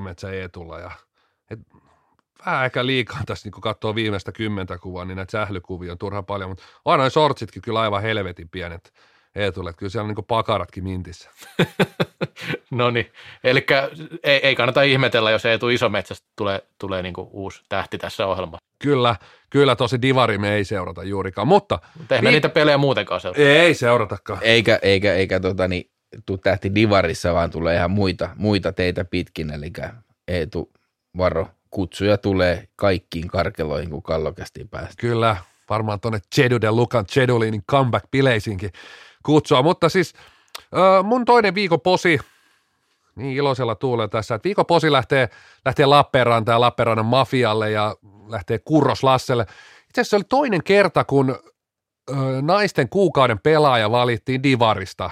[0.00, 0.90] metsä Eetulla ja
[1.50, 1.58] et,
[2.46, 6.50] vähän ehkä liikaa tässä niin katsoo viimeistä kymmentä kuvaa, niin näitä sählykuvia on turha paljon,
[6.50, 8.92] mutta on noin sortsitkin kyllä aivan helvetin pienet
[9.34, 11.30] Eetulle, että kyllä siellä on niin pakaratkin mintissä.
[12.70, 13.12] no niin,
[13.44, 13.66] eli
[14.24, 18.66] ei, ei, kannata ihmetellä, jos Eetu Isometsästä tulee, tulee niin uusi tähti tässä ohjelmassa.
[18.82, 19.16] Kyllä,
[19.50, 21.78] kyllä tosi divari me ei seurata juurikaan, mutta...
[21.98, 23.42] Tehdään niin, niitä pelejä muutenkaan seurata.
[23.42, 24.38] Ei seuratakaan.
[24.42, 25.90] Eikä, eikä, eikä tota, niin,
[26.26, 29.72] tuu tähti divarissa, vaan tulee ihan muita, muita teitä pitkin, eli
[30.28, 30.72] Eetu
[31.16, 34.94] Varo kutsuja tulee kaikkiin karkeloihin, kun kallokästiin päästä.
[34.98, 35.36] Kyllä,
[35.70, 38.70] varmaan tuonne Jeduden Lukan Jedulinin comeback-bileisinkin
[39.22, 40.14] kutsua, mutta siis
[41.02, 42.18] mun toinen viikon posi,
[43.16, 45.28] niin iloisella tuulella tässä, että viikon posi lähtee,
[45.64, 47.96] lähtee Lappeenrantaan ja Lappeenrannan mafialle ja
[48.28, 49.42] lähtee Kurros Lasselle.
[49.88, 51.30] Itse asiassa se oli toinen kerta, kun
[52.10, 55.10] ö, naisten kuukauden pelaaja valittiin Divarista,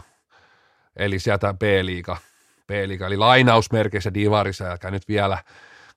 [0.96, 2.16] eli sieltä B-liiga,
[2.66, 5.38] B-liiga eli lainausmerkeissä Divarissa, ja nyt vielä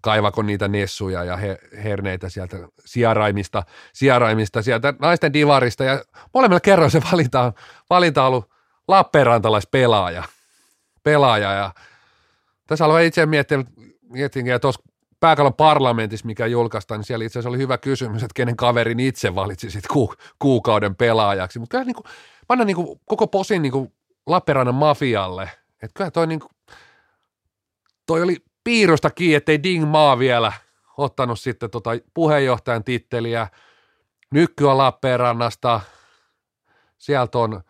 [0.02, 3.64] kaivako niitä nessuja ja he, herneitä sieltä sijaraimista,
[3.94, 6.04] sijaraimista sieltä naisten divarista ja
[6.34, 7.54] molemmilla kerroin se valinta,
[7.90, 8.50] valinta on ollut
[8.88, 10.24] Lappeenrantalaispelaaja.
[11.04, 11.74] Pelaaja ja
[12.68, 13.64] tässä haluan itse miettiä,
[14.10, 14.82] mietinkin, että tuossa
[15.20, 19.36] pääkallon parlamentissa, mikä julkaistaan, niin siellä itse asiassa oli hyvä kysymys, että kenen kaverin itse
[19.36, 21.60] valitsi sit ku, kuukauden pelaajaksi.
[21.60, 22.06] Mutta kyllä niin kuin,
[22.48, 23.94] panna niin kuin, koko posin niin kuin
[24.28, 25.50] Lappeenrannan mafialle.
[25.74, 26.52] Että kyllä toi, niin kuin,
[28.06, 30.52] toi oli piirusta kiinni, ettei Ding Maa vielä
[30.98, 33.48] ottanut sitten tota puheenjohtajan titteliä.
[34.32, 35.82] Nykkyä Lappeenrannasta.
[36.98, 37.62] Sieltä on,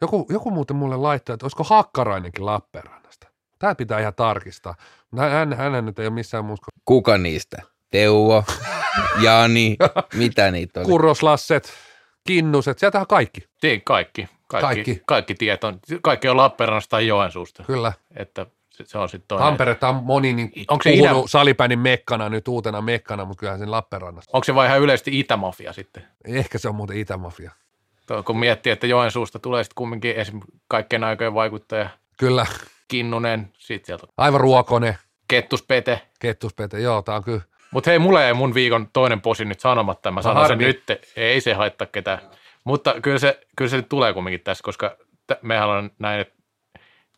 [0.00, 3.26] joku, joku muuten mulle laittoi, että olisiko Hakkarainenkin Lappeenrannasta.
[3.58, 4.74] Tämä pitää ihan tarkistaa.
[5.18, 6.66] Hän, hän, hän nyt ei ole missään muussa.
[6.84, 7.62] Kuka niistä?
[7.90, 8.44] Teuvo,
[9.22, 9.76] Jani,
[10.14, 10.86] mitä niitä oli?
[10.88, 11.72] Kurroslasset,
[12.26, 13.40] Kinnuset, sieltähän kaikki.
[13.62, 14.28] Niin, kaikki.
[14.48, 15.02] Kaikki, kaikki.
[15.06, 15.72] kaikki tieto,
[16.02, 17.62] kaikki on Lappeenrannasta tai Joensuusta.
[17.62, 17.92] Kyllä.
[18.16, 19.46] Että se on sitten toinen.
[19.46, 21.10] Tamperetta on moni niin Onko se itä...
[21.26, 24.30] salipäinin mekkana nyt uutena mekkana, mutta kyllähän sen Lappeenrannassa.
[24.32, 26.06] Onko se vai ihan yleisesti Itämafia sitten?
[26.24, 27.50] Ehkä se on muuten Itämafia.
[28.06, 31.90] Tuo, kun miettii, että Joensuusta tulee sitten kumminkin esimerkiksi kaikkien aikojen vaikuttaja.
[32.18, 32.46] Kyllä.
[32.88, 34.06] Kinnunen, sit sieltä.
[34.16, 34.98] Aivan Ruokone.
[35.28, 36.00] Kettuspete.
[36.20, 37.42] Kettuspete, joo, tää on kyllä.
[37.70, 40.82] Mutta hei, mulle ei mun viikon toinen posi nyt sanomatta, mä sanon sen nyt,
[41.16, 42.18] ei se haittaa ketään.
[42.68, 44.96] Mutta kyllä se, kyllä se nyt tulee kumminkin tässä, koska
[45.42, 46.34] mehän on näin, että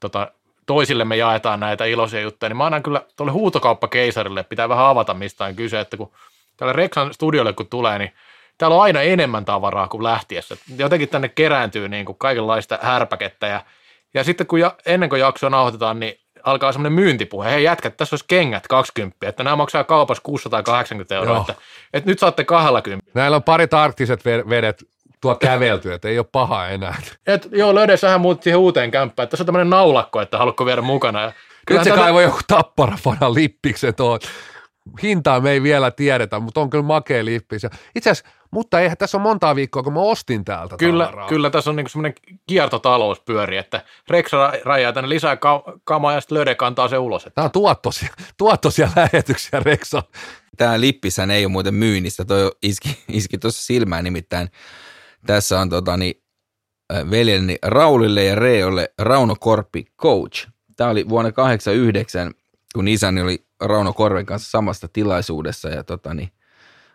[0.01, 0.33] tota,
[0.67, 5.15] toisille me jaetaan näitä iloisia juttuja, niin mä annan kyllä tuolle huutokauppakeisarille, pitää vähän avata
[5.15, 6.13] mistä on kyse, että kun
[6.57, 8.13] tälle Rexan studiolle kun tulee, niin
[8.59, 10.57] täällä on aina enemmän tavaraa kuin lähtiessä.
[10.77, 13.65] Jotenkin tänne kerääntyy niin kuin kaikenlaista härpäkettä ja,
[14.15, 17.51] ja sitten kun ja, ennen kuin jaksoa nauhoitetaan, niin alkaa semmoinen myyntipuhe.
[17.51, 21.55] Hei jätkät, tässä olisi kengät 20, että nämä maksaa kaupassa 680 euroa, että,
[21.93, 23.11] että, nyt saatte 20.
[23.15, 24.85] Näillä on parit arktiset vedet
[25.21, 27.03] tuo kävelty, että ei ole paha enää.
[27.27, 29.29] Et, joo, löydessähän muutti siihen uuteen kämppään.
[29.29, 31.23] Tässä on tämmöinen naulakko, että haluatko viedä mukana.
[31.23, 31.33] Ja
[31.71, 32.03] Nyt se tätä...
[32.03, 34.21] kaivoi joku tapparafanan lippiksen tuohon
[35.03, 37.63] hintaa me ei vielä tiedetä, mutta on kyllä makea lippis.
[37.95, 41.29] Itse asiassa, mutta eihän tässä ole montaa viikkoa, kun mä ostin täältä Kyllä, tavaraa.
[41.29, 42.15] kyllä tässä on niinku semmoinen
[42.47, 46.99] kiertotalous pyöri, että Rex ra- rajaa tänne lisää ka- kamaa ja sitten Löde kantaa se
[46.99, 47.23] ulos.
[47.27, 50.03] Että Tämä on tuottosia, tuottosia lähetyksiä, Reksa.
[50.57, 54.49] Tämä lippishän ei ole muuten myynnissä, toi iski, iski tuossa silmään nimittäin.
[55.27, 56.23] Tässä on tota, niin,
[57.11, 60.49] veljeni Raulille ja Reolle Rauno Korpi Coach.
[60.77, 62.35] Tämä oli vuonna 89,
[62.75, 66.33] kun isäni oli Rauno Korven kanssa samasta tilaisuudessa ja tota, niin,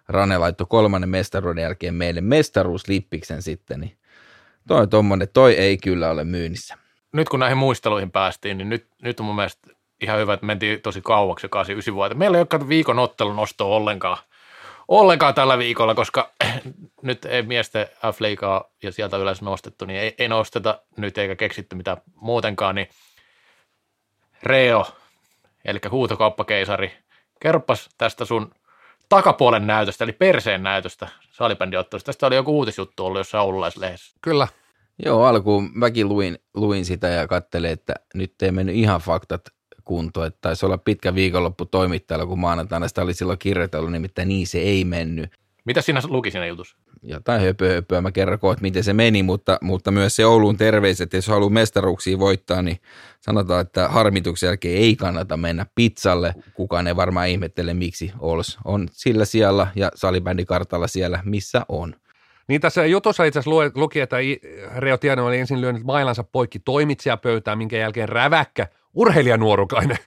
[0.10, 3.98] Rane laittoi kolmannen mestaruuden jälkeen meille mestaruuslippiksen sitten, niin
[4.68, 6.78] toi, tommonen, toi ei kyllä ole myynnissä.
[7.14, 9.70] nyt kun näihin muisteluihin päästiin, niin nyt, nyt on mun mielestä
[10.02, 12.16] ihan hyvä, että mentiin tosi kauaksi 89 vuotta.
[12.16, 14.18] Meillä ei ole viikon ottelun nostoa ollenkaan,
[14.88, 16.34] ollenkaan tällä viikolla, koska
[17.02, 21.76] nyt ei miesten F-liigaa ja sieltä yleensä nostettu, niin ei, ei nosteta nyt eikä keksitty
[21.76, 22.90] mitään muutenkaan, niin
[24.44, 24.86] Reo,
[25.66, 26.92] eli huutokauppakeisari,
[27.40, 28.52] kerropas tästä sun
[29.10, 32.06] takapuolen näytöstä, eli perseen näytöstä salibändiottelusta.
[32.06, 34.16] Tästä oli joku uutisjuttu ollut jossain oululaislehdessä.
[34.22, 34.48] Kyllä.
[35.06, 39.42] Joo, alkuun mäkin luin, luin sitä ja katselin, että nyt ei mennyt ihan faktat
[39.86, 40.28] kuntoon.
[40.28, 44.60] Että taisi olla pitkä viikonloppu toimittajalla, kun maanantaina sitä oli silloin kirjoitellut, nimittäin niin se
[44.60, 45.30] ei mennyt.
[45.66, 46.78] Mitä siinä luki siinä jutussa?
[47.04, 51.14] Jotain höpö, höpöä, mä kerron kohta, miten se meni, mutta, mutta myös se Oulun terveiset,
[51.14, 52.78] jos haluaa mestaruuksia voittaa, niin
[53.22, 56.34] sanotaan, että harmituksen jälkeen ei kannata mennä pizzalle.
[56.54, 61.96] Kukaan ei varmaan ihmettele, miksi Ols on sillä sijalla ja salibändikartalla siellä, missä on.
[62.48, 64.18] Niin tässä jutussa itse asiassa luki, että
[64.76, 69.98] Reo Tieno oli ensin lyönyt mailansa poikki toimitsijapöytään, minkä jälkeen räväkkä urheilijanuorukainen.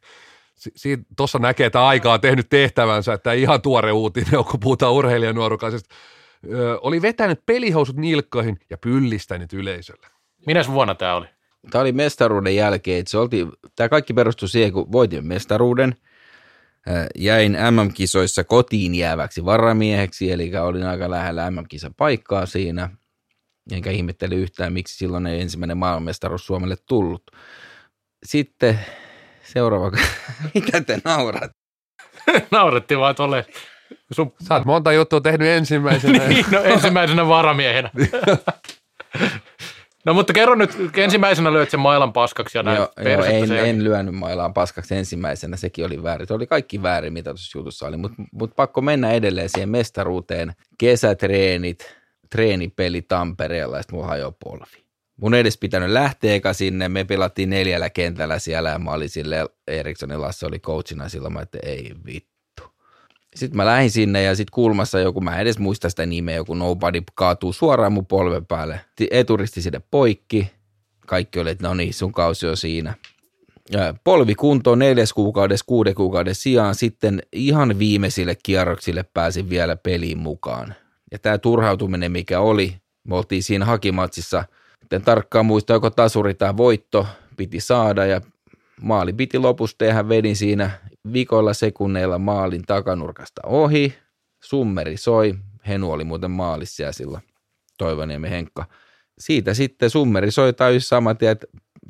[0.54, 4.92] Si- tuossa näkee, että aika on tehnyt tehtävänsä, että ihan tuore uutinen, on, kun puhutaan
[4.92, 5.94] urheilijanuorukaisesta.
[6.52, 10.06] Ö, oli vetänyt pelihousut nilkkoihin ja pyllistänyt yleisölle.
[10.46, 11.26] Minäs vuonna tämä oli?
[11.70, 15.94] Tämä oli mestaruuden jälkeen, että se oltiin, tämä kaikki perustui siihen, kun voitin mestaruuden,
[17.18, 22.88] jäin MM-kisoissa kotiin jääväksi varamieheksi, eli olin aika lähellä MM-kisan paikkaa siinä,
[23.72, 27.22] enkä ihmettele yhtään, miksi silloin ei ensimmäinen maailmanmestaruus Suomelle tullut.
[28.24, 28.78] Sitten
[29.42, 29.90] seuraava,
[30.54, 31.50] mitä te naurat?
[32.50, 33.46] Naurettiin vaan tuolle
[34.12, 36.24] sun Sä oot monta juttua tehnyt ensimmäisenä.
[36.28, 37.90] niin, no, ensimmäisenä varamiehenä.
[40.04, 43.58] no mutta kerro nyt, ensimmäisenä löit sen mailan paskaksi ja näin Joo, joo, en, sen
[43.58, 46.28] en lyönyt mailaan paskaksi ensimmäisenä, sekin oli väärin.
[46.28, 50.52] Se oli kaikki väärin, mitä tuossa jutussa oli, mutta mut pakko mennä edelleen siihen mestaruuteen.
[50.78, 51.96] Kesätreenit,
[52.30, 54.87] treenipeli Tampereella ja sitten mulla hajoaa polvi.
[55.20, 59.08] Mun ei edes pitänyt lähteä eka sinne, me pelattiin neljällä kentällä siellä ja mä olin
[59.08, 62.62] sille, Erikssonin Lasse oli coachina silloin, mä että ei vittu.
[63.34, 66.54] Sitten mä lähdin sinne ja sitten kulmassa joku, mä en edes muista sitä nimeä, joku
[66.54, 68.80] nobody kaatuu suoraan mun polven päälle.
[69.10, 70.50] Eturisti sinne poikki,
[71.06, 72.94] kaikki oli, että no niin, sun kausi on siinä.
[73.70, 80.18] Ja polvi kuntoon neljäs kuukaudessa, kuuden kuukauden sijaan, sitten ihan viimeisille kierroksille pääsin vielä peliin
[80.18, 80.74] mukaan.
[81.12, 82.74] Ja tämä turhautuminen, mikä oli,
[83.04, 84.44] me oltiin siinä hakimatsissa,
[84.92, 87.06] en tarkkaan muista, joko tasuri tai voitto
[87.36, 88.20] piti saada ja
[88.82, 90.70] maali piti lopussa tehdä, vedin siinä
[91.12, 93.94] vikoilla sekunneilla maalin takanurkasta ohi,
[94.44, 95.34] summeri soi,
[95.68, 97.20] Henu oli muuten maalissa ja sillä
[97.78, 98.64] Toivoniemen Henkka.
[99.18, 101.46] Siitä sitten summeri soi täysin saman tien, että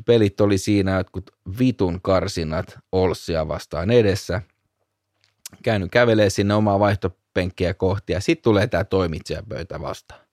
[0.07, 4.43] pelit oli siinä jotkut vitun karsinat Olssia vastaan edessä.
[5.63, 10.28] Käynyt kävelee sinne omaa vaihtopenkkiä kohti ja sitten tulee tämä toimitsijapöytä vastaan.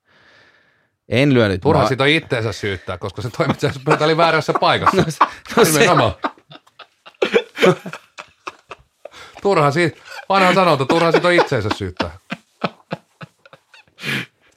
[1.09, 4.97] En lyönyt Turha siitä on itteensä syyttää, koska se toimitsijapöytä oli väärässä paikassa.
[5.57, 6.13] no se, Nimenomaan.
[9.41, 9.97] Turha siitä,
[10.29, 12.17] vanha sanonta, turha siitä on itseensä syyttää.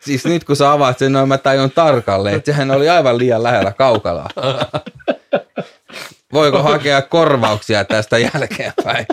[0.01, 3.43] siis nyt kun sä avaat sen, noin mä tajun tarkalleen, että sehän oli aivan liian
[3.43, 4.29] lähellä kaukalaa.
[6.33, 9.07] Voiko hakea korvauksia tästä jälkeenpäin?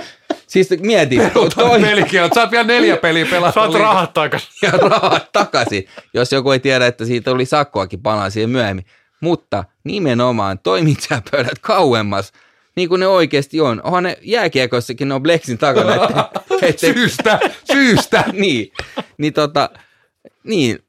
[0.47, 1.17] Siis mieti,
[1.55, 3.51] toi Pelikielto, sä oot vielä neljä peliä pelata.
[3.51, 3.87] Saat liigaa.
[3.87, 4.49] rahat takaisin.
[4.61, 8.85] ja rahat takaisin, jos joku ei tiedä, että siitä oli sakkoakin palaan siihen myöhemmin.
[9.21, 12.33] Mutta nimenomaan toimitsijapöydät kauemmas,
[12.75, 13.81] niin kuin ne oikeasti on.
[13.83, 15.95] Onhan ne jääkiekossakin, ne on Blexin takana.
[15.95, 16.29] Että,
[16.67, 17.39] että, Syystä,
[17.71, 18.23] syystä.
[18.33, 18.71] niin,
[19.17, 19.69] niin tota,
[20.43, 20.79] niin,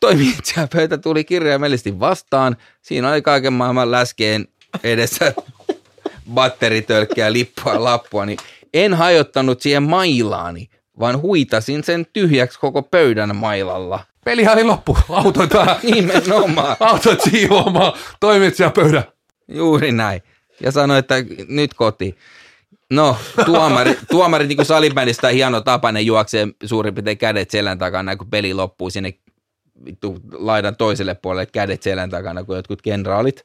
[0.00, 2.56] toimitsijapöytä tuli kirjaimellisesti vastaan.
[2.82, 4.48] Siinä oli kaiken maailman läskeen
[4.84, 5.34] edessä
[6.34, 8.38] batteritölkkiä, lippua, lappua, niin
[8.74, 10.68] en hajottanut siihen mailaani,
[11.00, 14.00] vaan huitasin sen tyhjäksi koko pöydän mailalla.
[14.24, 14.98] Pelihän oli loppu.
[15.08, 19.04] Autoit vähän, Nimenomaan, autoit siivoamaan toimitsijapöydän.
[19.48, 20.22] juuri näin.
[20.60, 21.14] Ja sanoi, että
[21.48, 22.16] nyt koti.
[22.90, 28.16] No, tuomari, tuomari niin kuin salibändistä hieno tapa, ne juoksee suurin piirtein kädet selän takana,
[28.16, 29.14] kun peli loppuu sinne
[30.32, 33.44] laidan toiselle puolelle kädet selän takana, kuin jotkut kenraalit.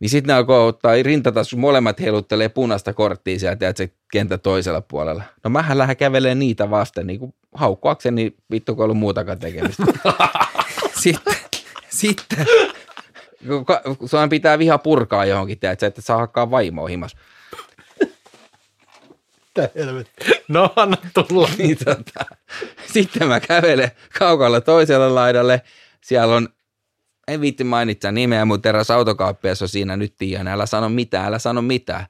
[0.00, 4.80] Niin sitten ne alkoi ottaa rintatassu, molemmat heiluttelee punaista korttia sieltä, että se kenttä toisella
[4.80, 5.22] puolella.
[5.44, 9.82] No mähän lähden kävelee niitä vasten, niin kuin haukkuakseni, niin vittu kun ollut muutakaan tekemistä.
[11.02, 11.34] sitten,
[11.88, 12.46] sitten,
[13.98, 17.16] kun sun pitää viha purkaa johonkin, tiedätkö, että saa hakkaa vaimoa himas.
[20.48, 21.48] No anna tulla.
[21.58, 22.24] Niin, tota,
[22.92, 25.62] sitten mä kävelen kaukalla toiselle laidalle.
[26.00, 26.48] Siellä on,
[27.28, 30.48] en viitti mainitsa nimeä, mutta eräs autokauppias on siinä nyt tiedän.
[30.48, 32.06] Älä sano mitään, älä sano mitään.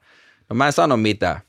[0.49, 1.41] No mä en sano mitään.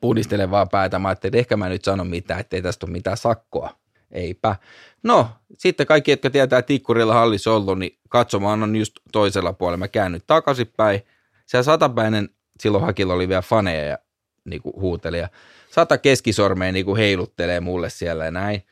[0.00, 0.98] Pudistelen vaan päätä.
[0.98, 3.70] Mä ajattelin, että ehkä mä nyt sanon mitään, ettei tästä ole mitään sakkoa.
[4.12, 4.56] Eipä.
[5.02, 5.28] No,
[5.58, 9.76] sitten kaikki, jotka tietää, että Tikkurilla hallissa ollut, niin katsomaan on just toisella puolella.
[9.76, 11.02] Mä käännyt takaisinpäin.
[11.46, 12.28] Siellä satapäinen,
[12.60, 13.98] silloin Hakilla oli vielä faneja ja
[14.44, 15.18] niin kuin huuteli.
[15.18, 15.28] Ja
[15.70, 18.62] sata keskisormea niin kuin heiluttelee mulle siellä ja näin.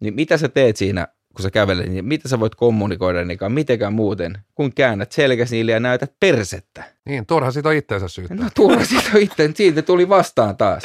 [0.00, 3.92] Niin mitä sä teet siinä, kun sä kävelet, niin mitä sä voit kommunikoida niinkään, mitenkään
[3.92, 6.84] muuten, kun käännät selkäsi niille ja näytät persettä.
[7.04, 8.36] Niin, turha siitä on itteensä syyttää.
[8.36, 10.82] No turha siitä on itse, siitä tuli vastaan taas.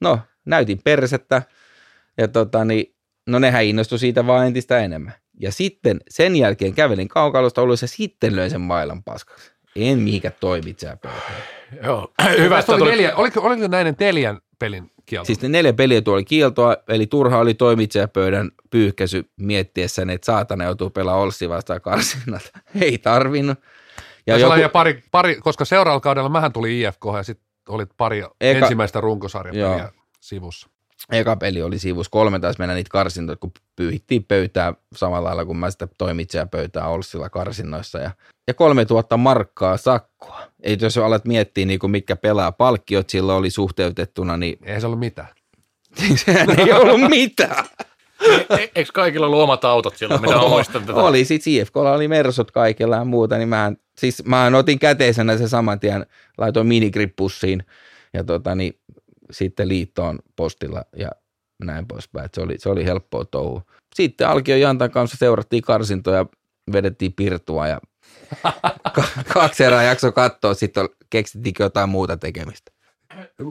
[0.00, 1.42] No, näytin persettä
[2.18, 2.94] ja tota niin,
[3.26, 5.12] no nehän innostui siitä vaan entistä enemmän.
[5.40, 9.52] Ja sitten sen jälkeen kävelin kaukalosta ulos ja sitten löin sen mailan paskaksi.
[9.76, 11.42] En mihinkään toimitsää pöytään.
[11.82, 12.90] Joo, hyvä, oli tuli.
[12.90, 15.26] neljä, oliko, oliko näiden neljän pelin kielto?
[15.26, 20.90] Siis ne neljä peliä tuolla kieltoa, eli turha oli toimitsijapöydän pyyhkäsy miettiessä, että saatana joutuu
[20.90, 22.52] pelaamaan Olssi vastaan karsinnat.
[22.80, 23.58] Ei tarvinnut.
[24.26, 28.22] Ja Ja joku, pari, pari, koska seuraavalla kaudella mähän tuli IFK ja sitten olit pari
[28.22, 30.68] Eka- ensimmäistä runkosarjapeliä sivussa.
[31.12, 35.58] Eka peli oli sivus kolme, taisi mennä niitä karsintoja, kun pyyhittiin pöytää samalla lailla kuin
[35.58, 37.98] mä sitä toimitsijapöytää Olssilla karsinnoissa.
[37.98, 38.10] Ja,
[38.48, 40.40] ja 3000 markkaa sakkoa.
[40.62, 44.86] Ei jos alat miettiä, niin kuin mitkä pelaa palkkiot silloin oli suhteutettuna, niin Ei se
[44.86, 45.28] ollut mitään.
[46.16, 47.64] sehän ei ollut mitään.
[48.50, 50.20] E- Eikö kaikilla ollut omat autot silloin?
[50.20, 51.00] Minä muistan tätä.
[51.00, 55.48] Oli, sit IFKlla oli mersot kaikilla ja muuta, niin mä, siis mä otin käteisenä se
[55.48, 56.06] saman tien,
[56.38, 57.64] laitoin minigrippussiin
[58.12, 58.78] ja tota, niin,
[59.30, 61.10] sitten liittoon postilla ja
[61.64, 62.28] näin poispäin.
[62.34, 63.62] Se oli, se oli helppoa touhu.
[63.94, 66.26] Sitten Alkio Jantan kanssa seurattiin karsintoja,
[66.72, 67.80] vedettiin pirtua ja
[68.94, 72.72] ka- kaksi erää jakso katsoa, sitten keksittiinkö jotain muuta tekemistä.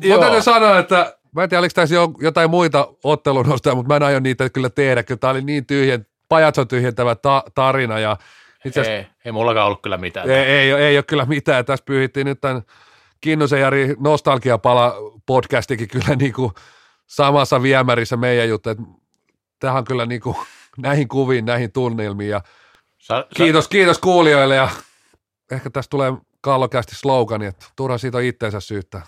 [0.10, 3.96] Mä täytyy sanoa, että mä en tiedä, oliko tässä jo jotain muita ottelunostoja, mutta mä
[3.96, 8.18] en aio niitä kyllä tehdä, kyllä tää oli niin tyhjen, pajatson tyhjentävä ta- tarina ja
[8.66, 10.30] itse asiassa Ei, ei mullakaan ollut kyllä mitään.
[10.30, 11.66] ei, ei, ei, ei ole kyllä mitään.
[11.66, 12.62] Tässä pyyhittiin nyt tämän
[13.26, 14.96] Kinnusen Jari Nostalgiapala
[15.26, 16.52] podcastikin kyllä niin kuin
[17.08, 18.84] samassa viemärissä meidän juttu, että
[19.60, 20.36] tähän kyllä niin kuin
[20.78, 22.42] näihin kuviin, näihin tunnelmiin ja
[22.98, 24.70] Sä, sä, kiitos, kiitos kuulijoille ja
[25.52, 29.02] ehkä tästä tulee kallokästi slogani, että turha siitä on itteensä syyttää.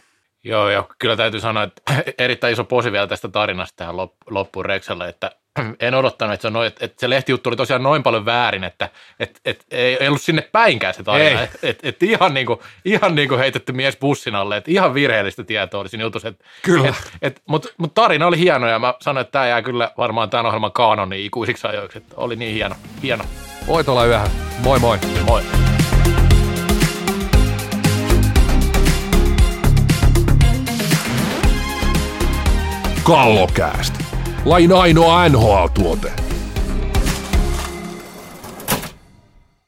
[0.44, 1.82] Joo, joo, kyllä täytyy sanoa, että
[2.24, 5.32] erittäin iso posi vielä tästä tarinasta tähän lop- loppuun Rexalle, että
[5.80, 8.64] en odottanut, että se, on noin, että, että se lehtijuttu oli tosiaan noin paljon väärin,
[8.64, 8.90] että,
[9.20, 11.40] että, että ei, ei ollut sinne päinkään se tarina.
[11.40, 11.44] Ei.
[11.44, 14.94] Että, että, että ihan, niin kuin, ihan niin kuin heitetty mies bussin alle, että ihan
[14.94, 16.28] virheellistä tietoa oli siinä jutussa.
[16.28, 16.88] Että, Kyllä.
[16.88, 20.30] että, että, mutta, mutta tarina oli hieno ja mä sanoin, että tämä jää kyllä varmaan
[20.30, 21.98] tämän ohjelman kaanoniin ikuisiksi ajoiksi.
[21.98, 22.76] Että oli niin hieno.
[23.04, 23.24] hieno.
[23.68, 24.32] Voitola yöhön.
[24.60, 25.00] Moi moi.
[25.26, 25.44] Moi.
[33.04, 34.07] Kallokääst.
[34.48, 36.27] Lain ainoa NHL-tuote.